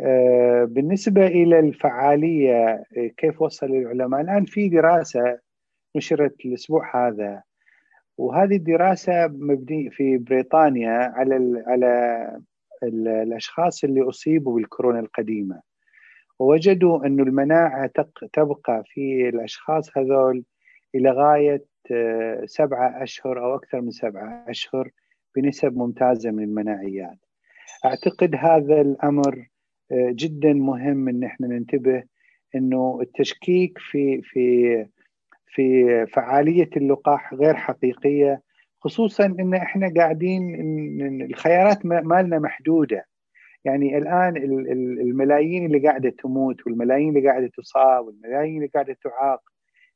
آه، 0.00 0.64
بالنسبة 0.64 1.26
إلى 1.26 1.58
الفعالية 1.58 2.84
آه، 2.96 3.10
كيف 3.16 3.42
وصل 3.42 3.66
العلماء؟ 3.66 4.20
الآن 4.20 4.44
في 4.44 4.68
دراسة 4.68 5.38
نشرت 5.96 6.46
الأسبوع 6.46 7.08
هذا 7.08 7.42
وهذه 8.18 8.56
الدراسة 8.56 9.26
مبنية 9.26 9.90
في 9.90 10.18
بريطانيا 10.18 10.90
على 10.90 11.62
على 11.66 12.38
الأشخاص 12.82 13.84
اللي 13.84 14.02
أصيبوا 14.02 14.54
بالكورونا 14.56 15.00
القديمة. 15.00 15.60
ووجدوا 16.40 17.06
أن 17.06 17.20
المناعة 17.20 17.90
تبقى 18.32 18.82
في 18.86 19.28
الأشخاص 19.28 19.98
هذول 19.98 20.44
إلى 20.94 21.10
غاية 21.10 21.64
آه، 21.92 22.42
سبعة 22.46 23.02
أشهر 23.02 23.44
أو 23.44 23.54
أكثر 23.54 23.80
من 23.80 23.90
سبعة 23.90 24.44
أشهر 24.48 24.90
بنسب 25.36 25.76
ممتازة 25.76 26.30
من 26.30 26.42
المناعيات. 26.44 27.18
أعتقد 27.84 28.34
هذا 28.34 28.80
الأمر 28.80 29.46
جدا 29.92 30.52
مهم 30.52 31.08
إن 31.08 31.24
إحنا 31.24 31.46
ننتبه 31.46 32.02
إنه 32.54 32.98
التشكيك 33.02 33.78
في 33.78 34.22
في 34.22 34.86
في 35.46 36.06
فعالية 36.06 36.70
اللقاح 36.76 37.34
غير 37.34 37.54
حقيقية 37.54 38.42
خصوصا 38.80 39.26
إن 39.26 39.54
إحنا 39.54 39.92
قاعدين 39.96 40.42
الخيارات 41.30 41.86
مالنا 41.86 42.38
محدودة. 42.38 43.04
يعني 43.64 43.98
الآن 43.98 44.36
الملايين 45.00 45.66
اللي 45.66 45.88
قاعدة 45.88 46.10
تموت 46.10 46.66
والملايين 46.66 47.16
اللي 47.16 47.28
قاعدة 47.28 47.50
تصاب 47.56 48.06
والملايين 48.06 48.56
اللي 48.56 48.66
قاعدة 48.66 48.96
تعاق 49.04 49.40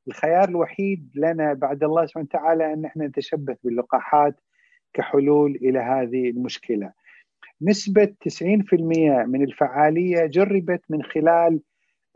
الخيار 0.09 0.49
الوحيد 0.49 1.11
لنا 1.15 1.53
بعد 1.53 1.85
الله 1.85 2.07
سبحانه 2.07 2.27
وتعالى 2.27 2.73
أن 2.73 2.85
إحنا 2.85 3.07
نتشبث 3.07 3.57
باللقاحات 3.65 4.35
كحلول 4.95 5.55
إلى 5.55 5.79
هذه 5.79 6.31
المشكلة. 6.31 6.93
نسبة 7.62 8.15
90% 8.29 9.27
من 9.27 9.45
الفعالية 9.45 10.27
جربت 10.27 10.83
من 10.91 11.03
خلال 11.03 11.61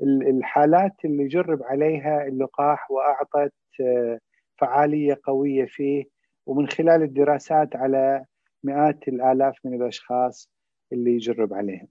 الحالات 0.02 0.94
اللي 1.04 1.28
جرب 1.28 1.62
عليها 1.62 2.26
اللقاح 2.26 2.90
وأعطت 2.90 3.52
آه، 3.80 4.18
فعالية 4.58 5.20
قوية 5.24 5.64
فيه 5.64 6.04
ومن 6.46 6.68
خلال 6.68 7.02
الدراسات 7.02 7.76
على 7.76 8.24
مئات 8.64 9.08
الآلاف 9.08 9.58
من 9.64 9.74
الأشخاص 9.74 10.50
اللي 10.92 11.14
يجرب 11.14 11.54
عليهم. 11.54 11.88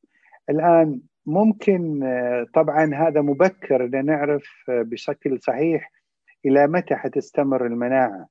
الآن 0.50 1.02
ممكن 1.26 2.04
آه، 2.04 2.46
طبعا 2.54 2.96
هذا 2.96 3.22
مبكر 3.22 3.86
لنعرف 3.88 4.46
آه، 4.70 4.82
بشكل 4.82 5.40
صحيح 5.40 5.92
إلى 6.46 6.68
متى 6.68 6.96
حتستمر 6.96 7.66
المناعة. 7.66 8.28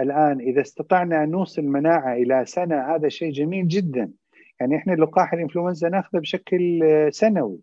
الآن 0.00 0.40
إذا 0.40 0.60
استطعنا 0.60 1.24
أن 1.24 1.30
نوصل 1.30 1.62
المناعة 1.62 2.12
إلى 2.12 2.44
سنة 2.46 2.94
هذا 2.94 3.08
شيء 3.08 3.32
جميل 3.32 3.68
جدا. 3.68 4.12
يعني 4.60 4.76
إحنا 4.76 4.92
لقاح 4.92 5.32
الإنفلونزا 5.32 5.88
نأخذه 5.88 6.20
بشكل 6.20 6.80
آه، 6.84 7.10
سنوي. 7.10 7.60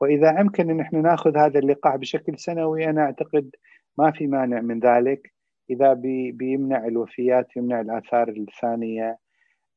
وإذا 0.00 0.40
أمكن 0.40 0.70
إن 0.70 0.80
إحنا 0.80 1.00
نأخذ 1.00 1.36
هذا 1.36 1.58
اللقاح 1.58 1.96
بشكل 1.96 2.38
سنوي 2.38 2.90
أنا 2.90 3.02
أعتقد 3.02 3.50
ما 3.98 4.10
في 4.10 4.26
مانع 4.26 4.60
من 4.60 4.80
ذلك. 4.80 5.32
بي 5.70 6.32
بيمنع 6.32 6.86
الوفيات 6.86 7.56
يمنع 7.56 7.80
الآثار 7.80 8.28
الثانية 8.28 9.18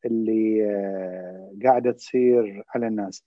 اللي 0.06 0.66
آه، 0.66 1.52
قاعدة 1.66 1.92
تصير 1.92 2.64
على 2.76 2.88
الناس. 2.88 3.26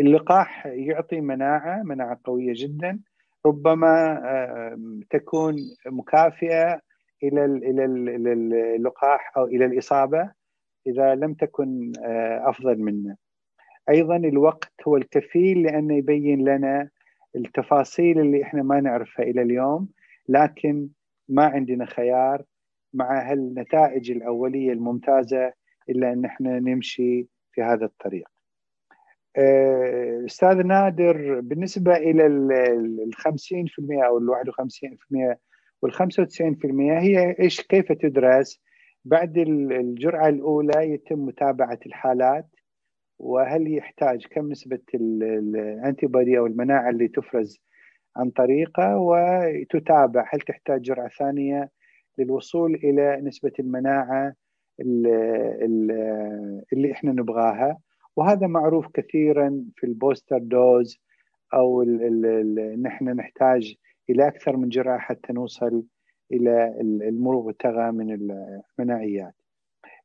اللقاح 0.00 0.66
يعطي 0.66 1.20
مناعة 1.20 1.82
مناعة 1.82 2.20
قوية 2.24 2.52
جدا 2.56 3.00
ربما 3.46 4.20
تكون 5.10 5.56
مكافئة 5.86 6.80
إلى 7.22 7.44
إلى 7.44 7.84
اللقاح 8.76 9.32
أو 9.36 9.44
إلى 9.44 9.64
الإصابة 9.64 10.30
إذا 10.86 11.14
لم 11.14 11.34
تكن 11.34 11.92
آه، 12.04 12.48
أفضل 12.48 12.78
منا 12.78 13.16
أيضا 13.88 14.16
الوقت 14.16 14.72
هو 14.88 14.96
الكفيل 14.96 15.62
لأنه 15.62 15.96
يبين 15.96 16.44
لنا 16.48 16.90
التفاصيل 17.36 18.20
اللي 18.20 18.42
إحنا 18.42 18.62
ما 18.62 18.80
نعرفها 18.80 19.24
إلى 19.24 19.42
اليوم 19.42 19.88
لكن 20.28 20.88
ما 21.28 21.44
عندنا 21.44 21.86
خيار 21.86 22.42
مع 22.94 23.30
هالنتائج 23.30 24.10
الأولية 24.10 24.72
الممتازة 24.72 25.52
إلا 25.88 26.12
أن 26.12 26.24
إحنا 26.24 26.58
نمشي 26.60 27.26
في 27.52 27.62
هذا 27.62 27.84
الطريق. 27.84 28.28
آه، 29.36 30.24
أستاذ 30.24 30.62
نادر 30.66 31.40
بالنسبة 31.40 31.96
إلى 31.96 32.26
ال 32.26 33.14
50% 33.14 34.06
أو 34.06 34.18
ال 34.18 34.30
51% 34.30 35.38
وال 35.82 35.92
95% 35.92 36.98
هي 37.00 37.36
إيش 37.40 37.60
كيف 37.60 37.92
تدرس؟ 37.92 38.60
بعد 39.04 39.38
الجرعة 39.38 40.28
الأولى 40.28 40.92
يتم 40.92 41.18
متابعة 41.18 41.78
الحالات 41.86 42.46
وهل 43.18 43.74
يحتاج 43.74 44.26
كم 44.26 44.50
نسبة 44.50 44.80
الانتي 44.94 46.06
بودي 46.06 46.38
أو 46.38 46.46
المناعة 46.46 46.90
اللي 46.90 47.08
تفرز 47.08 47.60
عن 48.16 48.30
طريقة 48.30 48.98
وتتابع 48.98 50.28
هل 50.32 50.40
تحتاج 50.40 50.82
جرعة 50.82 51.08
ثانية 51.08 51.70
للوصول 52.18 52.74
إلى 52.74 53.20
نسبة 53.20 53.52
المناعة 53.58 54.34
اللي 56.72 56.92
إحنا 56.92 57.12
نبغاها 57.12 57.78
وهذا 58.16 58.46
معروف 58.46 58.86
كثيرا 58.94 59.64
في 59.76 59.86
ال 59.86 59.92
booster 59.92 60.38
dose 60.38 61.00
أو 61.54 61.82
نحن 62.82 63.04
نحتاج 63.04 63.74
إلى 64.10 64.28
أكثر 64.28 64.56
من 64.56 64.68
جرعة 64.68 64.98
حتى 64.98 65.32
نوصل 65.32 65.84
إلى 66.32 66.74
المبتغى 66.80 67.90
من 67.90 68.30
المناعيات. 68.78 69.34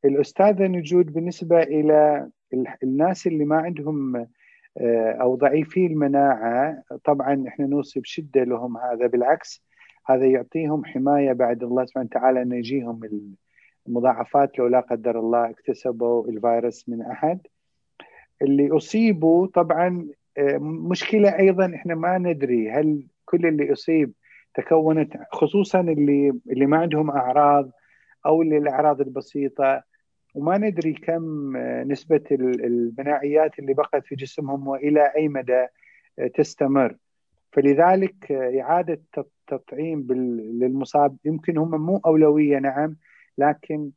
الأستاذة 0.06 0.68
نجود 0.68 1.14
بالنسبة 1.14 1.60
إلى 1.60 2.30
الناس 2.84 3.28
اللي 3.28 3.46
ما 3.46 3.56
عندهم 3.58 4.28
آه، 4.78 5.12
أو 5.12 5.36
ضعيفي 5.36 5.86
المناعة 5.86 6.84
طبعا 7.04 7.44
إحنا 7.48 7.66
نوصي 7.66 8.00
بشدة 8.00 8.44
لهم 8.44 8.78
هذا 8.78 9.08
بالعكس 9.08 9.64
هذا 10.06 10.26
يعطيهم 10.26 10.86
حماية 10.86 11.34
بعد 11.34 11.64
الله 11.64 11.86
سبحانه 11.86 12.06
وتعالى 12.06 12.42
أن 12.42 12.52
يجيهم 12.52 13.00
المضاعفات 13.88 14.60
لو 14.60 14.68
لا 14.68 14.80
قدر 14.80 15.20
الله 15.20 15.50
اكتسبوا 15.50 16.28
الفيروس 16.28 16.90
من 16.90 17.02
أحد. 17.02 17.40
اللي 18.42 18.78
أصيبوا 18.78 19.48
طبعا 19.48 20.08
آه، 20.38 20.58
مشكلة 20.62 21.40
أيضا 21.40 21.76
إحنا 21.76 21.96
ما 21.96 22.18
ندري 22.18 22.72
هل 22.72 23.08
كل 23.26 23.46
اللي 23.46 23.74
أصيب 23.74 24.14
تكونت 24.56 25.14
خصوصا 25.32 25.80
اللي 25.82 26.34
اللي 26.50 26.66
ما 26.66 26.78
عندهم 26.78 27.12
أعراض 27.12 27.72
أو 28.26 28.42
اللي 28.42 28.58
الأعراض 28.58 29.02
البسيطة. 29.02 29.84
وما 30.36 30.58
ندري 30.58 30.94
كم 30.94 31.56
آه، 31.58 31.84
نسبة 31.84 32.24
المناعيات 32.32 33.60
اللي 33.60 33.74
بقت 33.74 34.06
في 34.06 34.16
جسمهم 34.16 34.68
وإلى 34.68 35.12
أي 35.18 35.28
مدى 35.28 35.68
آه، 36.20 36.28
تستمر. 36.28 36.96
فلذلك 37.52 38.32
إعادة 38.32 39.02
التطعيم 39.18 40.08
للمصاب 40.62 41.18
يمكن 41.26 41.58
هم 41.58 41.86
مو 41.86 42.02
أولوية 42.06 42.60
نعم 42.60 42.96
لكن 43.40 43.92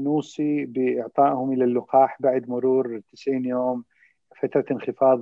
نوصي 0.00 0.64
بإعطائهم 0.64 1.52
إلى 1.52 1.64
اللقاح 1.64 2.16
بعد 2.20 2.48
مرور 2.48 3.00
90 3.12 3.44
يوم 3.44 3.84
فترة 4.42 4.64
انخفاض 4.70 5.20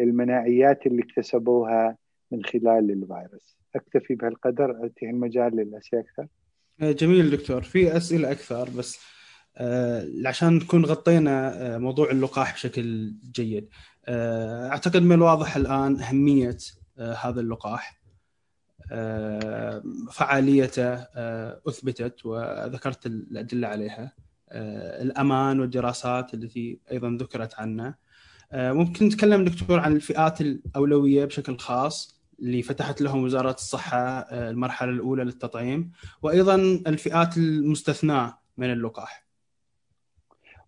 المناعيات 0.00 0.86
اللي 0.86 1.02
اكتسبوها 1.02 1.96
من 2.30 2.44
خلال 2.44 2.90
الفيروس. 2.90 3.56
أكتفي 3.74 4.14
بهالقدر 4.14 4.86
أتيه 4.86 5.10
المجال 5.10 5.56
للأسئلة 5.56 6.02
أكثر. 6.02 6.26
جميل 6.80 7.30
دكتور. 7.30 7.62
في 7.62 7.96
أسئلة 7.96 8.30
أكثر 8.32 8.68
بس 8.78 8.98
آه 9.56 10.06
عشان 10.26 10.54
نكون 10.56 10.84
غطينا 10.84 11.54
آه 11.74 11.78
موضوع 11.78 12.10
اللقاح 12.10 12.54
بشكل 12.54 13.14
جيد. 13.32 13.68
آه 14.06 14.68
أعتقد 14.68 15.02
من 15.02 15.12
الواضح 15.12 15.56
الآن 15.56 16.00
أهمية 16.00 16.56
آه 16.98 17.12
هذا 17.14 17.40
اللقاح. 17.40 17.90
آه، 17.90 18.05
فعاليته 20.12 20.94
آه، 20.94 21.60
أثبتت 21.68 22.26
وذكرت 22.26 23.06
الأدلة 23.06 23.68
عليها 23.68 24.12
آه، 24.48 25.02
الأمان 25.02 25.60
والدراسات 25.60 26.34
التي 26.34 26.80
أيضا 26.92 27.18
ذكرت 27.20 27.54
عنه 27.54 27.94
ممكن 28.54 29.06
نتكلم 29.06 29.44
دكتور 29.44 29.80
عن 29.80 29.92
الفئات 29.92 30.40
الأولوية 30.40 31.24
بشكل 31.24 31.58
خاص 31.58 32.22
اللي 32.40 32.62
فتحت 32.62 33.00
لهم 33.00 33.24
وزارة 33.24 33.54
الصحة 33.54 34.18
المرحلة 34.32 34.90
الأولى 34.90 35.24
للتطعيم 35.24 35.92
وأيضا 36.22 36.54
الفئات 36.86 37.36
المستثناة 37.36 38.38
من 38.56 38.72
اللقاح. 38.72 39.26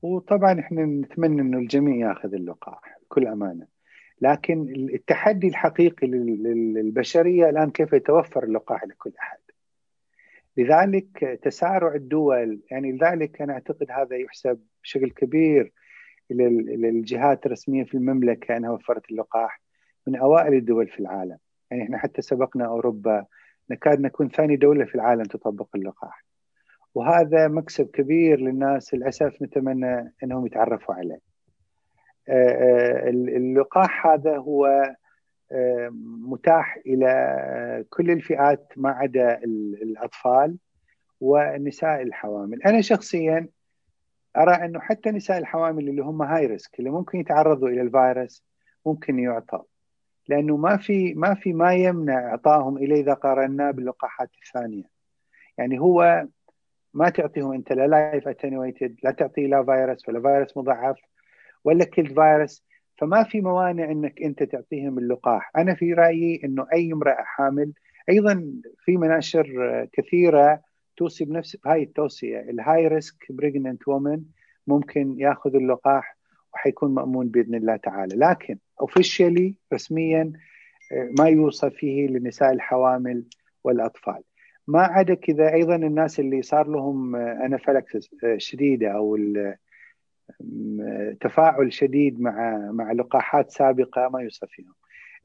وطبعا 0.02 0.60
إحنا 0.60 0.84
نتمنى 0.84 1.42
إنه 1.42 1.58
الجميع 1.58 2.08
ياخذ 2.08 2.34
اللقاح 2.34 2.98
بكل 3.02 3.26
أمانة. 3.26 3.77
لكن 4.20 4.88
التحدي 4.94 5.48
الحقيقي 5.48 6.06
للبشرية 6.06 7.48
الآن 7.48 7.70
كيف 7.70 7.92
يتوفر 7.92 8.44
اللقاح 8.44 8.84
لكل 8.84 9.12
أحد. 9.20 9.38
لذلك 10.56 11.38
تسارع 11.42 11.94
الدول 11.94 12.60
يعني 12.70 12.92
لذلك 12.92 13.42
أنا 13.42 13.52
أعتقد 13.52 13.90
هذا 13.90 14.16
يحسب 14.16 14.60
بشكل 14.82 15.10
كبير 15.10 15.72
إلى 16.30 16.88
الجهات 16.88 17.46
الرسمية 17.46 17.84
في 17.84 17.94
المملكة 17.94 18.56
أنها 18.56 18.70
وفرت 18.70 19.10
اللقاح 19.10 19.60
من 20.06 20.16
أوائل 20.16 20.54
الدول 20.54 20.88
في 20.88 21.00
العالم، 21.00 21.38
يعني 21.70 21.82
إحنا 21.82 21.98
حتى 21.98 22.22
سبقنا 22.22 22.66
أوروبا 22.66 23.26
نكاد 23.70 24.00
نكون 24.00 24.28
ثاني 24.28 24.56
دولة 24.56 24.84
في 24.84 24.94
العالم 24.94 25.22
تطبق 25.22 25.68
اللقاح. 25.74 26.24
وهذا 26.94 27.48
مكسب 27.48 27.90
كبير 27.90 28.40
للناس 28.40 28.94
للأسف 28.94 29.42
نتمنى 29.42 30.14
إنهم 30.24 30.46
يتعرفوا 30.46 30.94
عليه. 30.94 31.18
اللقاح 32.28 34.06
هذا 34.06 34.36
هو 34.36 34.94
متاح 36.28 36.78
إلى 36.86 37.84
كل 37.90 38.10
الفئات 38.10 38.72
ما 38.76 38.90
عدا 38.90 39.40
الأطفال 39.82 40.56
والنساء 41.20 42.02
الحوامل. 42.02 42.62
أنا 42.62 42.80
شخصيا 42.80 43.48
أرى 44.36 44.54
أنه 44.54 44.80
حتى 44.80 45.10
نساء 45.10 45.38
الحوامل 45.38 45.88
اللي 45.88 46.02
هم 46.02 46.22
high 46.22 46.46
risk 46.46 46.78
اللي 46.78 46.90
ممكن 46.90 47.18
يتعرضوا 47.18 47.68
إلى 47.68 47.80
الفيروس 47.80 48.44
ممكن 48.86 49.18
يعطى 49.18 49.62
لأنه 50.28 50.56
ما 50.56 50.76
في 50.76 51.14
ما 51.14 51.34
في 51.34 51.52
ما 51.52 51.74
يمنع 51.74 52.28
اعطائهم 52.28 52.76
اليه 52.76 53.00
إذا 53.00 53.14
قارناه 53.14 53.70
باللقاحات 53.70 54.30
الثانية. 54.42 54.84
يعني 55.58 55.80
هو 55.80 56.26
ما 56.94 57.08
تعطيهم 57.08 57.52
أنت 57.52 57.72
لا 57.72 57.86
live 57.86 58.28
attenuated 58.28 58.96
لا 59.02 59.10
تعطيه 59.10 59.46
لا 59.46 59.64
فيروس 59.64 60.08
ولا 60.08 60.20
فيروس 60.20 60.56
مضعف 60.56 60.96
ولا 61.64 61.84
killed 61.84 62.12
فيروس 62.14 62.64
فما 62.98 63.22
في 63.22 63.40
موانع 63.40 63.90
إنك 63.90 64.22
أنت 64.22 64.42
تعطيهم 64.42 64.98
اللقاح. 64.98 65.50
أنا 65.56 65.74
في 65.74 65.92
رأيي 65.92 66.40
إنه 66.44 66.66
أي 66.72 66.92
امرأة 66.92 67.22
حامل 67.22 67.72
أيضا 68.08 68.52
في 68.84 68.96
مناشر 68.96 69.46
كثيرة 69.92 70.60
توصي 70.96 71.24
بنفس 71.24 71.58
هاي 71.66 71.82
التوصية 71.82 72.40
ال 72.40 72.88
high 72.88 73.07
risk 73.07 73.26
pregnant 73.30 73.88
women 73.88 74.22
ممكن 74.66 75.14
ياخذ 75.18 75.54
اللقاح 75.54 76.16
وحيكون 76.54 76.94
مأمون 76.94 77.28
بإذن 77.28 77.54
الله 77.54 77.76
تعالى. 77.76 78.16
لكن 78.16 78.58
officially 78.80 79.54
رسميا 79.74 80.32
ما 81.18 81.28
يوصى 81.28 81.70
فيه 81.70 82.06
للنساء 82.06 82.52
الحوامل 82.52 83.24
والأطفال. 83.64 84.22
ما 84.68 84.82
عدا 84.82 85.14
كذا 85.14 85.52
أيضا 85.52 85.76
الناس 85.76 86.20
اللي 86.20 86.42
صار 86.42 86.68
لهم 86.68 87.16
anaphylaxis 87.16 88.10
شديدة 88.36 88.88
أو 88.88 89.16
تفاعل 91.20 91.72
شديد 91.72 92.20
مع 92.20 92.58
مع 92.72 92.92
لقاحات 92.92 93.50
سابقة 93.50 94.08
ما 94.08 94.22
يوصف 94.22 94.48
فيهم. 94.50 94.74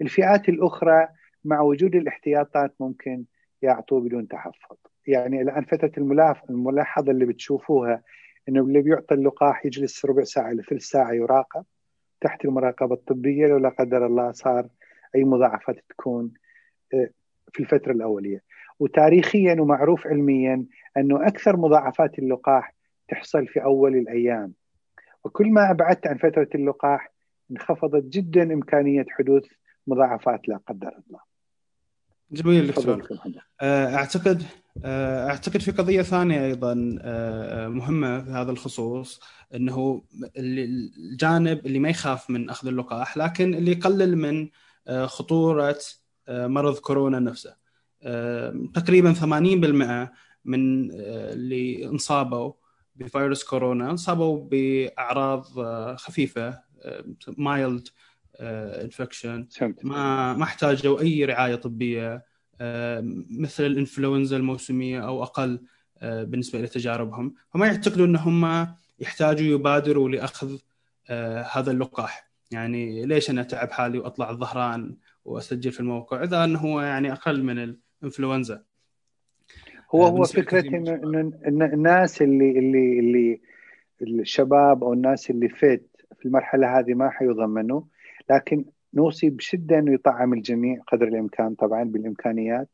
الفئات 0.01 0.49
الأخرى 0.49 1.07
مع 1.45 1.61
وجود 1.61 1.95
الاحتياطات 1.95 2.73
ممكن 2.79 3.23
يعطوا 3.61 4.01
بدون 4.01 4.27
تحفظ. 4.27 4.77
يعني 5.07 5.41
الآن 5.41 5.63
فترة 5.63 5.91
الملاحظة 6.49 7.11
اللي 7.11 7.25
بتشوفوها 7.25 8.03
إنه 8.49 8.61
اللي 8.61 8.81
بيعطى 8.81 9.15
اللقاح 9.15 9.65
يجلس 9.65 10.05
ربع 10.05 10.23
ساعة 10.23 10.51
إلى 10.51 10.63
ثلث 10.63 10.83
ساعة 10.83 11.11
يراقب 11.11 11.65
تحت 12.21 12.45
المراقبة 12.45 12.95
الطبية 12.95 13.47
لو 13.47 13.57
لا 13.57 13.69
قدر 13.69 14.05
الله 14.05 14.31
صار 14.31 14.67
أي 15.15 15.23
مضاعفات 15.23 15.75
تكون 15.89 16.33
آه، 16.93 17.09
في 17.53 17.59
الفترة 17.59 17.91
الأولية. 17.91 18.43
وتاريخيا 18.79 19.61
ومعروف 19.61 20.07
علميا 20.07 20.65
أنه 20.97 21.27
أكثر 21.27 21.57
مضاعفات 21.57 22.19
اللقاح 22.19 22.73
تحصل 23.07 23.47
في 23.47 23.63
أول 23.63 23.95
الأيام 23.95 24.53
وكل 25.23 25.51
ما 25.51 25.71
أبعدت 25.71 26.07
عن 26.07 26.17
فترة 26.17 26.49
اللقاح 26.55 27.13
انخفضت 27.51 28.03
جدا 28.03 28.43
إمكانية 28.43 29.05
حدوث 29.09 29.43
مضاعفات 29.87 30.49
لا 30.49 30.59
قدر 30.67 30.91
الله. 31.07 31.19
جميل 32.31 32.67
دكتور. 32.67 33.07
آه، 33.61 33.95
أعتقد 33.95 34.43
آه، 34.85 35.27
أعتقد 35.29 35.61
في 35.61 35.71
قضية 35.71 36.01
ثانية 36.01 36.45
أيضا 36.45 36.97
آه، 37.01 37.67
مهمة 37.67 38.23
في 38.23 38.31
هذا 38.31 38.51
الخصوص 38.51 39.21
إنه 39.55 40.03
الجانب 40.37 41.65
اللي 41.65 41.79
ما 41.79 41.89
يخاف 41.89 42.29
من 42.29 42.49
أخذ 42.49 42.67
اللقاح 42.67 43.17
لكن 43.17 43.53
اللي 43.53 43.71
يقلل 43.71 44.17
من 44.17 44.49
خطورة 45.05 45.77
مرض 46.29 46.77
كورونا 46.77 47.19
نفسه. 47.19 47.55
تقريبا 48.73 49.13
80% 49.13 50.11
من 50.45 50.91
اللي 50.91 51.85
انصابوا 51.85 52.53
بفيروس 52.95 53.43
كورونا 53.43 53.91
انصابوا 53.91 54.49
بأعراض 54.51 55.59
آه، 55.59 55.95
خفيفة 55.95 56.63
mild 57.37 57.87
آه، 58.35 58.83
infection 58.83 59.47
آه، 59.61 59.73
ما 59.83 60.33
ما 60.33 60.43
احتاجوا 60.43 61.01
أي 61.01 61.25
رعاية 61.25 61.55
طبية 61.55 62.33
مثل 63.29 63.65
الإنفلونزا 63.65 64.37
الموسمية 64.37 65.07
أو 65.07 65.23
أقل 65.23 65.59
بالنسبة 66.01 66.59
إلى 66.59 66.67
تجاربهم. 66.67 67.33
فما 67.53 67.67
يعتقدوا 67.67 68.05
إن 68.05 68.15
هم 68.15 68.67
يحتاجوا 68.99 69.47
يبادروا 69.47 70.09
لأخذ 70.09 70.57
هذا 71.51 71.71
اللقاح. 71.71 72.31
يعني 72.51 73.05
ليش 73.05 73.29
أنا 73.29 73.41
أتعب 73.41 73.71
حالي 73.71 73.99
وأطلع 73.99 74.29
الظهران 74.29 74.97
وأسجل 75.25 75.71
في 75.71 75.79
الموقع؟ 75.79 76.23
إذا 76.23 76.43
إنه 76.43 76.59
هو 76.59 76.81
يعني 76.81 77.11
أقل 77.11 77.43
من 77.43 77.77
الإنفلونزا. 78.03 78.63
هو 79.95 80.05
هو 80.05 80.23
فكرة 80.23 80.77
إنه 81.47 81.65
الناس 81.65 82.21
اللي 82.21 82.59
اللي 82.59 82.99
اللي 82.99 83.41
الشباب 84.01 84.83
أو 84.83 84.93
الناس 84.93 85.29
اللي 85.29 85.49
فيت 85.49 85.89
في 86.19 86.25
المرحلة 86.25 86.79
هذه 86.79 86.93
ما 86.93 87.09
حيضمنوا 87.09 87.81
لكن 88.29 88.65
نوصي 88.93 89.29
بشدة 89.29 89.79
إنه 89.79 89.93
يطعم 89.93 90.33
الجميع 90.33 90.81
قدر 90.87 91.07
الإمكان 91.07 91.55
طبعا 91.55 91.83
بالإمكانيات. 91.83 92.69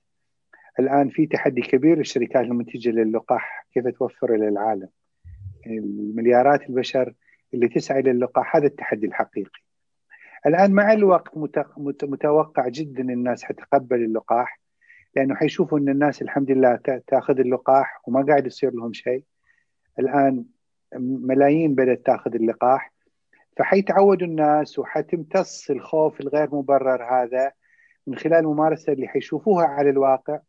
الآن 0.79 1.09
في 1.09 1.25
تحدي 1.25 1.61
كبير 1.61 1.97
للشركات 1.97 2.45
المنتجة 2.45 2.89
للقاح 2.89 3.67
كيف 3.73 3.87
توفر 3.87 4.35
إلى 4.35 4.47
العالم؟ 4.47 4.89
يعني 5.65 5.77
المليارات 5.77 6.69
البشر 6.69 7.13
اللي 7.53 7.67
تسعى 7.67 7.99
إلى 7.99 8.11
اللقاح 8.11 8.55
هذا 8.55 8.67
التحدي 8.67 9.07
الحقيقي. 9.07 9.61
الآن 10.45 10.71
مع 10.71 10.93
الوقت 10.93 11.37
متوقع 12.03 12.67
جدا 12.67 13.01
الناس 13.01 13.43
حتقبل 13.43 14.03
اللقاح. 14.03 14.59
لأنه 15.15 15.35
حيشوفوا 15.35 15.79
إن 15.79 15.89
الناس 15.89 16.21
الحمد 16.21 16.51
لله 16.51 16.79
تاخذ 17.07 17.39
اللقاح 17.39 18.01
وما 18.07 18.25
قاعد 18.25 18.45
يصير 18.47 18.73
لهم 18.73 18.93
شيء. 18.93 19.23
الآن 19.99 20.45
ملايين 20.99 21.75
بدأت 21.75 22.05
تاخذ 22.05 22.35
اللقاح. 22.35 22.93
فحيتعودوا 23.57 24.27
الناس 24.27 24.79
وحتمتص 24.79 25.69
الخوف 25.69 26.21
الغير 26.21 26.55
مبرر 26.55 27.03
هذا 27.03 27.51
من 28.07 28.15
خلال 28.15 28.39
الممارسه 28.39 28.93
اللي 28.93 29.07
حيشوفوها 29.07 29.65
على 29.65 29.89
الواقع. 29.89 30.39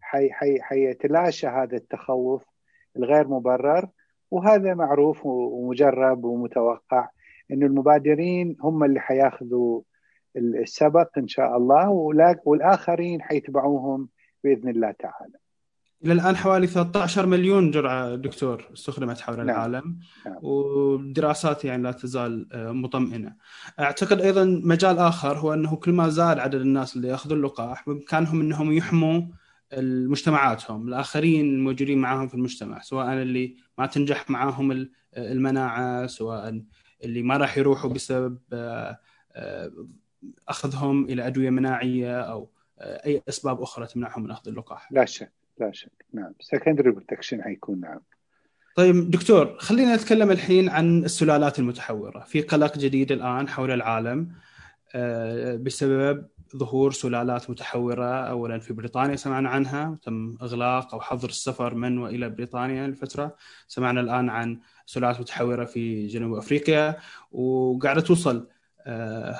حي 0.00 0.32
حي 0.32 0.62
حيتلاشى 0.62 1.46
هذا 1.46 1.76
التخوف 1.76 2.44
الغير 2.96 3.28
مبرر. 3.28 3.88
وهذا 4.30 4.74
معروف 4.74 5.26
ومجرب 5.26 6.24
ومتوقع 6.24 7.08
إنه 7.50 7.66
المبادرين 7.66 8.56
هم 8.60 8.84
اللي 8.84 9.00
حياخذوا 9.00 9.82
السبق 10.36 11.18
إن 11.18 11.28
شاء 11.28 11.56
الله 11.56 11.88
والآخرين 12.44 13.22
حيتبعوهم 13.22 14.08
بإذن 14.44 14.68
الله 14.68 14.90
تعالى. 14.90 15.38
إلى 16.04 16.12
الان 16.12 16.36
حوالي 16.36 16.66
13 16.66 17.26
مليون 17.26 17.70
جرعة 17.70 18.14
دكتور 18.14 18.68
استخدمت 18.72 19.20
حول 19.20 19.36
نعم. 19.36 19.48
العالم 19.48 19.98
نعم. 20.26 20.36
والدراسات 20.42 21.64
يعني 21.64 21.82
لا 21.82 21.92
تزال 21.92 22.48
آه، 22.52 22.72
مطمئنة. 22.72 23.34
أعتقد 23.80 24.20
أيضا 24.20 24.44
مجال 24.64 24.98
آخر 24.98 25.38
هو 25.38 25.54
أنه 25.54 25.76
كل 25.76 25.92
ما 25.92 26.08
زاد 26.08 26.38
عدد 26.38 26.60
الناس 26.60 26.96
اللي 26.96 27.08
ياخذوا 27.08 27.36
اللقاح 27.36 27.86
بإمكانهم 27.86 28.40
أنهم 28.40 28.72
يحموا 28.72 29.22
مجتمعاتهم 29.82 30.88
الآخرين 30.88 31.54
الموجودين 31.54 31.98
معهم 31.98 32.28
في 32.28 32.34
المجتمع 32.34 32.80
سواء 32.80 33.12
اللي 33.12 33.56
ما 33.78 33.86
تنجح 33.86 34.30
معاهم 34.30 34.88
المناعة 35.16 36.06
سواء 36.06 36.62
اللي 37.04 37.22
ما 37.22 37.36
راح 37.36 37.58
يروحوا 37.58 37.90
بسبب 37.90 38.38
آه، 38.52 38.98
آه، 39.32 39.72
أخذهم 40.48 41.04
إلى 41.04 41.26
أدوية 41.26 41.50
مناعية 41.50 42.20
أو 42.20 42.48
أي 42.80 43.22
أسباب 43.28 43.62
أخرى 43.62 43.86
تمنعهم 43.86 44.22
من 44.22 44.30
أخذ 44.30 44.48
اللقاح. 44.48 44.92
لا 44.92 45.04
شك 45.04 45.32
لا 45.60 45.72
شك. 45.72 46.04
نعم. 46.12 46.32
secondary 46.40 46.90
protection 46.90 47.42
حيكون؟ 47.42 47.80
نعم. 47.80 48.00
طيب 48.76 49.10
دكتور 49.10 49.56
خلينا 49.58 49.96
نتكلم 49.96 50.30
الحين 50.30 50.68
عن 50.68 51.04
السلالات 51.04 51.58
المتحورة. 51.58 52.20
في 52.20 52.40
قلق 52.40 52.78
جديد 52.78 53.12
الآن 53.12 53.48
حول 53.48 53.70
العالم 53.70 54.28
آه، 54.94 55.56
بسبب 55.56 56.26
ظهور 56.56 56.92
سلالات 56.92 57.50
متحورة 57.50 58.04
اولا 58.04 58.58
في 58.58 58.72
بريطانيا 58.72 59.16
سمعنا 59.16 59.48
عنها. 59.48 59.98
تم 60.02 60.36
إغلاق 60.42 60.94
أو 60.94 61.00
حظر 61.00 61.28
السفر 61.28 61.74
من 61.74 61.98
وإلى 61.98 62.28
بريطانيا 62.28 62.86
لفترة. 62.86 63.36
سمعنا 63.68 64.00
الآن 64.00 64.28
عن 64.28 64.60
سلالات 64.86 65.20
متحورة 65.20 65.64
في 65.64 66.06
جنوب 66.06 66.36
أفريقيا. 66.36 66.96
وقاعدة 67.32 68.00
توصل 68.00 68.36
آه، 68.36 68.53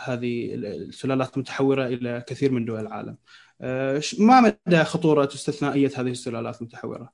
هذه 0.05 0.55
السلالات 0.55 1.35
المتحوره 1.35 1.87
إلى 1.87 2.25
كثير 2.27 2.53
من 2.53 2.65
دول 2.65 2.81
العالم. 2.81 3.17
آه، 3.61 4.01
ما 4.19 4.41
مدى 4.41 4.85
خطورة 4.85 5.25
استثنائية 5.25 5.91
هذه 5.97 6.11
السلالات 6.11 6.61
المتحورة؟ 6.61 7.13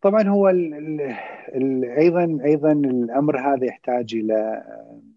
طبعا 0.00 0.28
هو 0.28 0.48
ال 0.48 0.74
ال 1.54 1.84
أيضا 1.84 2.38
أيضا 2.44 2.72
الأمر 2.72 3.40
هذا 3.40 3.66
يحتاج 3.66 4.14
إلى 4.14 4.62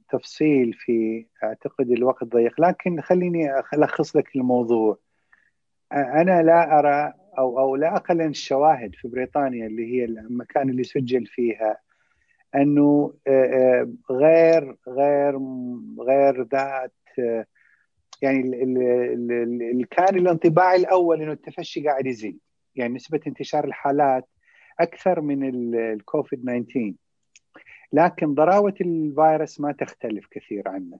تفصيل 0.09 0.73
في 0.73 1.25
أعتقد 1.43 1.91
الوقت 1.91 2.23
ضيق 2.23 2.61
لكن 2.61 3.01
خليني 3.01 3.59
ألخص 3.73 4.15
لك 4.15 4.35
الموضوع 4.35 4.97
أنا 5.93 6.43
لا 6.43 6.79
أرى 6.79 7.13
أو 7.37 7.59
أو 7.59 7.75
لا 7.75 7.95
أقل 7.95 8.21
الشواهد 8.21 8.95
في 8.95 9.07
بريطانيا 9.07 9.67
اللي 9.67 9.93
هي 9.93 10.05
المكان 10.05 10.69
اللي 10.69 10.83
سجل 10.83 11.25
فيها 11.25 11.77
أنه 12.55 13.13
آه، 13.27 13.31
آه، 13.31 13.89
غير 14.11 14.77
غير 14.87 15.39
غير 15.99 16.43
ذات 16.43 16.93
يعني 18.21 18.63
اللي 18.63 19.85
كان 19.91 20.15
الانطباع 20.15 20.75
الأول 20.75 21.21
إنه 21.21 21.31
التفشي 21.31 21.87
قاعد 21.87 22.05
يزيد. 22.05 22.39
يعني 22.75 22.93
نسبة 22.93 23.19
انتشار 23.27 23.65
الحالات 23.65 24.27
أكثر 24.79 25.21
من 25.21 25.75
الكوفيد 25.75 26.39
19 26.41 26.93
لكن 27.93 28.33
ضراوة 28.33 28.73
الفيروس 28.81 29.59
ما 29.59 29.71
تختلف 29.71 30.27
كثير 30.31 30.67
عنه. 30.67 30.99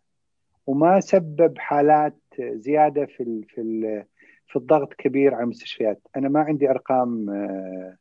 وما 0.68 1.00
سبب 1.00 1.58
حالات 1.58 2.18
زيادة 2.40 3.06
في 3.06 3.46
في 3.50 4.04
في 4.48 4.56
الضغط 4.56 4.94
كبير 4.94 5.34
على 5.34 5.44
المستشفيات 5.44 6.02
أنا 6.16 6.30
ما 6.30 6.40
عندي 6.40 6.70
أرقام 6.70 7.30
آه، 7.30 7.98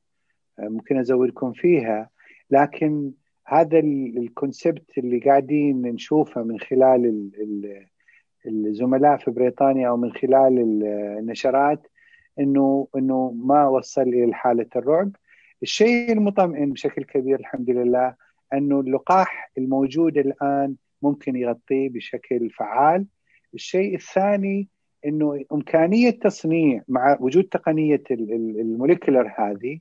ممكن 0.58 0.98
أزودكم 0.98 1.52
فيها. 1.52 2.10
لكن 2.50 3.12
هذا 3.46 3.78
الكونسبت 3.78 4.98
اللي 4.98 5.18
قاعدين 5.18 5.82
نشوفه 5.82 6.42
من 6.42 6.60
خلال 6.60 7.30
الزملاء 8.46 9.16
في 9.16 9.30
بريطانيا 9.30 9.88
أو 9.88 9.96
من 9.96 10.12
خلال 10.12 10.82
النشرات 11.18 11.86
انه 12.40 12.88
إنه 12.96 13.30
ما 13.30 13.68
وصل 13.68 14.02
إلى 14.02 14.34
حالة 14.34 14.66
الرعب. 14.76 15.16
الشيء 15.62 16.12
المطمئن 16.12 16.72
بشكل 16.72 17.04
كبير 17.04 17.40
الحمد 17.40 17.70
لله 17.70 18.14
إنه 18.52 18.80
اللقاح 18.80 19.52
الموجود 19.58 20.18
الآن 20.18 20.74
ممكن 21.02 21.36
يغطيه 21.36 21.88
بشكل 21.88 22.50
فعال. 22.50 23.06
الشيء 23.54 23.94
الثاني 23.94 24.68
إنه 25.06 25.44
إمكانية 25.52 26.10
تصنيع 26.10 26.82
مع 26.88 27.16
وجود 27.20 27.44
تقنية 27.44 28.02
الموليكولر 28.10 29.32
هذه 29.38 29.78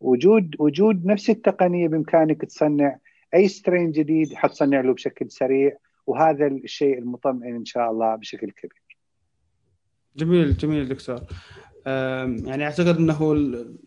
وجود 0.00 0.56
وجود 0.58 1.06
نفس 1.06 1.30
التقنية 1.30 1.88
بإمكانك 1.88 2.44
تصنع 2.44 2.98
أي 3.34 3.48
سترين 3.48 3.92
جديد 3.92 4.34
حتصنع 4.34 4.80
له 4.80 4.94
بشكل 4.94 5.30
سريع 5.30 5.76
وهذا 6.06 6.46
الشيء 6.46 6.98
المطمئن 6.98 7.54
إن 7.54 7.64
شاء 7.64 7.90
الله 7.90 8.16
بشكل 8.16 8.50
كبير. 8.50 8.86
جميل 10.16 10.56
جميل 10.56 10.88
دكتور. 10.88 11.20
يعني 11.86 12.64
أعتقد 12.64 12.96
إنه 12.96 13.34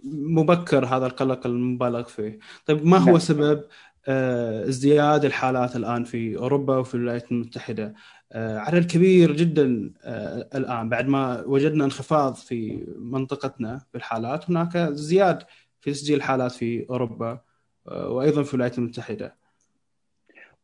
مبكر 0.04 0.86
هذا 0.86 1.06
القلق 1.06 1.48
المبالغ 1.48 2.04
فيه. 2.04 2.40
طيب 2.66 2.86
ما 2.86 2.98
هو 2.98 3.06
نعم. 3.06 3.20
سبب 3.20 3.64
آه، 4.08 4.68
ازدياد 4.68 5.26
الحالات 5.26 5.76
الآن 5.76 6.04
في 6.04 6.38
أوروبا 6.38 6.78
وفي 6.78 6.96
الولايات 6.96 7.32
المتحدة؟ 7.32 7.94
آه، 8.32 8.58
عدد 8.58 8.86
كبير 8.92 9.32
جدا 9.32 9.94
آه، 10.04 10.50
الآن 10.56 10.90
بعد 10.90 11.08
ما 11.08 11.44
وجدنا 11.46 11.86
انخفاض 11.86 12.36
في 12.36 12.86
منطقتنا 12.98 13.82
في 13.92 13.98
الحالات 13.98 14.50
هناك 14.50 14.78
زياد 14.78 15.44
في 15.82 15.92
تسجيل 15.92 16.18
الحالات 16.18 16.52
في 16.52 16.86
أوروبا 16.90 17.40
وأيضا 17.86 18.44
في 18.44 18.54
الولايات 18.54 18.78
المتحدة. 18.78 19.36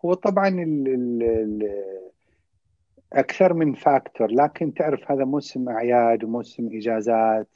هو 0.06 0.14
طبعا 0.14 0.48
ال 0.48 0.88
ال 0.88 1.70
أكثر 3.14 3.54
من 3.54 3.74
فاكتور 3.74 4.32
لكن 4.32 4.74
تعرف 4.74 5.12
هذا 5.12 5.26
موسم 5.26 5.70
أعياد 5.70 6.24
وموسم 6.24 6.70
إجازات 6.74 7.48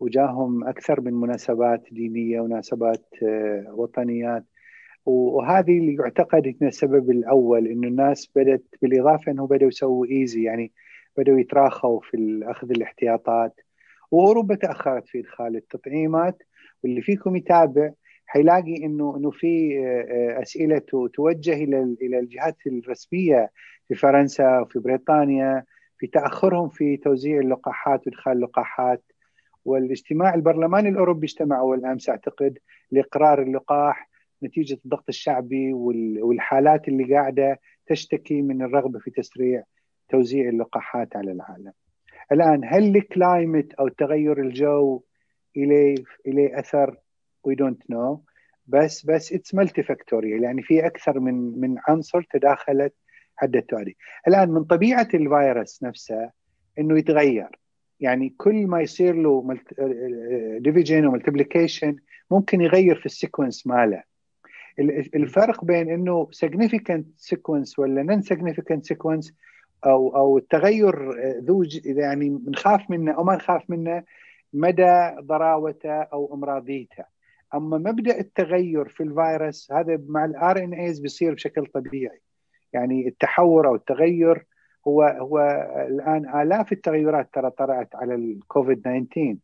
وجاهم 0.00 0.68
أكثر 0.68 1.00
من 1.00 1.14
مناسبات 1.14 1.82
دينية 1.90 2.40
ومناسبات 2.40 3.04
آه، 3.22 3.66
وطنيات 3.74 4.44
وهذه 5.06 5.78
اللي 5.78 5.94
يعتقد 5.94 6.46
إنه 6.46 6.68
السبب 6.68 7.10
الأول 7.10 7.66
إنه 7.66 7.88
الناس 7.88 8.30
بدأت 8.36 8.64
بالإضافة 8.82 9.32
انه 9.32 9.46
بدأوا 9.46 9.68
يسووا 9.68 10.06
ايزي 10.06 10.42
يعني 10.42 10.72
بدأوا 11.16 11.40
يتراخوا 11.40 12.00
في 12.00 12.40
اخذ 12.42 12.70
الاحتياطات. 12.70 13.60
وأوروبا 14.10 14.54
تأخرت 14.54 15.08
في 15.08 15.20
إدخال 15.20 15.56
التطعيمات. 15.56 16.42
واللي 16.84 17.02
فيكم 17.02 17.36
يتابع 17.36 17.90
حيلاقي 18.26 18.76
انه 18.76 19.16
إنه 19.16 19.30
في 19.30 19.78
آه، 19.78 20.42
أسئلة 20.42 20.82
توجه 21.14 21.52
إلى 21.52 21.96
إلى 22.02 22.18
الجهات 22.18 22.56
الرسمية 22.66 23.50
في 23.88 23.94
فرنسا 23.94 24.60
وفي 24.60 24.78
بريطانيا 24.78 25.64
في 25.98 26.06
تأخرهم 26.06 26.68
في 26.68 26.96
توزيع 26.96 27.40
اللقاحات 27.40 28.06
وإدخال 28.06 28.32
اللقاحات 28.32 29.02
والاجتماع 29.64 30.34
البرلماني 30.34 30.88
الأوروبي 30.88 31.26
اجتمع 31.26 31.58
أول 31.58 31.84
أمس 31.84 32.08
أعتقد 32.08 32.58
لإقرار 32.90 33.42
اللقاح 33.42 34.10
نتيجة 34.42 34.78
الضغط 34.84 35.04
الشعبي 35.08 35.72
والحالات 36.22 36.88
اللي 36.88 37.14
قاعدة 37.14 37.60
تشتكي 37.86 38.42
من 38.42 38.62
الرغبة 38.62 38.98
في 38.98 39.10
تسريع 39.10 39.62
توزيع 40.08 40.48
اللقاحات 40.48 41.16
على 41.16 41.32
العالم. 41.32 41.72
الآن 42.32 42.60
هل 42.64 42.96
ال 42.96 43.06
climate 43.06 43.74
أو 43.74 43.88
تغير 43.88 44.40
الجو 44.40 45.02
اليه 45.56 45.94
اليه 46.26 46.58
أثر 46.58 46.96
we 47.44 47.54
don't 47.54 47.90
know 47.90 48.24
بس 48.66 49.06
بس 49.06 49.32
it's 49.32 49.54
multifactorial 49.54 50.42
يعني 50.42 50.62
في 50.62 50.86
أكثر 50.86 51.20
من 51.20 51.60
من 51.60 51.76
عنصر 51.88 52.22
تداخلت 52.22 52.94
حددت 53.36 53.74
هذه. 53.74 53.92
الآن 54.28 54.50
من 54.50 54.64
طبيعة 54.64 55.08
الفيروس 55.14 55.82
نفسه 55.82 56.30
إنه 56.78 56.98
يتغير. 56.98 57.58
يعني 58.00 58.34
كل 58.38 58.66
ما 58.66 58.80
يصير 58.80 59.14
له 59.14 59.58
division 60.58 61.06
و 61.06 61.12
multiplication 61.12 61.96
ممكن 62.30 62.60
يغير 62.60 62.96
في 62.96 63.06
ال 63.06 63.13
sequence 63.13 63.66
ماله. 63.66 64.02
الفرق 65.14 65.64
بين 65.64 65.90
إنه 65.90 66.28
significant 66.44 67.34
sequence 67.34 67.78
ولا 67.78 68.16
non 68.16 68.20
significant 68.34 68.94
sequence 68.94 69.32
أو 69.86 70.16
أو 70.16 70.38
التغير 70.38 71.12
ذو 71.40 71.64
يعني 71.84 72.40
نخاف 72.46 72.90
منه 72.90 73.12
أو 73.12 73.24
ما 73.24 73.36
نخاف 73.36 73.70
منه 73.70 74.02
مدى 74.54 75.10
ضراوته 75.20 76.02
أو 76.02 76.34
امراضيته 76.34 77.04
أما 77.54 77.78
مبدأ 77.78 78.18
التغير 78.18 78.88
في 78.88 79.02
الفيروس 79.02 79.72
هذا 79.72 80.04
مع 80.08 80.24
ال 80.24 80.58
RNAs 80.58 81.00
بيصير 81.00 81.34
بشكل 81.34 81.66
طبيعي. 81.66 82.20
يعني 82.72 83.08
التحور 83.08 83.68
أو 83.68 83.74
التغير 83.74 84.46
هو 84.88 85.02
هو 85.02 85.38
الآن 85.88 86.40
آلاف 86.40 86.72
التغيرات 86.72 87.34
ترى 87.34 87.50
طرأت 87.50 87.94
على 87.94 88.14
الكوفيد 88.14 88.80
19 88.80 89.36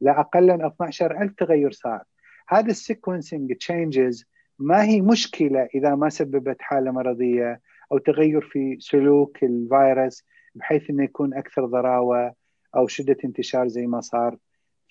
لا 0.00 0.20
أقل 0.20 0.52
من 0.52 0.64
12 0.64 1.22
ألف 1.22 1.32
تغير 1.34 1.70
صار. 1.70 2.02
هذا 2.48 2.70
ال 2.70 2.78
sequencing 2.78 3.52
changes 3.56 4.24
ما 4.58 4.84
هي 4.84 5.00
مشكلة 5.00 5.68
إذا 5.74 5.94
ما 5.94 6.08
سببت 6.08 6.56
حالة 6.60 6.90
مرضية 6.90 7.60
أو 7.92 7.98
تغير 7.98 8.40
في 8.40 8.76
سلوك 8.80 9.44
الفيروس 9.44 10.24
بحيث 10.54 10.90
إنه 10.90 11.04
يكون 11.04 11.34
أكثر 11.34 11.66
ضراوة 11.66 12.34
أو 12.76 12.86
شدة 12.86 13.16
انتشار 13.24 13.68
زي 13.68 13.86
ما 13.86 14.00
صار. 14.00 14.36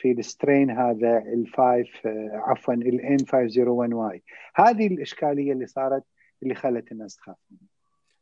في 0.01 0.11
ال 0.11 0.19
strain 0.19 0.69
هذا 0.69 1.17
ال 1.17 1.31
five 1.31 1.87
عفوا 2.33 2.73
الان 2.73 3.17
501 3.31 3.93
Y 3.93 4.23
هذه 4.55 4.87
الإشكالية 4.87 5.53
اللي 5.53 5.65
صارت 5.65 6.03
اللي 6.43 6.55
خلت 6.55 6.91
الناس 6.91 7.15
تخاف. 7.15 7.35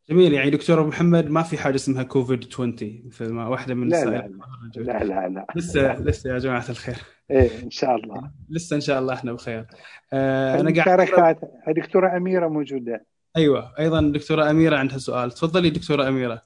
جميل 0.09 0.33
يعني 0.33 0.49
دكتور 0.49 0.79
أبو 0.79 0.87
محمد 0.87 1.29
ما 1.29 1.43
في 1.43 1.57
حاجة 1.57 1.75
اسمها 1.75 2.03
كوفيد 2.03 2.45
20 2.53 2.75
مثل 3.05 3.29
ما 3.29 3.47
واحدة 3.47 3.73
من 3.73 3.87
لا 3.87 4.05
لا 4.05 4.09
لا, 4.09 4.81
لا 4.81 5.03
لا 5.03 5.29
لا 5.29 5.47
لسه 5.55 5.99
لسه 5.99 6.33
يا 6.33 6.39
جماعة 6.39 6.69
الخير. 6.69 6.95
إيه 7.31 7.63
إن 7.63 7.69
شاء 7.69 7.95
الله. 7.95 8.31
لسه 8.49 8.75
إن 8.75 8.81
شاء 8.81 8.99
الله 8.99 9.13
إحنا 9.13 9.33
بخير. 9.33 9.67
آه 10.13 10.59
أنا 10.59 10.83
قاعد 10.83 11.37
دكتورة 11.67 12.17
أميرة 12.17 12.47
موجودة. 12.47 13.05
أيوه 13.37 13.73
أيضا 13.79 14.01
دكتورة 14.01 14.49
أميرة 14.49 14.77
عندها 14.77 14.97
سؤال. 14.97 15.31
تفضلي 15.31 15.69
دكتورة 15.69 16.07
أميرة. 16.07 16.41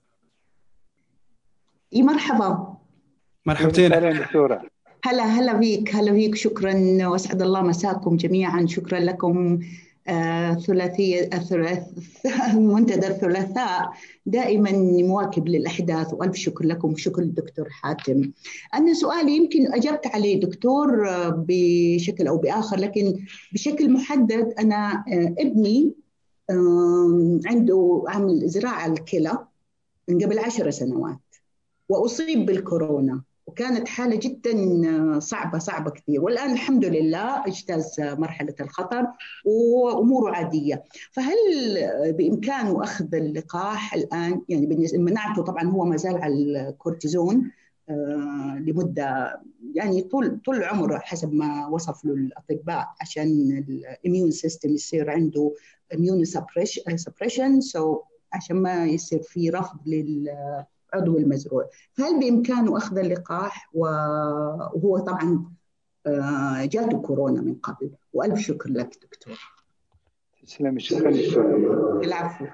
إي 1.96 2.04
مرحبا. 2.04 2.78
مرحبتين. 3.46 3.94
أهلا 3.94 4.24
دكتورة. 4.24 4.73
هلا 5.06 5.24
هلا 5.24 5.54
بيك 5.54 5.96
هلا 5.96 6.12
بيك 6.12 6.36
شكرا 6.36 7.08
واسعد 7.08 7.42
الله 7.42 7.62
مساكم 7.62 8.18
جميعا. 8.18 8.66
شكرا 8.66 9.00
لكم 9.00 9.60
آه 10.08 10.54
ثلاثية 10.54 11.30
الثلاث 11.34 11.84
منتدى 12.56 13.08
الثلاثاء. 13.08 13.92
دائما 14.26 14.72
مواكب 15.02 15.48
للأحداث 15.48 16.14
وألف 16.14 16.36
شكر 16.36 16.66
لكم. 16.66 16.94
وشكر 16.94 17.22
للدكتور 17.22 17.70
حاتم. 17.70 18.32
أنا 18.74 18.94
سؤالي 18.94 19.36
يمكن 19.36 19.74
أجبت 19.74 20.08
عليه 20.08 20.40
دكتور 20.40 21.06
بشكل 21.30 22.28
أو 22.28 22.38
بآخر 22.38 22.78
لكن 22.78 23.26
بشكل 23.54 23.94
محدد 23.94 24.54
أنا 24.60 25.04
آه 25.14 25.36
ابني 25.40 25.94
آه 26.50 27.40
عنده 27.46 28.04
عمل 28.08 28.48
زراعة 28.50 28.86
الكلى 28.86 29.38
من 30.10 30.24
قبل 30.24 30.40
عشر 30.40 30.70
سنوات 30.72 31.20
وأصيب 31.90 32.46
بالكورونا. 32.46 33.22
وكانت 33.48 33.88
حالة 33.88 34.16
جدا 34.16 35.20
صعبة 35.20 35.60
صعبة 35.60 35.92
كثير. 35.92 36.22
والآن 36.22 36.52
الحمد 36.52 36.86
لله 36.86 37.48
أجتاز 37.48 37.96
مرحلة 38.00 38.56
الخطر 38.62 39.08
وأموره 39.46 40.36
عادية. 40.36 40.84
فهل 41.12 41.36
بإمكانه 42.18 42.84
أخذ 42.84 43.16
اللقاح 43.16 43.94
الآن؟ 43.94 44.42
يعني 44.50 44.88
مناعته 44.98 45.44
طبعا 45.44 45.64
هو 45.64 45.86
ما 45.86 45.98
زال 45.98 46.16
على 46.18 46.34
الكورتيزون 46.34 47.52
لمدة 48.60 49.42
يعني 49.76 50.02
طول 50.02 50.40
طول 50.46 50.64
عمره 50.64 50.98
حسب 50.98 51.34
ما 51.34 51.68
وصف 51.68 52.06
له 52.06 52.14
الأطباء 52.14 52.88
عشان 53.02 53.64
ال 53.70 53.78
immune 53.78 54.32
system 54.32 54.70
يصير 54.70 55.10
عنده 55.10 55.54
immune 55.94 56.26
suppression 56.96 57.62
so 57.62 58.02
عشان 58.34 58.56
ما 58.56 58.86
يصير 58.86 59.22
في 59.22 59.50
رفض 59.50 59.78
لل 59.86 60.30
عضو 60.94 61.18
المزروع. 61.18 61.70
هل 62.00 62.20
بإمكانه 62.20 62.78
أخذ 62.78 62.98
اللقاح؟ 62.98 63.70
وهو 63.74 64.98
طبعا 64.98 65.46
جاته 66.66 67.02
كورونا 67.02 67.42
من 67.42 67.54
قبل. 67.54 67.92
وألف 68.14 68.40
شكر 68.40 68.70
لك 68.70 68.98
دكتور. 69.02 69.40
تسلم 70.44 70.80
شكرا 70.80 71.10
العفو. 72.04 72.46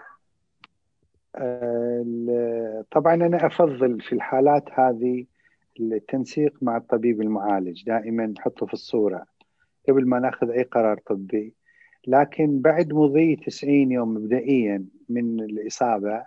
طبعا 2.91 3.13
أنا 3.13 3.45
أفضل 3.45 4.01
في 4.01 4.13
الحالات 4.13 4.63
هذه 4.73 5.25
التنسيق 5.79 6.53
مع 6.61 6.77
الطبيب 6.77 7.21
المعالج. 7.21 7.83
دائما 7.85 8.25
نحطه 8.25 8.65
في 8.65 8.73
الصورة 8.73 9.25
قبل 9.89 10.07
ما 10.07 10.19
نأخذ 10.19 10.49
أي 10.49 10.63
قرار 10.63 10.99
طبي. 11.07 11.53
لكن 12.07 12.59
بعد 12.61 12.93
مضي 12.93 13.35
90 13.35 13.91
يوم 13.91 14.13
مبدئيا 14.13 14.85
من 15.09 15.39
الإصابة 15.39 16.25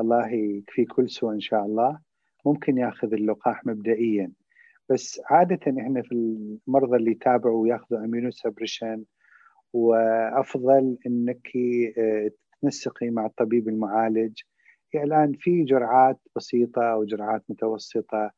الله 0.00 0.28
يكفي 0.28 0.84
كل 0.84 1.10
سوء 1.10 1.32
إن 1.32 1.40
شاء 1.40 1.64
الله. 1.64 1.98
ممكن 2.46 2.78
ياخذ 2.78 3.12
اللقاح 3.12 3.66
مبدئيا. 3.66 4.32
بس 4.90 5.20
عادة 5.26 5.80
إحنا 5.80 6.02
في 6.02 6.12
المرضى 6.12 6.96
اللي 6.96 7.10
يتابعوا 7.10 7.62
وياخذوا 7.62 8.04
immunosuppression 8.04 9.04
وأفضل 9.72 10.98
إنك 11.06 11.48
تنسقي 12.62 13.10
مع 13.10 13.26
الطبيب 13.26 13.68
المعالج. 13.68 14.40
يعني 14.92 15.06
الآن 15.06 15.32
في 15.32 15.64
جرعات 15.64 16.18
بسيطة 16.36 16.82
أو 16.92 17.04
جرعات 17.04 17.42
متوسطة 17.48 18.30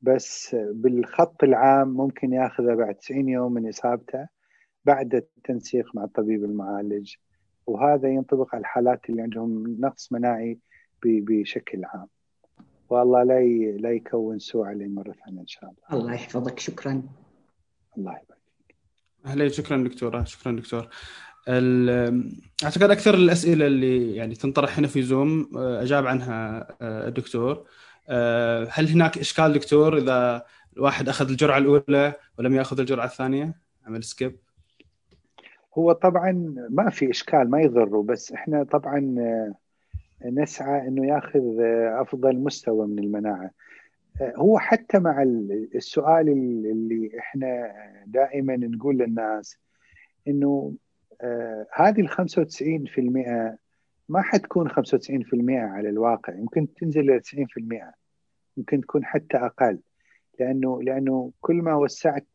بس 0.00 0.56
بالخط 0.72 1.44
العام 1.44 1.88
ممكن 1.88 2.32
ياخذها 2.32 2.74
بعد 2.74 2.94
90 2.94 3.28
يوم 3.28 3.52
من 3.52 3.68
إصابته 3.68 4.26
بعد 4.84 5.14
التنسيق 5.14 5.96
مع 5.96 6.04
الطبيب 6.04 6.44
المعالج. 6.44 7.14
وهذا 7.66 8.08
ينطبق 8.08 8.54
على 8.54 8.60
الحالات 8.60 9.10
اللي 9.10 9.22
عندهم 9.22 9.76
نقص 9.80 10.12
مناعي 10.12 10.58
بشكل 11.04 11.84
عام. 11.84 12.06
والله 12.88 13.22
لا 13.22 13.40
لا 13.78 13.90
يكون 13.90 14.38
سوء 14.38 14.66
علي 14.66 14.88
مرة 14.88 15.14
ثانية 15.24 15.40
إن 15.40 15.46
شاء 15.46 15.64
الله. 15.64 16.02
الله 16.02 16.14
يحفظك. 16.14 16.58
شكرا. 16.58 17.02
الله 17.98 18.12
يبارك 18.12 18.40
فيك. 18.56 18.76
أهلا. 19.26 19.48
شكرا 19.48 19.84
دكتورة. 19.84 20.24
شكرا 20.24 20.52
دكتور. 20.52 20.88
أعتقد 22.64 22.90
أكثر 22.90 23.14
الأسئلة 23.14 23.66
اللي 23.66 24.16
يعني 24.16 24.34
تنطرح 24.34 24.78
هنا 24.78 24.86
في 24.86 25.02
زوم 25.02 25.50
أجاب 25.56 26.06
عنها 26.06 26.68
الدكتور. 26.82 27.66
هل 28.70 28.88
هناك 28.88 29.18
إشكال 29.18 29.52
دكتور 29.52 29.98
إذا 29.98 30.44
الواحد 30.76 31.08
أخذ 31.08 31.30
الجرعة 31.30 31.58
الأولى 31.58 32.14
ولم 32.38 32.54
يأخذ 32.54 32.80
الجرعة 32.80 33.04
الثانية؟ 33.04 33.54
عمل 33.86 34.04
سكيب 34.04 34.36
هو 35.78 35.92
طبعا 35.92 36.54
ما 36.70 36.90
في 36.90 37.10
إشكال 37.10 37.50
ما 37.50 37.60
يضره 37.60 38.02
بس 38.02 38.32
إحنا 38.32 38.64
طبعا 38.64 39.14
نسعى 40.24 40.88
إنه 40.88 41.06
يأخذ 41.06 41.60
أفضل 42.00 42.36
مستوى 42.36 42.86
من 42.86 42.98
المناعة. 42.98 43.50
هو 44.22 44.58
حتى 44.58 44.98
مع 44.98 45.22
السؤال 45.74 46.28
اللي 46.28 47.18
إحنا 47.18 47.72
دائما 48.06 48.56
نقول 48.56 48.98
للناس 48.98 49.58
إنه 50.28 50.72
هذه 51.74 52.00
ال 52.00 52.10
95% 52.10 53.58
ما 54.08 54.22
حتكون 54.22 54.68
95% 54.68 54.74
على 55.50 55.88
الواقع. 55.88 56.34
يمكن 56.34 56.74
تنزل 56.74 57.06
ل 57.06 57.20
90% 57.20 57.94
يمكن 58.56 58.80
تكون 58.80 59.04
حتى 59.04 59.36
أقل. 59.36 59.78
لأنه 60.40 60.82
لأنه 60.82 61.32
كل 61.40 61.54
ما 61.56 61.74
وسعت 61.74 62.26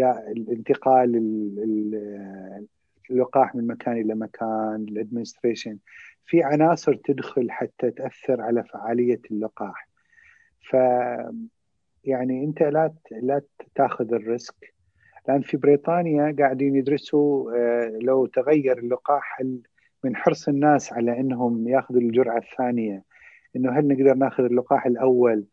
الانتقال 0.00 1.16
اللقاح 3.10 3.54
من 3.54 3.66
مكان 3.66 3.96
إلى 3.96 4.14
مكان 4.14 4.86
الادمنستريشن 4.88 5.78
في 6.26 6.42
عناصر 6.42 6.94
تدخل 6.94 7.50
حتى 7.50 7.90
تأثر 7.90 8.40
على 8.40 8.64
فعالية 8.64 9.20
اللقاح. 9.30 9.88
ف 10.70 10.76
يعني 12.04 12.44
أنت 12.44 12.62
لا 12.62 12.94
لا 13.22 13.42
تأخذ 13.74 14.14
الريسك. 14.14 14.74
لأن 15.28 15.40
في 15.40 15.56
بريطانيا 15.56 16.36
قاعدين 16.38 16.76
يدرسوا 16.76 17.50
لو 18.02 18.26
تغير 18.26 18.78
اللقاح 18.78 19.42
من 20.04 20.16
حرص 20.16 20.48
الناس 20.48 20.92
على 20.92 21.20
إنهم 21.20 21.68
يأخذوا 21.68 22.00
الجرعة 22.00 22.38
الثانية؟ 22.38 23.02
إنه 23.56 23.78
هل 23.78 23.88
نقدر 23.88 24.14
نأخذ 24.14 24.44
اللقاح 24.44 24.86
الأول 24.86 25.44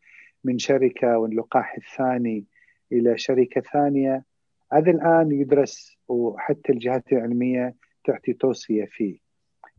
من 0.44 0.58
شركة 0.58 1.18
واللقاح 1.18 1.76
الثاني 1.76 2.44
إلى 2.92 3.18
شركة 3.18 3.60
ثانية؟ 3.60 4.24
هذا 4.72 4.90
الآن 4.90 5.32
يدرس 5.32 5.96
وحتى 6.08 6.72
الجهات 6.72 7.12
العلمية 7.12 7.74
تعطي 8.04 8.32
توصية 8.32 8.84
فيه. 8.84 9.21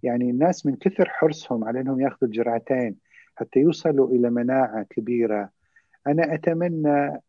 يعني 0.03 0.29
الناس 0.29 0.65
من 0.65 0.75
كثر 0.75 1.09
حرصهم 1.09 1.63
على 1.63 1.81
أنهم 1.81 2.01
يأخذوا 2.01 2.29
الجرعتين 2.29 2.95
حتى 3.35 3.59
يوصلوا 3.59 4.09
إلى 4.09 4.29
مناعة 4.29 4.83
كبيرة. 4.89 5.49
أنا 6.07 6.33
أتمنى 6.33 7.21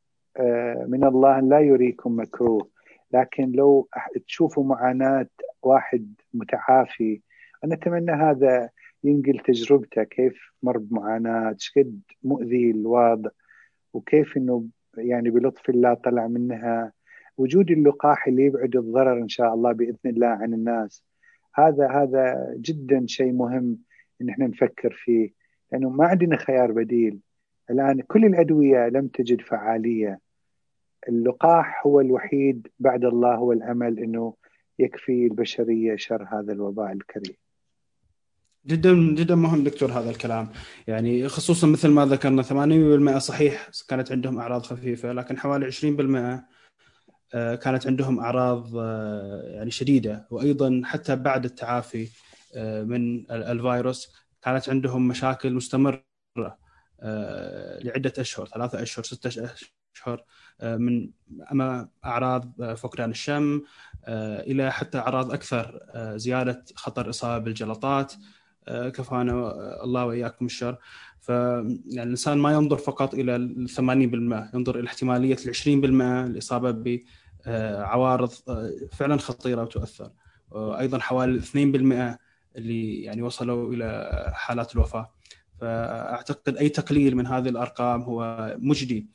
من 0.87 1.05
الله 1.05 1.39
أن 1.39 1.49
لا 1.49 1.61
يريكم 1.61 2.21
مكروه 2.21 2.69
لكن 3.13 3.53
لو 3.53 3.89
تشوفوا 4.27 4.65
معاناة 4.65 5.27
واحد 5.63 6.15
متعافي 6.35 7.21
أنا 7.65 7.75
أتمنى 7.75 8.13
هذا 8.13 8.71
ينقل 9.05 9.39
تجربته 9.39 10.03
كيف 10.03 10.53
مر 10.63 10.79
بمعاناه 10.79 11.57
قد 11.77 12.01
مؤذي 12.23 12.71
الوضع 12.71 13.31
وكيف 13.93 14.37
إنه 14.37 14.65
يعني 14.97 15.31
بلطف 15.31 15.71
الله 15.71 15.95
طلع 15.95 16.27
منها. 16.27 16.93
وجود 17.39 17.71
اللقاح 17.71 18.27
اللي 18.27 18.45
يبعد 18.45 18.77
الضرر 18.77 19.19
إن 19.23 19.29
شاء 19.29 19.55
الله 19.55 19.73
بإذن 19.73 19.99
الله 20.07 20.27
عن 20.27 20.55
الناس. 20.55 21.05
هذا 21.55 21.91
هذا 21.91 22.55
جدا 22.57 23.07
شيء 23.07 23.33
مهم 23.33 23.79
إن 24.23 24.29
إحنا 24.29 24.47
نفكر 24.47 24.93
فيه 25.05 25.31
لأنه 25.73 25.91
ما 25.91 26.07
عندنا 26.07 26.37
خيار 26.37 26.73
بديل. 26.73 27.19
الآن 27.71 28.01
كل 28.01 28.25
الأدوية 28.25 28.89
لم 28.89 29.09
تجد 29.09 29.41
فعالية. 29.41 30.21
اللقاح 31.09 31.87
هو 31.87 32.01
الوحيد 32.01 32.69
بعد 32.79 33.05
الله 33.05 33.35
هو 33.35 33.53
الامل 33.53 33.99
إنه 33.99 34.35
يكفي 34.79 35.27
البشرية 35.27 35.97
شر 35.97 36.29
هذا 36.33 36.53
الوباء 36.53 36.93
الكريم. 36.93 37.37
جدا 38.67 39.15
جدا 39.15 39.35
مهم 39.35 39.65
دكتور 39.65 39.91
هذا 39.91 40.11
الكلام. 40.11 40.49
يعني 40.87 41.29
خصوصا 41.29 41.67
مثل 41.67 41.89
ما 41.89 42.07
ذكرنا 42.07 42.43
80% 42.43 43.19
صحيح 43.19 43.69
كانت 43.89 44.13
عندهم 44.13 44.39
أعراض 44.39 44.63
خفيفة 44.63 45.13
لكن 45.13 45.39
حوالي 45.39 45.67
20% 45.67 46.45
كانت 47.33 47.87
عندهم 47.87 48.21
أعراض 48.21 48.75
يعني 49.45 49.71
شديدة. 49.71 50.27
وأيضا 50.31 50.83
حتى 50.85 51.17
بعد 51.17 51.45
التعافي 51.45 52.09
من 52.61 53.31
الفيروس 53.31 54.13
كانت 54.43 54.69
عندهم 54.69 55.09
مشاكل 55.09 55.55
مستمرة 55.55 56.05
لعدة 57.83 58.13
أشهر 58.19 58.47
ثلاثة 58.47 58.83
أشهر 58.83 59.05
ستة 59.05 59.51
أشهر 59.95 60.25
من 60.63 61.11
أما 61.53 61.89
أعراض 62.05 62.75
فقدان 62.75 63.11
الشم 63.11 63.63
إلى 64.09 64.73
حتى 64.73 64.99
أعراض 64.99 65.33
أكثر 65.33 65.81
زيادة 66.17 66.65
خطر 66.75 67.11
إصابة 67.11 67.45
بالجلطات 67.45 68.13
كفانا 68.69 69.53
الله 69.85 70.07
وإياكم 70.07 70.47
الشر 70.47 70.79
فيعني 71.21 72.03
الإنسان 72.03 72.39
ما 72.39 72.53
ينظر 72.53 72.77
فقط 72.77 73.15
إلى 73.15 73.37
ال 73.37 73.69
80% 73.69 74.55
ينظر 74.55 74.79
إلى 74.79 74.87
احتمالية 74.87 75.37
ال 75.47 75.55
20% 75.55 75.67
الاصابه 76.31 77.01
بعوارض 77.47 78.31
فعلا 78.93 79.17
خطيرة 79.17 79.63
وتؤثر 79.63 80.11
أيضا 80.55 80.99
حوالي 80.99 81.41
2% 81.41 82.19
اللي 82.57 83.03
يعني 83.03 83.23
وصلوا 83.23 83.73
إلى 83.73 84.11
حالات 84.35 84.75
الوفاة 84.75 85.11
فأعتقد 85.61 86.57
أي 86.57 86.69
تقليل 86.69 87.17
من 87.17 87.27
هذه 87.27 87.49
الأرقام 87.49 88.03
هو 88.03 88.55
مجدي 88.59 89.07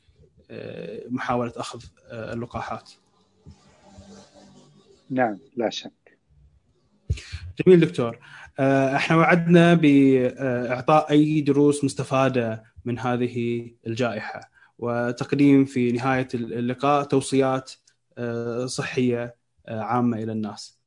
محاولة 1.10 1.52
أخذ 1.56 1.82
اللقاحات. 2.12 2.90
نعم 5.10 5.38
لا 5.56 5.70
شك. 5.70 5.92
جميل 7.66 7.80
دكتور. 7.80 8.18
إحنا 8.96 9.16
وعدنا 9.16 9.74
بإعطاء 9.74 11.10
أي 11.10 11.40
دروس 11.40 11.84
مستفادة 11.84 12.62
من 12.84 12.98
هذه 12.98 13.70
الجائحة 13.86 14.40
وتقديم 14.78 15.64
في 15.64 15.92
نهاية 15.92 16.28
اللقاء 16.34 17.04
توصيات 17.04 17.72
صحية 18.64 19.34
عامة 19.68 20.16
إلى 20.16 20.32
الناس. 20.32 20.80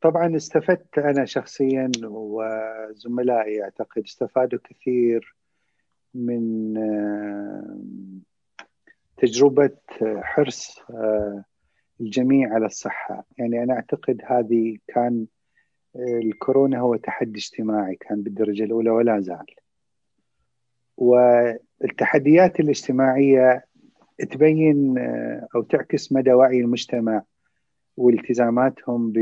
طبعا 0.00 0.36
استفدت 0.36 0.98
أنا 0.98 1.24
شخصيا 1.24 1.90
وزملائي 2.04 3.62
أعتقد 3.62 4.02
استفادوا 4.02 4.58
كثير 4.64 5.36
من 6.14 6.74
تجربة 9.16 9.76
حرص 10.22 10.80
الجميع 12.02 12.54
على 12.54 12.66
الصحة. 12.66 13.24
يعني 13.38 13.62
أنا 13.62 13.74
أعتقد 13.74 14.20
هذه 14.26 14.76
كان 14.88 15.26
الكورونا 15.96 16.80
هو 16.80 16.96
تحدي 16.96 17.38
اجتماعي 17.38 17.94
كان 17.94 18.22
بالدرجة 18.22 18.64
الأولى 18.64 18.90
ولا 18.90 19.20
زال. 19.20 19.46
والتحديات 20.96 22.60
الاجتماعية 22.60 23.64
تبين 24.30 24.98
أو 25.54 25.62
تعكس 25.62 26.12
مدى 26.12 26.32
وعي 26.32 26.60
المجتمع 26.60 27.22
والتزاماتهم 27.96 29.12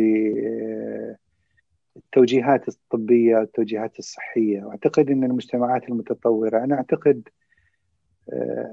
بالتوجيهات 1.95 2.69
الطبية 2.69 3.37
والتوجيهات 3.37 3.99
الصحية. 3.99 4.65
وأعتقد 4.65 5.11
أن 5.11 5.25
المجتمعات 5.25 5.89
المتطورة 5.89 6.65
أنا 6.65 6.75
أعتقد 6.75 7.29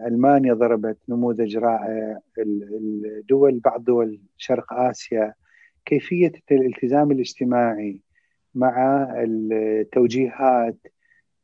ألمانيا 0.08 0.54
ضربت 0.54 0.98
نموذج 1.10 1.58
رائع. 1.58 2.20
الدول 2.38 3.60
بعض 3.60 3.84
دول 3.84 4.20
شرق 4.38 4.74
آسيا. 4.74 5.34
كيفية 5.86 6.32
الالتزام 6.52 7.12
الاجتماعي 7.12 8.02
مع 8.56 9.08
التوجيهات 9.18 10.78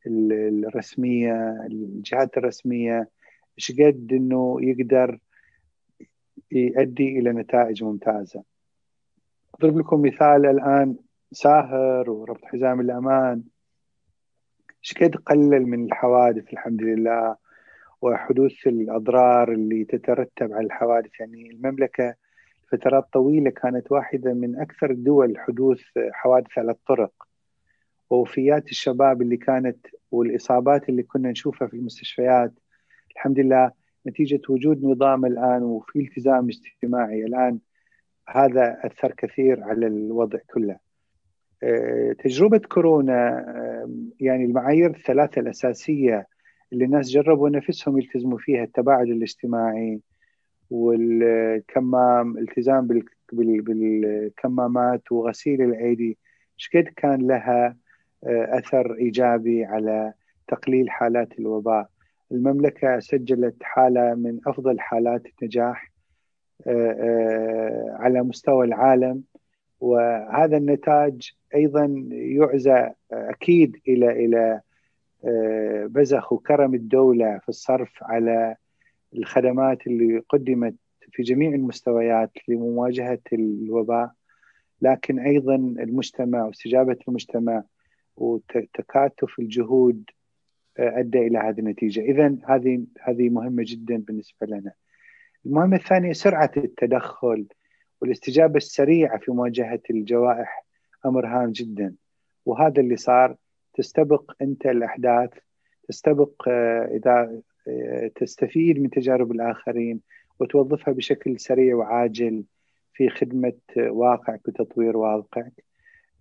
الرسمية 0.06 1.66
الجهات 1.66 2.36
الرسمية 2.36 3.08
إيش 3.58 3.72
قد 3.72 4.12
إنه 4.12 4.58
يقدر 4.60 5.18
يؤدي 6.52 7.18
إلى 7.18 7.32
نتائج 7.32 7.84
ممتازة. 7.84 8.42
أضرب 9.54 9.78
لكم 9.78 10.02
مثال 10.02 10.46
الآن 10.46 10.96
ساهر 11.32 12.10
وربط 12.10 12.44
حزام 12.44 12.80
الأمان. 12.80 13.42
إيش 14.84 14.94
قد 15.02 15.16
قلل 15.16 15.66
من 15.66 15.84
الحوادث 15.84 16.52
الحمد 16.52 16.82
لله. 16.82 17.43
وحدوث 18.04 18.66
الأضرار 18.66 19.52
اللي 19.52 19.84
تترتب 19.84 20.52
على 20.52 20.66
الحوادث. 20.66 21.20
يعني 21.20 21.50
المملكة 21.50 22.14
فترات 22.72 23.04
طويلة 23.12 23.50
كانت 23.50 23.92
واحدة 23.92 24.34
من 24.34 24.60
أكثر 24.60 24.90
الدول 24.90 25.38
حدوث 25.38 25.80
حوادث 26.12 26.58
على 26.58 26.70
الطرق. 26.70 27.12
ووفيات 28.10 28.70
الشباب 28.70 29.22
اللي 29.22 29.36
كانت 29.36 29.86
والإصابات 30.10 30.88
اللي 30.88 31.02
كنا 31.02 31.30
نشوفها 31.30 31.68
في 31.68 31.74
المستشفيات 31.74 32.52
الحمد 33.10 33.38
لله 33.38 33.70
نتيجة 34.06 34.40
وجود 34.48 34.84
نظام 34.84 35.24
الآن 35.24 35.62
وفي 35.62 35.98
التزام 35.98 36.48
اجتماعي. 36.48 37.24
الآن 37.24 37.58
هذا 38.28 38.80
أثر 38.84 39.12
كثير 39.12 39.62
على 39.64 39.86
الوضع 39.86 40.38
كله. 40.54 40.78
تجربة 42.18 42.58
كورونا 42.58 43.44
يعني 44.20 44.44
المعايير 44.44 44.90
الثلاثة 44.90 45.40
الأساسية 45.40 46.33
اللي 46.74 46.84
الناس 46.84 47.10
جربوا 47.10 47.48
نفسهم 47.48 47.98
يلتزموا 47.98 48.38
فيها 48.38 48.64
التباعد 48.64 49.06
الاجتماعي 49.06 50.00
والكمام 50.70 52.38
التزام 52.38 52.88
بالكمامات 53.32 55.12
وغسيل 55.12 55.62
الأيدي. 55.62 56.18
شقد 56.56 56.88
كان 56.96 57.26
لها 57.26 57.76
أثر 58.26 58.94
إيجابي 58.94 59.64
على 59.64 60.12
تقليل 60.48 60.90
حالات 60.90 61.38
الوباء؟ 61.38 61.88
المملكة 62.32 62.98
سجلت 62.98 63.62
حالة 63.62 64.14
من 64.14 64.40
أفضل 64.46 64.80
حالات 64.80 65.22
النجاح 65.26 65.92
على 68.00 68.22
مستوى 68.22 68.66
العالم. 68.66 69.22
وهذا 69.80 70.56
النتاج 70.56 71.32
أيضا 71.54 72.08
يعزى 72.10 72.90
أكيد 73.12 73.76
إلى 73.88 74.24
إلى 74.24 74.60
بزخ 75.86 76.32
وكرم 76.32 76.74
الدولة 76.74 77.38
في 77.38 77.48
الصرف 77.48 77.92
على 78.02 78.56
الخدمات 79.14 79.86
اللي 79.86 80.22
قدمت 80.28 80.74
في 81.12 81.22
جميع 81.22 81.50
المستويات 81.50 82.30
لمواجهة 82.48 83.20
الوباء. 83.32 84.10
لكن 84.82 85.18
أيضا 85.18 85.54
المجتمع 85.54 86.44
واستجابة 86.44 86.96
المجتمع 87.08 87.62
وتكاتف 88.16 89.38
الجهود 89.38 90.10
أدى 90.78 91.18
إلى 91.18 91.38
هذه 91.38 91.58
النتيجة، 91.58 92.00
اذا 92.00 92.36
هذه 92.44 92.84
هذه 93.00 93.28
مهمة 93.28 93.64
جدا 93.66 93.96
بالنسبة 93.96 94.46
لنا. 94.46 94.72
المهمة 95.46 95.76
الثانية 95.76 96.12
سرعة 96.12 96.50
التدخل 96.56 97.46
والاستجابة 98.00 98.56
السريعة 98.56 99.18
في 99.18 99.32
مواجهة 99.32 99.80
الجوائح 99.90 100.64
أمر 101.06 101.26
هام 101.26 101.52
جدا. 101.52 101.94
وهذا 102.46 102.80
اللي 102.80 102.96
صار 102.96 103.36
تستبق 103.74 104.32
أنت 104.42 104.66
الأحداث 104.66 105.30
تستبق 105.88 106.48
إذا 106.48 107.40
تستفيد 108.14 108.80
من 108.80 108.90
تجارب 108.90 109.32
الآخرين 109.32 110.00
وتوظفها 110.40 110.94
بشكل 110.94 111.40
سريع 111.40 111.76
وعاجل 111.76 112.44
في 112.92 113.08
خدمة 113.08 113.52
واقعك 113.76 114.48
وتطوير 114.48 114.96
واقعك. 114.96 115.64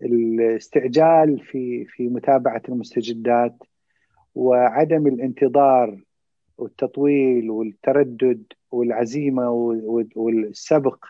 الاستعجال 0.02 1.40
في 1.40 1.86
في 1.86 2.08
متابعة 2.08 2.62
المستجدات 2.70 3.56
وعدم 4.36 5.08
الانتظار 5.08 6.04
والتطويل 6.58 7.50
والتردد 7.50 8.44
والعزيمة 8.72 9.52
والسبق 10.16 11.06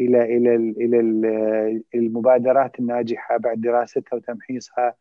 إلى 0.00 0.36
إلى 0.36 0.54
إلى 0.54 1.00
المبادرات 1.94 2.80
الناجحة 2.80 3.36
بعد 3.36 3.60
دراستها 3.60 4.16
وتمحيصها 4.16 4.94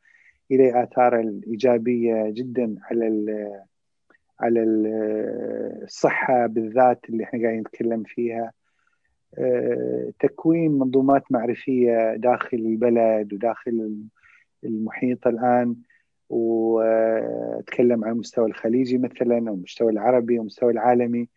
إلى 0.52 0.84
آثار 0.84 1.19
الإيجابية 1.19 2.30
جدا 2.30 2.76
على 2.84 3.07
على 4.40 4.64
الصحة 5.84 6.45
بالذات 6.45 6.99
اللي 7.10 7.24
إحنا 7.24 7.41
قاعدين 7.41 7.60
نتكلم 7.60 8.03
فيها. 8.03 8.52
تكوين 10.19 10.72
منظومات 10.72 11.24
معرفية 11.32 12.15
داخل 12.15 12.57
البلد 12.57 13.34
وداخل 13.34 13.98
المحيط 14.64 15.28
الآن 15.28 15.76
وأتكلم 16.30 18.06
عن 18.06 18.11
المستوى 18.11 18.45
الخليجي 18.48 18.98
مثلا 18.98 19.49
أو 19.49 19.53
المستوى 19.53 19.91
العربي 19.91 20.38
والمستوى 20.40 20.72
العالمي. 20.72 21.30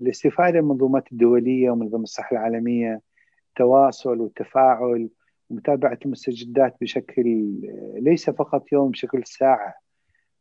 الاستفادة 0.00 0.52
من 0.52 0.58
المنظومات 0.58 1.12
الدولية 1.12 1.70
ومنظمة 1.70 2.02
الصحة 2.02 2.32
العالمية 2.36 3.00
التواصل 3.48 4.20
والتفاعل 4.20 5.08
ومتابعه 5.54 5.98
المستجدات 6.04 6.76
بشكل 6.80 7.22
ليس 7.94 8.30
فقط 8.30 8.72
يوم 8.72 8.90
بشكل 8.90 9.22
ساعة. 9.26 9.74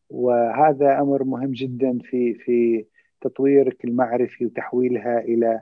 وهذا 0.09 1.01
أمر 1.01 1.23
مهم 1.23 1.51
جدا 1.51 1.99
في 2.03 2.33
في 2.33 2.85
تطويرك 3.21 3.85
المعرفي 3.85 4.45
وتحويلها 4.45 5.19
إلى 5.19 5.61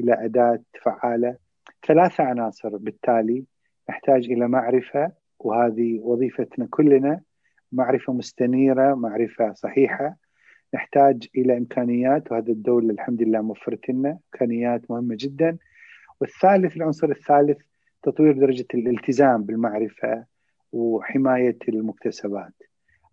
إلى 0.00 0.24
أداة 0.24 0.62
فعالة. 0.82 1.36
ثلاثة 1.86 2.24
عناصر 2.24 2.76
بالتالي 2.76 3.44
نحتاج 3.90 4.30
إلى 4.30 4.48
معرفة 4.48 5.12
وهذه 5.38 5.98
وظيفتنا 6.00 6.68
كلنا 6.70 7.20
معرفة 7.72 8.12
مستنيرة 8.12 8.94
معرفة 8.94 9.52
صحيحة. 9.52 10.16
نحتاج 10.74 11.28
إلى 11.36 11.56
إمكانيات 11.58 12.32
وهذا 12.32 12.52
الدولة 12.52 12.90
الحمد 12.90 13.22
لله 13.22 13.40
موفرت 13.40 13.88
لنا 13.88 14.18
إمكانيات 14.34 14.90
مهمة 14.90 15.16
جدا. 15.18 15.58
والثالث 16.20 16.76
العنصر 16.76 17.10
الثالث 17.10 17.58
تطوير 18.02 18.38
درجة 18.38 18.66
الالتزام 18.74 19.42
بالمعرفة 19.42 20.24
وحماية 20.72 21.58
المكتسبات. 21.68 22.54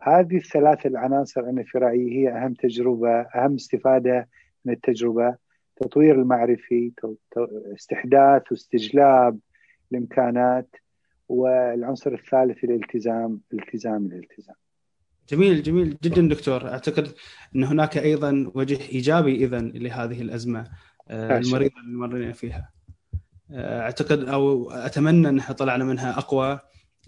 هذه 0.02 0.38
الثلاث 0.38 0.86
العناصر 0.86 1.42
أنا 1.42 1.64
في 1.64 1.78
رأيي 1.78 2.18
هي 2.18 2.30
أهم 2.30 2.54
تجربة 2.54 3.22
أهم 3.22 3.56
استفادة 3.56 4.28
من 4.66 4.74
التجربة. 4.74 5.36
تطوير 5.76 6.16
المعرفي 6.16 6.92
استحداث 7.76 8.52
واستجلاب 8.52 9.40
الإمكانات 9.92 10.76
والعنصر 11.30 12.14
الثالث 12.14 12.64
الالتزام 12.64 13.42
التزام 13.54 14.06
الالتزام. 14.06 14.56
جميل 15.30 15.64
جميل 15.64 15.98
جدا 16.04 16.22
دكتور. 16.22 16.68
أعتقد 16.68 17.08
إن 17.56 17.64
هناك 17.64 17.98
أيضا 17.98 18.52
وجه 18.56 18.80
إيجابي 18.92 19.36
اذا 19.36 19.60
لهذه 19.60 20.22
الأزمة 20.22 20.68
آه، 21.08 21.38
المريضة 21.38 21.80
اللي 21.86 21.98
مرينا 21.98 22.34
فيها. 22.34 22.79
أعتقد 23.54 24.30
أو 24.30 24.72
أتمنى 24.72 25.30
انها 25.30 25.52
طلعنا 25.52 25.84
منها 25.84 26.18
أقوى 26.18 26.60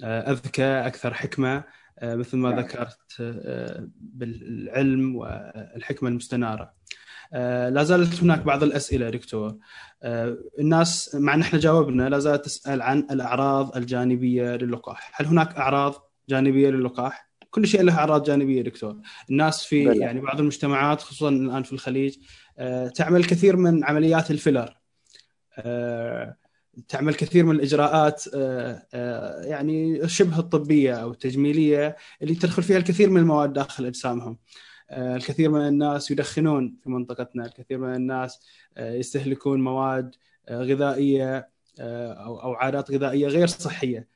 آه، 0.03 0.31
أذكى 0.31 0.63
أكثر 0.63 1.13
حكمة 1.13 1.63
مثل 2.03 2.38
ما 2.38 2.49
نعم. 2.49 2.59
ذكرت 2.59 3.22
بالعلم 3.95 5.15
والحكمة 5.15 6.09
المستنارة. 6.09 6.73
لا 7.69 7.84
زالت 7.84 8.23
هناك 8.23 8.39
بعض 8.39 8.63
الأسئلة 8.63 9.09
دكتور 9.09 9.57
الناس 10.59 11.15
مع 11.15 11.34
إن 11.34 11.41
إحنا 11.41 11.59
جاوبنا 11.59 12.09
لا 12.09 12.19
زالت 12.19 12.45
تسأل 12.45 12.81
عن 12.81 13.07
الأعراض 13.11 13.77
الجانبية 13.77 14.55
للقاح، 14.55 15.11
هل 15.22 15.26
هناك 15.26 15.55
أعراض 15.55 16.11
جانبية 16.30 16.69
للقاح؟ 16.69 17.31
كل 17.51 17.68
شيء 17.68 17.81
له 17.84 17.97
أعراض 17.97 18.23
جانبية 18.23 18.61
دكتور 18.61 18.97
الناس 19.30 19.63
في. 19.63 19.84
يعني 19.84 20.22
بعض 20.22 20.39
المجتمعات 20.39 21.01
خصوصا 21.01 21.30
الآن 21.30 21.63
في 21.63 21.73
الخليج 21.73 22.18
آه، 22.57 22.88
تعمل 22.88 23.26
كثير 23.26 23.55
من 23.55 23.84
عمليات 23.84 24.31
الفيلر 24.31 24.61
آه، 24.61 24.81
تعمل 26.88 27.14
كثير 27.14 27.45
من 27.45 27.56
الإجراءات 27.56 28.23
آه، 28.34 29.41
يعني 29.44 30.07
شبه 30.07 30.40
الطبية 30.40 30.94
أو 30.94 31.11
التجميلية 31.11 31.95
اللي 32.22 32.36
تدخل 32.36 32.64
فيها 32.64 32.78
الكثير 32.78 33.10
من 33.10 33.18
المواد 33.22 33.53
داخل 33.53 33.86
أجسامهم. 33.86 34.38
الكثير 34.91 35.49
من 35.49 35.68
الناس 35.68 36.11
يدخنون 36.11 36.76
في 36.84 36.90
منطقتنا 36.90 37.45
الكثير 37.45 37.78
من 37.78 37.95
الناس 37.95 38.40
يستهلكون 38.78 39.61
مواد 39.61 40.15
غذائية 40.52 41.49
أو 41.80 42.53
عادات 42.53 42.91
غذائية 42.91 43.28
غير 43.28 43.48
صحية. 43.48 44.07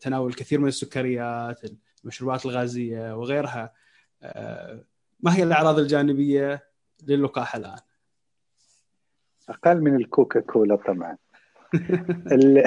تناول 0.00 0.30
الكثير 0.30 0.60
من 0.60 0.68
السكريات 0.68 1.60
المشروبات 2.04 2.46
الغازية 2.46 3.16
وغيرها. 3.16 3.72
آه، 4.22 4.84
ما 5.20 5.36
هي 5.36 5.42
الأعراض 5.42 5.78
الجانبية 5.78 6.68
للقاح 7.06 7.56
الآن؟ 7.56 7.78
أقل 9.48 9.80
من 9.80 9.96
الكوكا 9.96 10.40
كولا 10.40 10.76
طبعا. 10.76 11.16
ال 12.32 12.58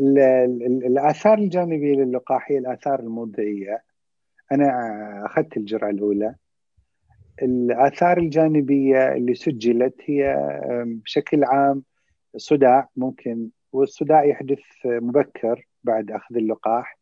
ال 0.00 0.18
ال 0.18 0.86
الآثار 0.86 1.38
الجانبية 1.38 1.94
للقاح 1.94 2.50
هي 2.50 2.58
الآثار 2.58 3.00
الموضعيه 3.00 3.82
أنا 4.52 4.66
أخذت 5.26 5.56
الجرعة 5.56 5.90
الأولى. 5.90 6.34
الآثار 7.42 8.18
الجانبية 8.18 9.12
اللي 9.12 9.34
سجلت 9.34 9.94
هي 10.04 10.36
بشكل 11.04 11.44
عام 11.44 11.82
صداع 12.36 12.88
ممكن 12.96 13.48
والصداع 13.72 14.24
يحدث 14.24 14.62
مبكر 14.84 15.66
بعد 15.84 16.10
أخذ 16.10 16.36
اللقاح. 16.36 16.98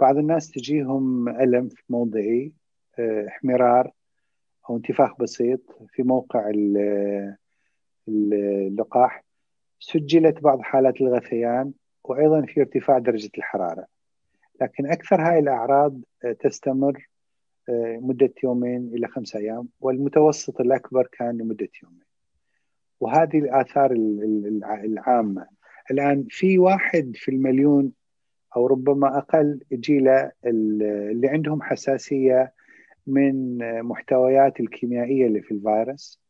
بعض 0.00 0.16
الناس 0.16 0.50
تجيهم 0.50 1.28
ألم 1.28 1.68
في 1.68 1.82
موضعي 1.88 2.52
آه، 2.98 3.26
احمرار 3.28 3.90
أو 4.70 4.76
انتفاخ 4.76 5.20
بسيط 5.20 5.60
في 5.92 6.02
موقع 6.02 6.50
اللقاح 8.08 9.24
سجلت 9.80 10.42
بعض 10.42 10.60
حالات 10.60 11.00
الغثيان 11.00 11.72
وأيضا 12.04 12.42
في 12.42 12.60
ارتفاع 12.60 12.98
درجة 12.98 13.30
الحرارة. 13.38 13.86
لكن 14.60 14.86
أكثر 14.86 15.20
هاي 15.20 15.38
الأعراض 15.38 16.00
آه، 16.24 16.32
تستمر 16.32 17.08
آه، 17.68 17.98
مدة 18.02 18.32
يومين 18.44 18.90
إلى 18.94 19.08
خمسة 19.08 19.38
أيام 19.38 19.68
والمتوسط 19.80 20.60
الأكبر 20.60 21.08
كان 21.12 21.38
لمدة 21.38 21.68
يومين. 21.82 22.06
وهذه 23.00 23.38
الآثار 23.38 23.92
العامة. 24.84 25.46
الآن 25.90 26.26
في 26.30 26.58
واحد 26.58 27.12
في 27.14 27.30
المليون 27.30 27.92
أو 28.56 28.66
ربما 28.66 29.18
أقل 29.18 29.60
جيل 29.72 30.08
اللي 30.46 31.28
عندهم 31.28 31.62
حساسية 31.62 32.52
من 33.06 33.58
محتويات 33.82 34.60
الكيميائية 34.60 35.26
اللي 35.26 35.40
في 35.40 35.50
الفيروس. 35.50 36.25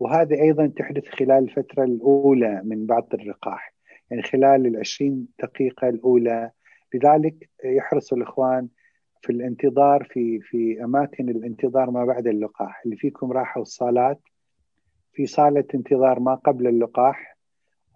وهذه 0.00 0.42
أيضا 0.42 0.66
تحدث 0.66 1.08
خلال 1.08 1.44
الفترة 1.44 1.84
الأولى 1.84 2.62
من 2.64 2.86
بعض 2.86 3.08
اللقاح 3.14 3.74
يعني 4.10 4.22
خلال 4.22 4.66
العشرين 4.66 5.28
دقيقة 5.42 5.88
الأولى 5.88 6.50
لذلك 6.94 7.50
يحرص 7.64 8.12
الإخوان 8.12 8.68
في 9.22 9.32
الانتظار 9.32 10.04
في 10.04 10.40
في 10.40 10.84
أماكن 10.84 11.28
الانتظار 11.28 11.90
ما 11.90 12.04
بعد 12.04 12.26
اللقاح. 12.26 12.82
اللي 12.84 12.96
فيكم 12.96 13.32
راحوا 13.32 13.62
الصالات 13.62 14.20
في 15.12 15.26
صالة 15.26 15.64
انتظار 15.74 16.20
ما 16.20 16.34
قبل 16.34 16.66
اللقاح 16.66 17.36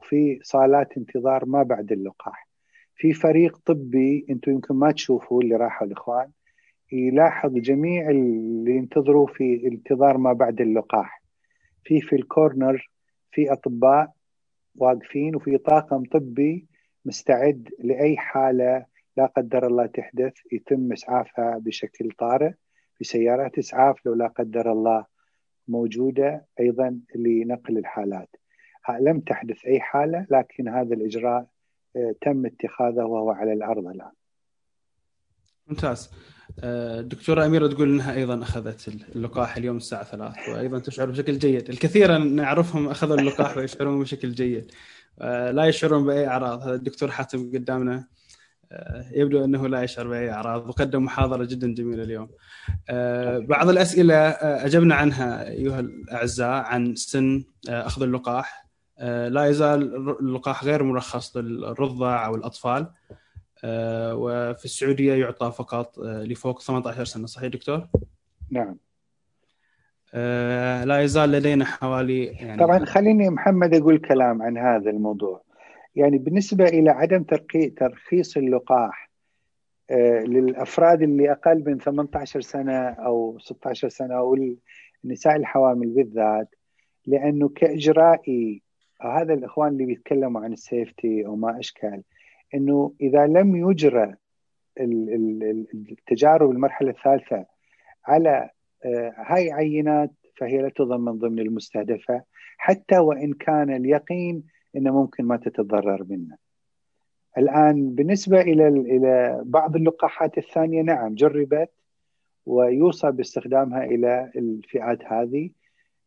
وفي 0.01 0.40
صالات 0.43 0.97
انتظار 0.97 1.44
ما 1.44 1.62
بعد 1.62 1.93
اللقاح. 1.93 2.48
في 2.97 3.12
فريق 3.12 3.59
طبي 3.66 4.27
أنتم 4.31 4.52
يمكن 4.52 4.74
ما 4.74 4.93
تشوفوا 4.93 5.43
اللي 5.43 5.56
راحوا 5.56 5.86
الإخوان 5.86 6.31
يلاحظ 6.93 7.52
جميع 7.52 8.10
اللي 8.10 8.77
ينتظروا 8.77 9.27
في 9.27 9.66
انتظار 9.66 10.18
ما 10.18 10.32
بعد 10.32 10.60
اللقاح. 10.60 11.19
في 11.85 12.01
في 12.01 12.16
الكورنر 12.16 12.90
في 13.31 13.52
أطباء 13.52 14.12
واقفين 14.77 15.36
وفي 15.36 15.59
طاقم 15.59 16.05
طبي 16.05 16.66
مستعد 17.05 17.69
لأي 17.78 18.16
حالة 18.16 18.86
لا 19.16 19.27
قدر 19.27 19.66
الله 19.66 19.86
تحدث 19.86 20.32
يتم 20.52 20.93
إسعافها 20.93 21.59
بشكل 21.59 22.11
طارئ 22.19 22.52
في 22.98 23.05
سيارات 23.05 23.59
إسعاف 23.59 24.07
لو 24.07 24.15
لا 24.15 24.27
قدر 24.27 24.73
الله 24.73 25.07
موجودة 25.69 26.47
أيضا 26.61 27.01
لنقل 27.15 27.78
الحالات 27.78 28.36
لم 29.01 29.20
تحدث 29.20 29.65
أي 29.66 29.81
حالة 29.81 30.27
لكن 30.31 30.69
هذا 30.69 30.94
الإجراء 30.94 31.47
تم 32.20 32.47
اتخاذه 32.47 33.05
وهو 33.05 33.31
على 33.31 33.52
الأرض 33.52 33.86
الآن. 33.86 34.12
ممتاز. 35.70 36.10
الدكتورة 36.64 37.47
أميرة 37.47 37.66
تقول 37.66 37.88
أنها 37.88 38.14
أيضا 38.14 38.42
أخذت 38.42 38.88
اللقاح 39.16 39.56
اليوم 39.56 39.76
الساعة 39.76 40.05
3 40.05 40.52
وأيضا 40.52 40.78
تشعر 40.78 41.10
بشكل 41.10 41.38
جيد. 41.38 41.68
الكثير 41.68 42.18
نعرفهم 42.18 42.88
أخذوا 42.88 43.16
اللقاح 43.16 43.56
ويشعرون 43.56 44.01
بشكل 44.01 44.32
جيد. 44.32 44.72
لا 45.51 45.64
يشعرون 45.64 46.05
بأي 46.05 46.26
أعراض. 46.28 46.62
هذا 46.62 46.74
الدكتور 46.74 47.10
حاتم 47.10 47.51
قدامنا 47.55 48.05
يبدو 49.12 49.44
أنه 49.44 49.68
لا 49.68 49.82
يشعر 49.82 50.09
بأي 50.09 50.30
أعراض 50.30 50.68
وقدم 50.68 51.05
محاضرة 51.05 51.44
جدا 51.44 51.74
جميلة 51.74 52.02
اليوم. 52.02 52.28
بعض 53.48 53.68
الأسئلة 53.68 54.28
أجبنا 54.38 54.94
عنها 54.94 55.48
أيها 55.48 55.80
الأعزاء 55.80 56.62
عن 56.62 56.94
سن 56.94 57.44
أخذ 57.68 58.02
اللقاح. 58.02 58.70
آه، 58.98 59.28
لا 59.28 59.47
يزال 59.47 59.82
اللقاح 60.20 60.64
غير 60.64 60.82
مرخص 60.82 61.36
للرضع 61.36 62.26
أو 62.26 62.34
الأطفال. 62.34 62.82
آه، 62.82 62.94
وفي 63.64 64.64
السعودية 64.64 65.14
يعطى 65.14 65.52
فقط 65.52 65.98
آه، 65.98 66.22
لفوق 66.22 66.60
18 66.60 67.04
سنة 67.04 67.26
صحيح 67.26 67.48
دكتور؟ 67.48 67.86
نعم 68.50 68.76
لا 70.84 71.00
يزال 71.02 71.32
لدينا 71.32 71.64
حوالي 71.64 72.24
يعني 72.24 72.60
طبعا 72.60 72.84
خليني 72.84 73.30
محمد 73.30 73.74
أقول 73.74 73.98
كلام 73.98 74.42
عن 74.42 74.58
هذا 74.58 74.90
الموضوع 74.90 75.42
يعني 75.96 76.18
بالنسبة 76.18 76.64
إلى 76.64 76.90
عدم 76.90 77.22
ترخيص 77.76 78.36
اللقاح 78.36 79.10
للأفراد 80.26 81.02
اللي 81.02 81.32
أقل 81.32 81.64
من 81.66 81.78
18 81.78 82.40
سنة 82.40 82.78
أو 82.78 83.38
16 83.38 83.88
سنة 83.88 84.14
أو 84.14 84.36
النساء 85.04 85.36
الحوامل 85.36 85.88
بالذات 85.88 86.54
لأنه 87.06 87.48
كإجرائي 87.48 88.62
هذا 89.02 89.34
الإخوان 89.34 89.72
اللي 89.72 89.84
بيتكلموا 89.84 90.40
عن 90.40 90.52
السيفتي 90.52 91.26
أو 91.26 91.36
ما 91.36 91.58
أشكال 91.58 92.02
إنه 92.55 92.93
إذا 93.01 93.27
لم 93.27 93.70
يجرى 93.70 94.14
التجارب 95.90 96.51
المرحلة 96.51 96.90
الثالثة 96.90 97.47
على 98.06 98.51
آه، 98.85 99.14
هاي 99.16 99.52
عينات 99.52 100.10
فهي 100.36 100.62
لا 100.62 100.68
تضمن 100.68 101.12
ضمن 101.12 101.39
المستهدفة 101.39 102.22
حتى 102.59 102.98
وإن 102.98 103.32
كان 103.32 103.74
اليقين 103.74 104.43
إنه 104.77 105.01
ممكن 105.01 105.24
ما 105.24 105.36
تتضرر 105.36 106.05
منه. 106.09 106.36
الآن 107.39 107.94
بالنسبة 107.94 108.40
إلى 108.40 108.68
إلى 108.68 109.43
بعض 109.44 109.77
اللقاحات 109.77 110.39
الثانية 110.39 110.82
نعم 110.82 111.14
جربت 111.14 111.70
ويوصى 112.47 113.10
باستخدامها 113.10 113.85
إلى 113.85 114.31
الفئات 114.36 115.05
هذه 115.05 115.51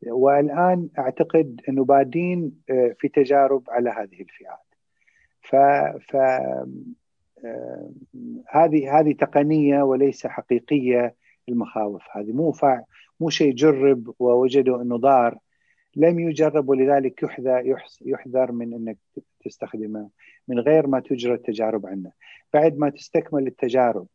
والآن 0.07 0.89
أعتقد 0.99 1.61
إنه 1.69 1.85
بادين 1.85 2.51
آه، 2.69 2.95
في 2.99 3.07
تجارب 3.07 3.63
على 3.69 3.89
هذه 3.89 4.21
الفئات 4.21 4.72
ف 5.43 5.55
ف 6.09 6.15
آه، 7.45 7.89
هذه 8.49 8.99
هذه 8.99 9.13
تقنية 9.13 9.83
وليس 9.83 10.27
حقيقية 10.27 11.15
المخاوف 11.49 12.03
هذه 12.11 12.31
مو 12.31 12.51
فاع 12.51 12.83
مو 13.19 13.29
شيء 13.29 13.53
جرب 13.53 14.13
ووجدوا 14.19 14.81
إنه 14.81 14.97
ضار. 14.97 15.37
لم 15.95 16.19
يجرب 16.19 16.69
ولذلك 16.69 17.23
يحذر 17.23 17.77
يحذر 18.01 18.51
من 18.51 18.73
إنك 18.73 18.97
تستخدمه 19.45 20.09
من 20.47 20.59
غير 20.59 20.87
ما 20.87 20.99
تجرى 20.99 21.33
التجارب 21.33 21.85
عنه. 21.85 22.11
بعد 22.53 22.77
ما 22.77 22.89
تستكمل 22.89 23.47
التجارب 23.47 24.07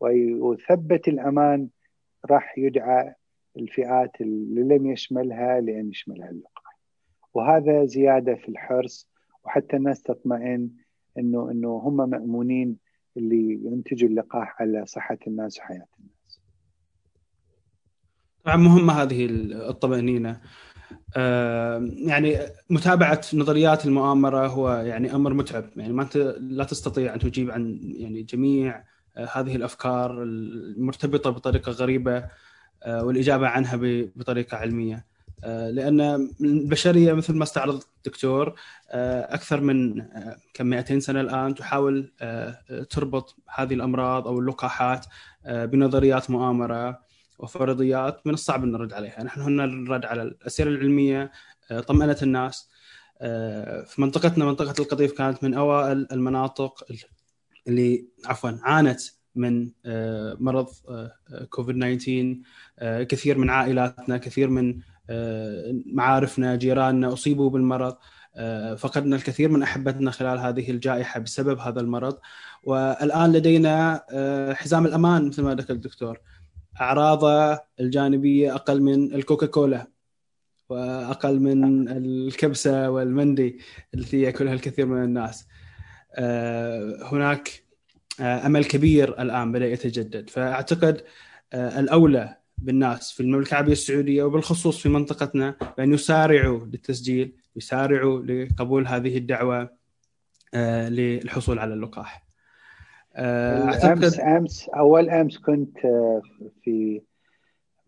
ويثبت 0.00 1.08
الأمان 1.08 1.68
راح 2.30 2.58
يدعى 2.58 3.14
الفئات 3.56 4.20
اللي 4.20 4.76
لم 4.76 4.86
يشملها 4.86 5.60
لأن 5.60 5.90
يشملها 5.90 6.30
اللقاح. 6.30 6.78
وهذا 7.34 7.84
زيادة 7.84 8.34
في 8.34 8.48
الحرص 8.48 9.13
وحتى 9.44 9.76
الناس 9.76 10.02
تطمئن 10.02 10.70
انه 11.18 11.50
إنه 11.50 11.68
هم 11.68 12.10
مأمونين 12.10 12.76
اللي 13.16 13.60
ينتجوا 13.64 14.08
اللقاح 14.08 14.62
على 14.62 14.86
صحة 14.86 15.18
الناس 15.26 15.58
وحياة 15.58 15.86
الناس. 16.00 16.40
طبعا 18.44 18.56
مهمه 18.56 18.92
هذه 18.92 19.26
الطمأنينة. 19.70 20.40
يعني 22.06 22.38
متابعة 22.70 23.20
نظريات 23.34 23.86
المؤامرة 23.86 24.46
هو 24.46 24.70
يعني 24.72 25.14
أمر 25.14 25.34
متعب 25.34 25.70
يعني 25.76 25.92
ما 25.92 26.02
أنت 26.02 26.16
لا 26.40 26.64
تستطيع 26.64 27.14
أن 27.14 27.18
تجيب 27.18 27.50
عن 27.50 27.78
يعني 27.82 28.22
جميع 28.22 28.84
آه، 29.16 29.28
هذه 29.32 29.56
الأفكار 29.56 30.22
المرتبطة 30.22 31.30
بطريقة 31.30 31.72
غريبة 31.72 32.28
آه، 32.82 33.04
والإجابة 33.04 33.48
عنها 33.48 33.78
بطريقة 34.16 34.56
علمية. 34.56 35.06
آه، 35.44 35.70
لأن 35.70 36.00
البشرية 36.40 37.12
مثل 37.12 37.34
ما 37.34 37.42
استعرض 37.42 37.82
الدكتور 37.96 38.54
آه، 38.90 39.34
أكثر 39.34 39.60
من 39.60 40.00
آه، 40.00 40.36
كم 40.54 40.66
200 40.66 41.00
سنة 41.00 41.20
الآن 41.20 41.54
تحاول 41.54 42.12
تربط 42.90 43.36
هذه 43.54 43.74
الأمراض 43.74 44.28
أو 44.28 44.38
اللقاحات 44.38 45.06
بنظريات 45.44 46.30
مؤامرة 46.30 47.00
وفرضيات 47.38 48.26
من 48.26 48.34
الصعب 48.34 48.64
أن 48.64 48.72
نرد 48.72 48.92
عليها، 48.92 49.22
نحن 49.22 49.40
هنا 49.40 49.66
نرد 49.66 50.04
على 50.04 50.22
الأسئلة 50.22 50.70
العلمية 50.70 51.32
طمأنت 51.86 52.22
الناس 52.22 52.68
في 53.86 53.94
منطقتنا 53.98 54.44
منطقة 54.44 54.82
القطيف 54.82 55.12
كانت 55.12 55.44
من 55.44 55.54
أوائل 55.54 56.06
المناطق 56.12 56.84
اللي 57.68 58.08
عفوا 58.24 58.50
عانت 58.62 59.00
من 59.34 59.70
مرض 60.40 60.68
كوفيد 61.50 61.98
19 61.98 63.04
كثير 63.04 63.38
من 63.38 63.50
عائلاتنا 63.50 64.16
كثير 64.16 64.50
من 64.50 64.80
معارفنا 65.86 66.56
جيراننا 66.56 67.12
أصيبوا 67.12 67.50
بالمرض 67.50 67.96
آه، 68.36 68.74
فقدنا 68.74 69.16
الكثير 69.16 69.48
من 69.48 69.62
أحبتنا 69.62 70.10
خلال 70.10 70.38
هذه 70.38 70.70
الجائحة 70.70 71.20
بسبب 71.20 71.58
هذا 71.58 71.80
المرض. 71.80 72.18
والآن 72.64 73.32
لدينا 73.32 74.04
آه، 74.10 74.52
حزام 74.52 74.86
الأمان 74.86 75.28
مثل 75.28 75.42
ما 75.42 75.54
ذكر 75.54 75.72
الدكتور. 75.72 76.20
اعراضه 76.80 77.60
الجانبية 77.80 78.54
أقل 78.54 78.82
من 78.82 79.14
الكوكاكولا 79.14 79.86
وأقل 80.68 81.40
من 81.40 81.88
الكبسة 81.88 82.90
والمندي 82.90 83.58
التي 83.94 84.20
يأكلها 84.20 84.54
الكثير 84.54 84.86
من 84.86 85.04
الناس. 85.04 85.46
هناك 87.12 87.64
أمل 88.20 88.64
كبير 88.64 89.22
الآن 89.22 89.52
بدأ 89.52 89.66
يتجدد. 89.66 90.30
فأعتقد 90.30 91.04
الأولى 91.54 92.36
بالناس 92.58 93.12
في 93.12 93.20
المملكة 93.20 93.50
العربية 93.50 93.72
السعودية 93.72 94.22
وبالخصوص 94.22 94.82
في 94.82 94.88
منطقتنا 94.88 95.56
بان 95.78 95.92
يسارعوا 95.92 96.58
للتسجيل 96.58 97.36
يسارعوا 97.56 98.22
لقبول 98.22 98.86
هذه 98.86 99.18
الدعوة 99.18 99.70
آه، 100.54 100.88
للحصول 100.88 101.58
على 101.58 101.74
اللقاح. 101.74 102.24
آه، 103.16 103.64
أعتقد 103.64 104.04
أمس 104.04 104.20
أمس 104.20 104.68
أول 104.68 105.10
أمس 105.10 105.38
كنت 105.38 105.84
آه، 105.84 106.22
في 106.62 107.02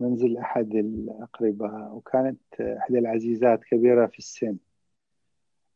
منزل 0.00 0.36
أحد 0.36 0.74
الأقرباء 0.74 1.94
وكانت 1.94 2.40
احدى 2.60 2.98
العزيزات 2.98 3.64
كبيرة 3.64 4.06
في 4.06 4.18
السن. 4.18 4.56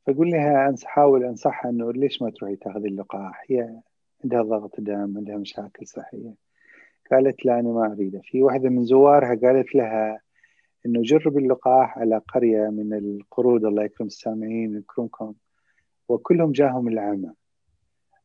فقول 0.07 0.31
لها 0.31 0.75
حاول 0.85 1.25
أنصحها 1.25 1.71
إنه 1.71 1.93
ليش 1.93 2.23
ما 2.23 2.31
تروحي 2.31 2.57
تاخذي 2.57 2.89
اللقاح؟ 2.89 3.45
هي 3.49 3.81
عندها 4.25 4.43
ضغط 4.43 4.81
دم 4.81 5.17
عندها 5.17 5.37
مشاكل 5.37 5.87
صحية. 5.87 6.50
قالت 7.13 7.45
لا 7.45 7.61
أنا 7.61 7.69
ما 7.69 7.93
أريده. 7.93 8.21
في 8.25 8.43
واحدة 8.43 8.69
من 8.69 8.85
زوارها 8.85 9.35
قالت 9.35 9.75
لها 9.75 10.21
أنه 10.87 11.03
جرب 11.03 11.39
اللقاح 11.39 11.99
على 11.99 12.19
قرية 12.35 12.69
من 12.69 12.95
القرود 12.95 13.65
الله 13.65 13.85
يكرم 13.85 14.07
السامعين 14.07 14.77
يكرمكم. 14.77 15.35
وكلهم 16.09 16.53
جاهم 16.53 16.89
العمى. 16.89 17.33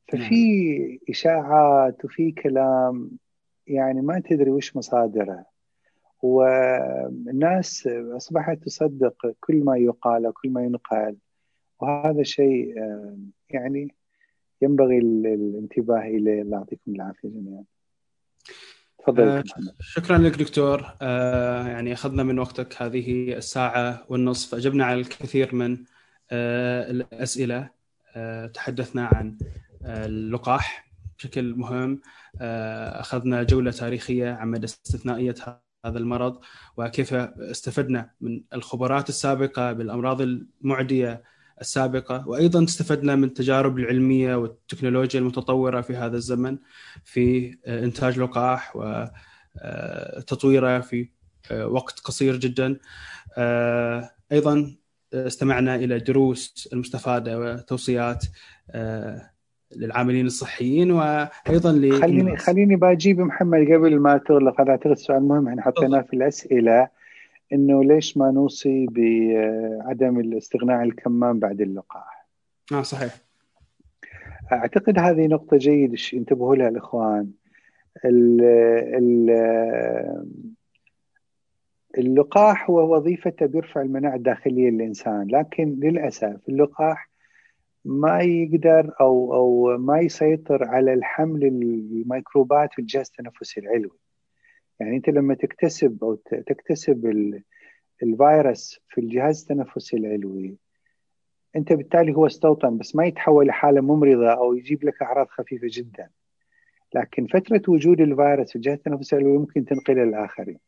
ففي 0.08 0.78
نعم. 0.78 0.98
إشاعات 1.10 2.06
وفي 2.06 2.32
كلام 2.32 3.12
يعني 3.68 4.02
ما 4.02 4.20
تدري 4.20 4.52
وش 4.52 4.76
مصادره. 4.76 5.46
والناس 6.22 7.88
أصبحت 7.88 8.64
تصدق 8.64 9.36
كل 9.40 9.64
ما 9.64 9.78
يقال 9.78 10.28
وكل 10.28 10.50
ما 10.50 10.64
ينقال. 10.64 11.16
وهذا 11.82 12.24
شيء 12.24 12.76
يعني 13.50 13.96
ينبغي 14.62 14.98
الانتباه 14.98 16.02
إليه. 16.02 16.42
الله 16.42 16.58
يعطيكم 16.58 16.92
العافية 16.92 17.30
جميعا. 17.30 17.64
تفضل 19.08 19.24
آه 19.24 19.44
شكرا 19.80 20.18
لك 20.18 20.36
دكتور. 20.40 20.94
آه 21.02 21.68
يعني 21.68 21.94
أخذنا 21.94 22.24
من 22.24 22.40
وقتك. 22.40 22.82
هذه 22.82 23.34
الساعة 23.38 24.06
والنصف. 24.10 24.56
أجبنا 24.56 24.86
على 24.86 25.00
الكثير 25.00 25.56
من 25.56 25.78
آه 26.32 26.92
الأسئلة. 26.92 27.76
تحدثنا 28.54 29.06
عن 29.06 29.38
اللقاح 29.86 30.92
بشكل 31.18 31.56
مهم. 31.56 32.02
أخذنا 32.42 33.44
جولة 33.44 33.72
تاريخية 33.72 34.32
عن 34.32 34.48
مدى 34.48 34.66
استثنائية 34.66 35.36
هذا 35.86 35.98
المرض 35.98 36.40
وكيف 36.78 37.14
استفدنا 37.14 38.10
من 38.22 38.42
الخبرات 38.54 39.10
السابقة 39.10 39.74
بالأمراض 39.74 40.22
المعدية 40.22 41.24
السابقة. 41.62 42.28
وأيضا 42.28 42.64
استفدنا 42.64 43.16
من 43.16 43.24
التجارب 43.24 43.80
العلمية 43.80 44.36
والتكنولوجيا 44.36 45.20
المتطورة 45.20 45.82
في 45.82 45.96
هذا 45.96 46.18
الزمن 46.18 46.58
في 47.04 47.58
آه، 47.66 47.84
إنتاج 47.84 48.20
لقاح 48.20 48.76
وتطويره 48.76 50.78
آه، 50.78 50.80
في 50.80 51.10
آه، 51.52 51.68
وقت 51.68 52.00
قصير 52.00 52.36
جدا. 52.36 52.78
أيضا 54.32 54.76
استمعنا 55.14 55.76
إلى 55.76 56.00
دروس 56.00 56.70
المستفادة 56.74 57.40
وتوصيات 57.40 58.26
للعاملين 59.76 60.26
الصحيين 60.26 60.92
وأيضا 60.92 61.72
ل 61.72 62.02
خليني 62.02 62.38
خليني 62.38 62.76
بجيب 62.76 63.20
محمد 63.20 63.60
قبل 63.60 64.00
ما 64.00 64.18
تغلق 64.18 64.62
هذا 64.62 64.72
أعتقد 64.72 64.98
سؤال 64.98 65.24
مهم. 65.24 65.48
إحنا 65.48 65.62
حطيناه 65.62 66.02
في 66.02 66.16
الأسئلة. 66.16 66.88
إنه 67.54 67.84
ليش 67.84 68.18
ما 68.18 68.32
نوصي 68.32 68.86
بعدم 68.86 70.20
الاستغناء 70.20 70.76
عن 70.78 70.86
الكمام 70.86 71.40
بعد 71.40 71.62
اللقاح؟ 71.62 72.28
آه 72.72 72.82
صحيح. 72.82 73.16
أعتقد 74.52 75.00
هذه 75.00 75.28
نقطة 75.28 75.58
جيدة 75.58 75.98
ينتبهوا 76.14 76.56
لها 76.56 76.70
الإخوان. 76.70 77.32
ال 78.06 78.42
ال 78.96 79.30
اللقاح 81.98 82.70
هو 82.70 82.96
وظيفته 82.96 83.46
بيرفع 83.46 83.82
المناعة 83.82 84.16
الداخلية 84.16 84.70
للإنسان 84.70 85.28
لكن 85.28 85.80
للأسف 85.80 86.50
اللقاح 86.50 87.10
ما 87.86 88.20
يقدر 88.22 88.94
أو 89.02 89.34
أو 89.34 89.78
ما 89.78 90.00
يسيطر 90.00 90.64
على 90.64 90.94
الحمل 90.94 91.46
الميكروبات 91.46 92.74
في 92.74 92.80
الجهاز 92.80 93.12
التنفسي 93.20 93.60
العلوي. 93.60 93.98
يعني 94.80 94.96
أنت 94.96 95.10
لما 95.10 95.34
تكتسب 95.34 96.04
أو 96.04 96.16
تكتسب 96.48 97.06
الفيروس 98.04 98.80
في 98.88 99.02
الجهاز 99.02 99.42
التنفسي 99.42 99.98
العلوي 99.98 100.58
أنت 101.56 101.74
بالتالي 101.74 102.14
هو 102.14 102.26
استوطن 102.26 102.78
بس 102.78 102.96
ما 102.96 103.06
يتحول 103.06 103.48
لحالة 103.48 103.82
ممرضة 103.82 104.32
أو 104.32 104.54
يجيب 104.54 104.84
لك 104.84 105.02
أعراض 105.02 105.28
خفيفة 105.28 105.68
جدا. 105.72 106.10
لكن 106.96 107.28
فترة 107.28 107.62
وجود 107.68 108.02
الفيروس 108.02 108.50
في 108.50 108.56
الجهاز 108.56 108.78
التنفسي 108.78 109.16
العلوي 109.16 109.38
ممكن 109.38 109.66
تنقله 109.66 110.04
للاخرين 110.04 110.60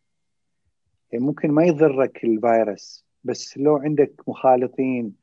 يعني 1.11 1.25
ممكن 1.25 1.51
ما 1.51 1.63
يضرك 1.63 2.23
الفيروس 2.23 3.05
بس 3.23 3.57
لو 3.57 3.77
عندك 3.77 4.13
مخالطين 4.27 5.15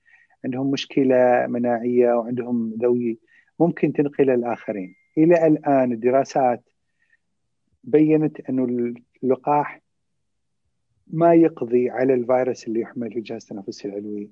عندهم 0.44 0.70
مشكلة 0.70 1.46
مناعية 1.46 2.12
وعندهم 2.12 2.74
ذوي 2.82 3.18
ممكن 3.60 3.92
تنقله 3.92 4.34
للاخرين 4.34 4.94
إلى 5.18 5.46
الآن 5.46 5.92
الدراسات 5.92 6.64
بينت 7.86 8.40
أنه 8.40 8.94
اللقاح 9.22 9.80
ما 11.06 11.34
يقضي 11.34 11.90
على 11.90 12.14
الفيروس 12.14 12.68
اللي 12.68 12.80
يحمل 12.80 13.12
في 13.12 13.18
الجهاز 13.18 13.42
التنفسي 13.42 13.88
العلوي 13.88 14.30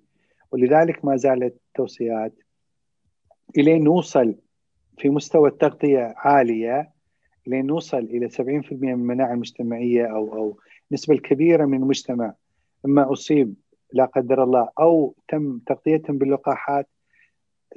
ولذلك 0.53 1.05
ما 1.05 1.17
زالت 1.17 1.57
توصيات 1.75 2.33
الين 3.59 3.85
نوصل 3.85 4.35
في 4.99 5.11
مستوى 5.11 5.49
التغطية 5.49 6.15
عالية 6.17 6.91
لين 7.47 7.67
نوصل 7.67 7.99
إلى 7.99 8.29
70% 8.31 8.43
من 8.73 8.93
المناعه 8.93 9.33
المجتمعية 9.33 10.07
أو 10.07 10.35
أو 10.35 10.59
النسبة 10.91 11.15
الكبيره 11.15 11.65
من 11.65 11.83
المجتمع 11.83 12.35
أما 12.85 13.13
أصيب 13.13 13.55
لا 13.93 14.05
قدر 14.05 14.45
الله 14.45 14.69
أو 14.79 15.15
تم 15.29 15.59
تغطيتهم 15.59 16.19
باللقاحات 16.19 16.89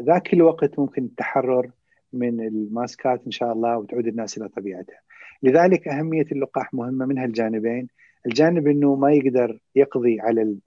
ذاك 0.01 0.33
الوقت 0.33 0.79
ممكن 0.79 1.03
التحرر 1.03 1.71
من 2.13 2.41
الماسكات 2.47 3.25
إن 3.25 3.31
شاء 3.31 3.53
الله 3.53 3.77
وتعود 3.77 4.07
الناس 4.07 4.37
إلى 4.37 4.47
طبيعتها. 4.47 4.99
لذلك 5.43 5.87
أهمية 5.87 6.25
اللقاح 6.31 6.73
مهمة 6.73 7.05
منها 7.05 7.25
الجانبين 7.25 7.87
الجانب 8.25 8.67
إنه 8.67 8.95
ما 8.95 9.11
يقدر 9.11 9.59
يقضي 9.75 10.19
على 10.21 10.57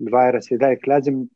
الفيروس 0.00 0.52
لذلك 0.52 0.88
لازم 0.88 1.26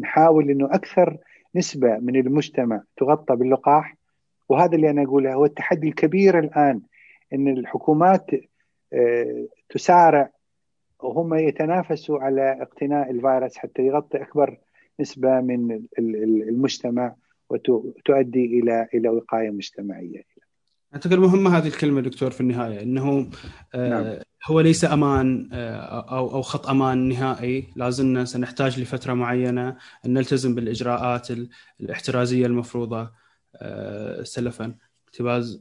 نحاول 0.00 0.50
إنه 0.50 0.66
أكثر 0.66 1.18
نسبة 1.54 1.98
من 1.98 2.16
المجتمع 2.16 2.82
تغطى 2.96 3.36
باللقاح 3.36 3.96
وهذا 4.48 4.76
اللي 4.76 4.90
أنا 4.90 5.02
أقوله 5.02 5.34
هو 5.34 5.44
التحدي 5.44 5.88
الكبير 5.88 6.38
الآن 6.38 6.80
إن 7.32 7.48
الحكومات 7.48 8.30
آه، 8.92 9.46
تسارع 9.68 10.30
وهم 11.02 11.34
يتنافسوا 11.34 12.18
على 12.18 12.62
اقتناء 12.62 13.10
الفيروس 13.10 13.56
حتى 13.58 13.82
يغطي 13.82 14.22
أكبر 14.22 14.58
نسبة 15.00 15.40
من 15.40 15.82
المجتمع 16.48 17.14
وتؤدي 17.50 18.44
إلى 18.44 18.88
إلى 18.94 19.08
وقاية 19.08 19.50
مجتمعية. 19.50 20.22
أعتقد 20.94 21.14
مهمة 21.14 21.58
هذه 21.58 21.66
الكلمة 21.66 22.00
دكتور 22.00 22.30
في 22.30 22.40
النهاية 22.40 22.82
إنه 22.82 23.30
آه، 23.74 23.88
نعم. 23.88 24.18
هو 24.46 24.60
ليس 24.60 24.84
أمان 24.84 25.48
آه، 25.52 26.16
أو 26.18 26.34
أو 26.34 26.42
خط 26.42 26.66
أمان 26.68 27.08
نهائي، 27.08 27.72
لازلنا 27.76 28.24
سنحتاج 28.24 28.80
لفترة 28.80 29.14
معينة 29.14 29.76
أن 30.06 30.14
نلتزم 30.14 30.54
بالإجراءات 30.54 31.28
الاحترازية 31.80 32.46
المفروضة 32.46 33.10
آه، 33.56 34.22
سلفا، 34.22 34.74
اقتباس 35.08 35.58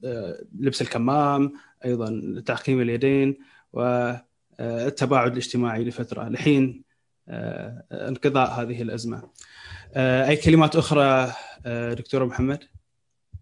لبس 0.60 0.82
الكمام، 0.82 1.54
أيضا 1.86 2.42
تعقيم 2.46 2.82
اليدين 2.82 3.38
والتباعد 3.74 5.32
الاجتماعي 5.32 5.84
لفترة 5.84 6.30
لحين 6.30 6.84
انقضاء 7.92 8.62
هذه 8.62 8.82
الأزمة. 8.82 9.30
أي 9.98 10.36
كلمات 10.36 10.76
أخرى 10.76 11.34
دكتور 11.96 12.26
محمد؟ 12.26 12.64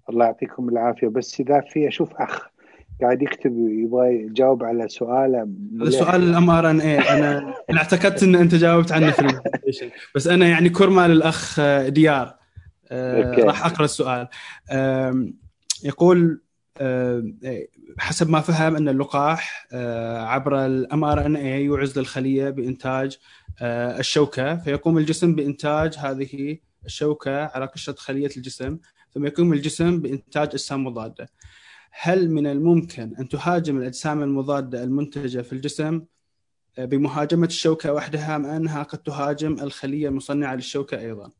الله 0.09 0.25
يعطيكم 0.25 0.69
العافية. 0.69 1.07
بس 1.07 1.39
إذا 1.39 1.61
في 1.61 1.87
أشوف 1.87 2.13
أخ 2.15 2.49
قاعد 3.01 3.21
يكتب 3.21 3.51
يبغى 3.57 4.15
يجاوب 4.15 4.63
على 4.63 4.87
سؤاله 4.87 5.47
سؤال 5.89 6.23
ال 6.23 6.49
mRNA 6.49 6.99
أنا 6.99 7.55
أنا 7.69 7.77
اعتقدت 7.77 8.23
إن 8.23 8.35
أنت 8.35 8.55
جاوبت 8.55 8.91
عنه 8.91 9.11
في 9.11 9.39
بس 10.15 10.27
أنا 10.27 10.47
يعني 10.47 10.69
كرمه 10.69 11.07
للاخ 11.07 11.59
ديار 11.87 12.35
آه، 12.91 13.35
راح 13.35 13.65
أقرأ 13.65 13.85
السؤال. 13.85 14.27
يقول 15.83 16.41
حسب 17.97 18.29
ما 18.29 18.39
فهم 18.39 18.75
أن 18.75 18.89
اللقاح 18.89 19.67
آه، 19.73 20.21
عبر 20.21 20.65
ال 20.65 21.03
mRNA 21.03 21.35
يوعز 21.35 21.99
للخليه 21.99 22.49
بإنتاج 22.49 23.17
آه، 23.61 23.99
الشوكة. 23.99 24.55
فيقوم 24.55 24.97
الجسم 24.97 25.35
بإنتاج 25.35 25.97
هذه 25.97 26.57
الشوكة 26.85 27.45
على 27.45 27.65
قشرة 27.65 27.95
خلية 27.95 28.29
الجسم. 28.37 28.77
ثم 29.13 29.25
يقوم 29.25 29.53
الجسم 29.53 29.99
بإنتاج 30.01 30.47
أجسام 30.47 30.83
مضادة 30.83 31.29
هل 31.91 32.31
من 32.31 32.47
الممكن 32.47 33.15
أن 33.19 33.29
تهاجم 33.29 33.77
الأجسام 33.77 34.23
المضادة 34.23 34.83
المنتجة 34.83 35.41
في 35.41 35.53
الجسم 35.53 36.01
آه، 36.79 36.85
بمهاجمة 36.85 37.47
الشوكة 37.47 37.93
وحدها 37.93 38.35
أم 38.35 38.45
أنها 38.45 38.83
قد 38.83 38.97
تهاجم 38.97 39.53
الخلية 39.53 40.07
المصنعة 40.07 40.55
للشوكة 40.55 40.99
أيضا؟ 40.99 41.31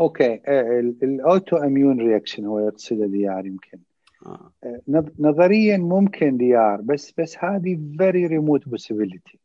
okay 0.00 0.40
آه، 0.46 0.80
ال 1.02 1.56
autoimmune 1.56 2.00
reaction 2.00 2.44
هو 2.44 2.58
يقصد 2.58 3.02
ديار 3.02 3.46
يمكن 3.46 3.78
آه. 4.26 4.52
آه. 4.64 4.80
نظريا 5.18 5.76
ممكن 5.76 6.36
ديار 6.36 6.80
بس 6.80 7.12
بس 7.18 7.36
هذه 7.38 7.78
very 7.98 8.26
remote 8.26 8.68
possibility 8.68 9.38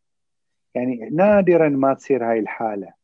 يعني 0.76 1.10
نادرا 1.12 1.70
ما 1.70 1.94
تصير 1.94 2.32
هاي 2.32 2.40
الحالة 2.40 2.97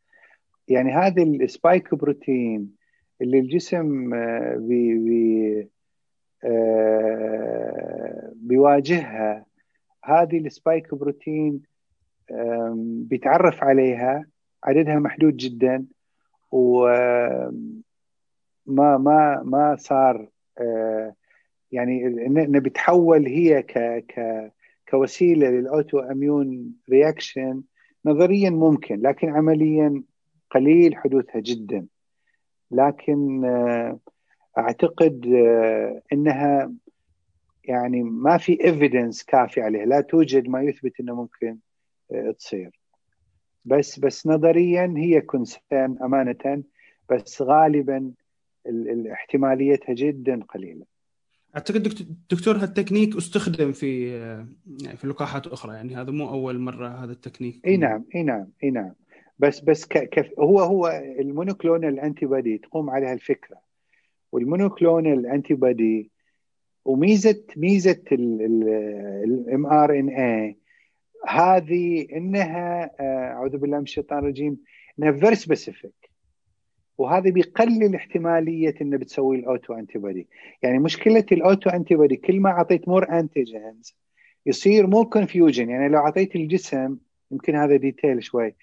يعني 0.67 0.91
هذه 0.91 1.23
ال 1.23 1.35
spike 1.35 1.95
protein 1.95 2.75
اللي 3.21 3.39
الجسم 3.39 4.13
آه، 4.13 4.55
بي 4.55 4.97
بي 4.97 5.69
آه، 6.43 8.31
بيواجهها 8.35 9.45
هذه 10.03 10.37
ال 10.37 10.47
spike 10.47 10.95
protein 10.95 11.61
بيتعرف 13.09 13.63
عليها 13.63 14.25
عددها 14.63 14.99
محدود 14.99 15.37
جدا 15.37 15.85
وما 16.51 17.51
ما 18.67 19.43
ما 19.43 19.75
صار 19.79 20.29
آه، 20.59 21.15
يعني 21.71 22.07
انه 22.07 22.59
بتحول 22.59 23.27
هي 23.27 23.61
ك 23.63 23.77
ك 24.07 24.51
كوسيلة 24.89 25.49
لل 25.49 25.99
autoimmune 25.99 26.73
reaction 26.89 27.63
نظريا 28.05 28.49
ممكن 28.49 29.01
لكن 29.01 29.29
عمليا 29.29 30.03
قليل 30.53 30.95
حدوثها 30.95 31.39
جدا. 31.39 31.85
لكن 32.71 33.45
آه، 33.45 33.99
أعتقد 34.57 35.25
آه، 35.27 36.01
إنها 36.13 36.73
يعني 37.63 38.03
ما 38.03 38.37
في 38.37 38.65
evidence 38.65 39.23
كافي 39.23 39.61
عليها. 39.61 39.85
لا 39.85 40.01
توجد 40.01 40.47
ما 40.47 40.61
يثبت 40.61 40.99
إنه 40.99 41.15
ممكن 41.15 41.57
آه، 42.11 42.31
تصير. 42.31 42.79
بس 43.65 43.99
بس 43.99 44.27
نظريا 44.27 44.93
هي 44.97 45.21
concern 45.21 45.97
أمانة 46.03 46.63
بس 47.11 47.41
غالبا 47.41 48.11
احتماليتها 49.11 49.93
جدا 49.93 50.43
قليلة. 50.43 50.85
أعتقد 51.55 51.83
دكتور 52.29 52.57
هالتكنيك 52.57 53.15
استخدم 53.15 53.71
في 53.71 54.09
يعني 54.81 54.97
في 54.97 55.07
لقاحات 55.07 55.47
أخرى. 55.47 55.73
يعني 55.73 55.95
هذا 55.95 56.11
مو 56.11 56.29
أول 56.29 56.59
مرة 56.59 56.87
هذا 56.87 57.11
التكنيك. 57.11 57.67
إي 57.67 57.77
نعم 57.77 58.05
إي 58.15 58.23
نعم 58.23 58.47
إي 58.63 58.71
نعم. 58.71 58.93
بس 59.43 59.59
بس 59.59 59.85
كف 59.85 60.39
هو 60.39 60.59
هو 60.59 60.87
ال 61.19 61.99
monoclonal 61.99 62.25
antibody 62.25 62.57
تقوم 62.57 62.89
عليها 62.89 63.13
الفكرة. 63.13 63.57
وال 64.31 65.25
monoclonal 65.25 65.53
antibody 65.53 66.11
وميزة 66.85 67.43
ميزة 67.57 68.03
ال 68.11 69.65
mRNA 69.65 70.57
هذه 71.27 72.07
إنها 72.15 72.91
آه، 72.99 73.33
أعوذ 73.33 73.57
بالله 73.57 73.77
من 73.77 73.83
الشيطان 73.83 74.19
الرجيم 74.19 74.57
إنها 74.99 75.11
very 75.11 75.35
specific 75.35 76.09
وهذا 76.97 77.29
بيقلل 77.29 77.95
احتمالية 77.95 78.75
إنه 78.81 78.97
بتسوي 78.97 79.35
ال 79.39 79.73
auto 79.73 79.97
antibody 79.97 80.27
يعني 80.63 80.79
مشكلة 80.79 81.25
ال 81.31 81.69
auto 81.69 81.95
antibody 81.95 82.15
كل 82.15 82.39
ما 82.39 82.49
أعطيت 82.49 82.87
more 82.87 83.19
antigens 83.19 83.95
يصير 84.45 84.87
more 84.87 85.05
confusion 85.05 85.69
يعني 85.69 85.89
لو 85.89 85.99
أعطيت 85.99 86.35
الجسم 86.35 86.97
يمكن 87.31 87.55
هذا 87.55 87.75
detail 87.75 88.23
شوي. 88.23 88.55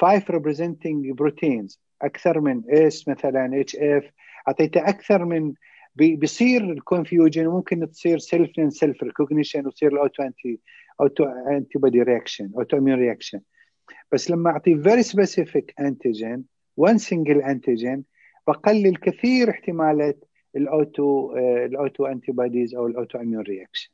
5 0.00 0.20
representing 0.20 1.14
proteins 1.14 1.78
أكثر 2.02 2.40
من 2.40 2.62
S 2.68 3.08
مثلا 3.08 3.60
HF 3.60 4.10
اعطيته 4.48 4.88
أكثر 4.88 5.24
من 5.24 5.54
بيصير 5.94 6.64
ال 6.64 6.72
confusion 6.72 7.46
وممكن 7.46 7.90
تصير 7.90 8.18
self 8.18 8.58
un 8.58 8.70
self 8.70 9.02
recognition 9.02 9.66
وتصير 9.66 9.92
ال 9.92 9.98
auto 9.98 10.22
anti 10.22 10.60
auto 11.00 11.24
antibody 11.24 12.02
reaction 12.02 12.50
autoimmune 12.56 12.98
reaction 12.98 13.40
بس 14.12 14.30
لما 14.30 14.50
أعطي 14.50 14.82
very 14.82 15.02
specific 15.02 15.74
antigen 15.80 16.44
one 16.76 16.98
single 16.98 17.42
antigen 17.42 18.04
بقلل 18.46 18.96
كثير 18.96 19.50
احتمالات 19.50 20.24
ال 20.56 20.72
auto 20.72 21.36
ال 21.36 21.50
auto 21.50 22.06
antibodies 22.06 22.74
أو 22.74 22.86
ال 22.86 23.18
autoimmune 23.18 23.42
reaction 23.42 23.90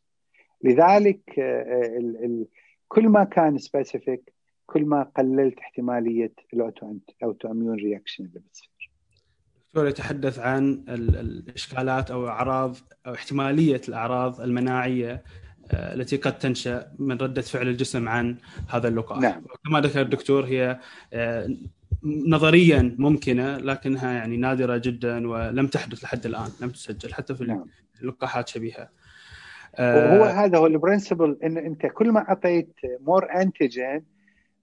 لذلك 0.62 1.38
آه، 1.38 1.98
آه، 2.22 2.44
كل 2.88 3.08
ما 3.08 3.24
كان 3.24 3.58
specific 3.58 4.35
كل 4.66 4.84
ما 4.84 5.02
قللت 5.02 5.58
احتمالية 5.58 6.32
ال 6.52 7.50
autoimmune 7.50 7.76
reaction 7.76 8.24
اللي 8.24 8.40
بتصير. 8.40 8.70
دكتور 9.68 9.88
يتحدث 9.88 10.38
عن 10.38 10.84
الإشكالات 10.88 12.10
أو 12.10 12.28
أعراض 12.28 12.76
أو 13.06 13.14
احتمالية 13.14 13.80
الأعراض 13.88 14.40
المناعية 14.40 15.22
آه، 15.70 15.94
التي 15.94 16.16
قد 16.16 16.38
تنشأ 16.38 16.92
من 16.98 17.16
ردة 17.16 17.42
فعل 17.42 17.68
الجسم 17.68 18.08
عن 18.08 18.36
هذا 18.68 18.88
اللقاح. 18.88 19.18
نعم. 19.18 19.44
كما 19.64 19.80
ذكر 19.80 20.00
الدكتور 20.00 20.44
هي 20.44 20.80
آه، 21.12 21.56
نظريا 22.04 22.96
ممكنة 22.98 23.56
لكنها 23.56 24.12
يعني 24.12 24.36
نادرة 24.36 24.76
جدا 24.76 25.28
ولم 25.28 25.66
تحدث 25.66 26.04
لحد 26.04 26.26
الآن، 26.26 26.48
لم 26.60 26.70
تسجل 26.70 27.14
حتى 27.14 27.34
في 27.34 27.44
نعم. 27.44 27.64
اللقاحات 28.02 28.48
شبيهة. 28.48 28.88
وهو 29.78 30.24
آه، 30.24 30.44
هذا 30.44 30.58
هو 30.58 30.66
ال 30.66 30.74
principle 30.74 31.38
إن 31.44 31.58
أنت 31.58 31.86
كل 31.86 32.12
ما 32.12 32.20
أعطيت 32.28 32.74
more 33.00 33.40
antigen 33.40 34.15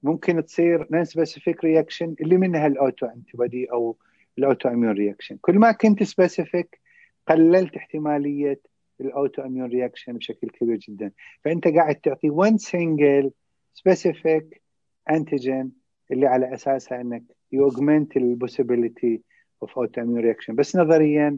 ممكن 0.03 0.45
تصير 0.45 0.87
non 0.91 1.05
specific 1.05 1.63
reaction 1.63 2.15
اللي 2.21 2.37
منها 2.37 2.67
ال 2.67 2.75
auto 2.75 3.05
anti 3.05 3.67
أو 3.71 3.97
الـ 4.37 4.43
auto 4.43 4.69
immune 4.69 4.93
reaction 4.93 5.37
كل 5.41 5.59
ما 5.59 5.71
كنت 5.71 6.03
specific 6.03 6.81
قللت 7.27 7.75
احتمالية 7.75 8.59
الـ 9.01 9.09
auto 9.09 9.41
immune 9.41 9.69
reaction 9.69 10.13
بشكل 10.13 10.49
كبير 10.49 10.77
جدا. 10.77 11.11
فأنت 11.43 11.67
قاعد 11.67 11.95
تعطي 11.95 12.29
one 12.29 12.57
single 12.57 13.31
specific 13.73 14.61
antigen 15.09 15.71
اللي 16.11 16.27
على 16.27 16.53
أساسها 16.53 17.01
إنك 17.01 17.23
يوجمنت 17.51 18.17
الـ 18.17 18.26
possibility 18.26 19.21
of 19.61 19.77
auto 19.79 20.01
immune 20.01 20.19
reaction 20.19 20.55
بس 20.55 20.75
نظريا 20.75 21.37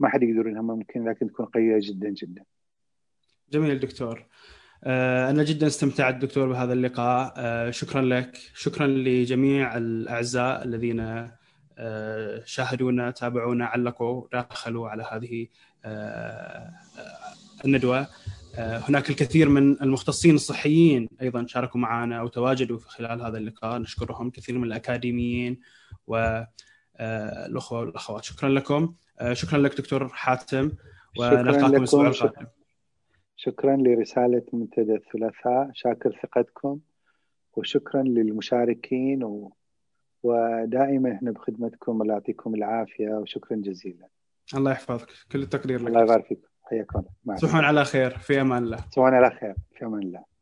ما 0.00 0.08
حد 0.08 0.22
يقدر 0.22 0.48
انها 0.48 0.62
ممكن 0.62 1.08
لكن 1.08 1.26
تكون 1.26 1.46
قويه 1.46 1.78
جدا 1.80 2.10
جدا. 2.10 2.44
جميل 3.52 3.78
دكتور. 3.78 4.26
أنا 4.86 5.42
جدا 5.42 5.66
استمتعت 5.66 6.14
دكتور 6.14 6.48
بهذا 6.48 6.72
اللقاء. 6.72 7.34
آه، 7.36 7.70
شكرا 7.70 8.02
لك. 8.02 8.38
شكرا 8.54 8.86
لجميع 8.86 9.76
الأعزاء 9.76 10.64
الذين 10.64 11.28
آه، 11.78 12.42
شاهدونا 12.44 13.10
تابعونا 13.10 13.66
علقوا 13.66 14.26
دخلوا 14.32 14.88
على 14.88 15.06
هذه 15.12 15.46
الندوة. 17.64 18.06
هناك 18.58 19.10
الكثير 19.10 19.48
من 19.48 19.82
المختصين 19.82 20.34
الصحيين 20.34 21.08
أيضا 21.22 21.46
شاركوا 21.46 21.80
معنا 21.80 22.20
أو 22.20 22.28
تواجدوا 22.28 22.78
في 22.78 22.88
خلال 22.88 23.22
هذا 23.22 23.38
اللقاء. 23.38 23.78
نشكرهم. 23.78 24.30
كثير 24.30 24.58
من 24.58 24.64
الأكاديميين 24.64 25.60
والاخوه 26.06 27.80
والأخوات. 27.80 28.24
شكرا 28.24 28.48
لكم. 28.48 28.94
شكرا 29.32 29.58
لك 29.58 29.76
دكتور 29.76 30.08
حاتم. 30.08 30.70
ونلقاكم 31.18 31.76
الأسبوع 31.76 32.08
القادم. 32.08 32.46
شكرا 33.46 33.76
لرسالة 33.76 34.42
منتدى 34.52 34.94
الثلاثاء 34.94 35.70
شاكر 35.74 36.18
ثقتكم 36.22 36.78
وشكرا 37.56 38.02
للمشاركين 38.02 39.24
و... 39.24 39.52
ودائما 40.22 41.12
إحنا 41.12 41.30
بخدمتكم 41.30 42.02
الله 42.02 42.14
يعطيكم 42.14 42.54
العافية 42.54 43.08
وشكرا 43.08 43.56
جزيلا. 43.56 44.08
الله 44.54 44.70
يحفظك. 44.70 45.08
كل 45.32 45.42
التقدير 45.42 45.80
لك. 45.82 45.88
الله 45.88 46.02
يبارك 46.02 46.26
فيكم 46.26 46.48
حياكم 46.62 47.02
الله. 47.24 47.36
تصبحون 47.36 47.64
على 47.64 47.84
خير. 47.84 48.18
في 48.18 48.40
أمان 48.40 48.62
الله. 48.62 48.76
تصبحون 48.76 49.14
على 49.14 49.30
خير. 49.30 49.54
في 49.74 49.84
أمان 49.84 50.02
الله. 50.02 50.35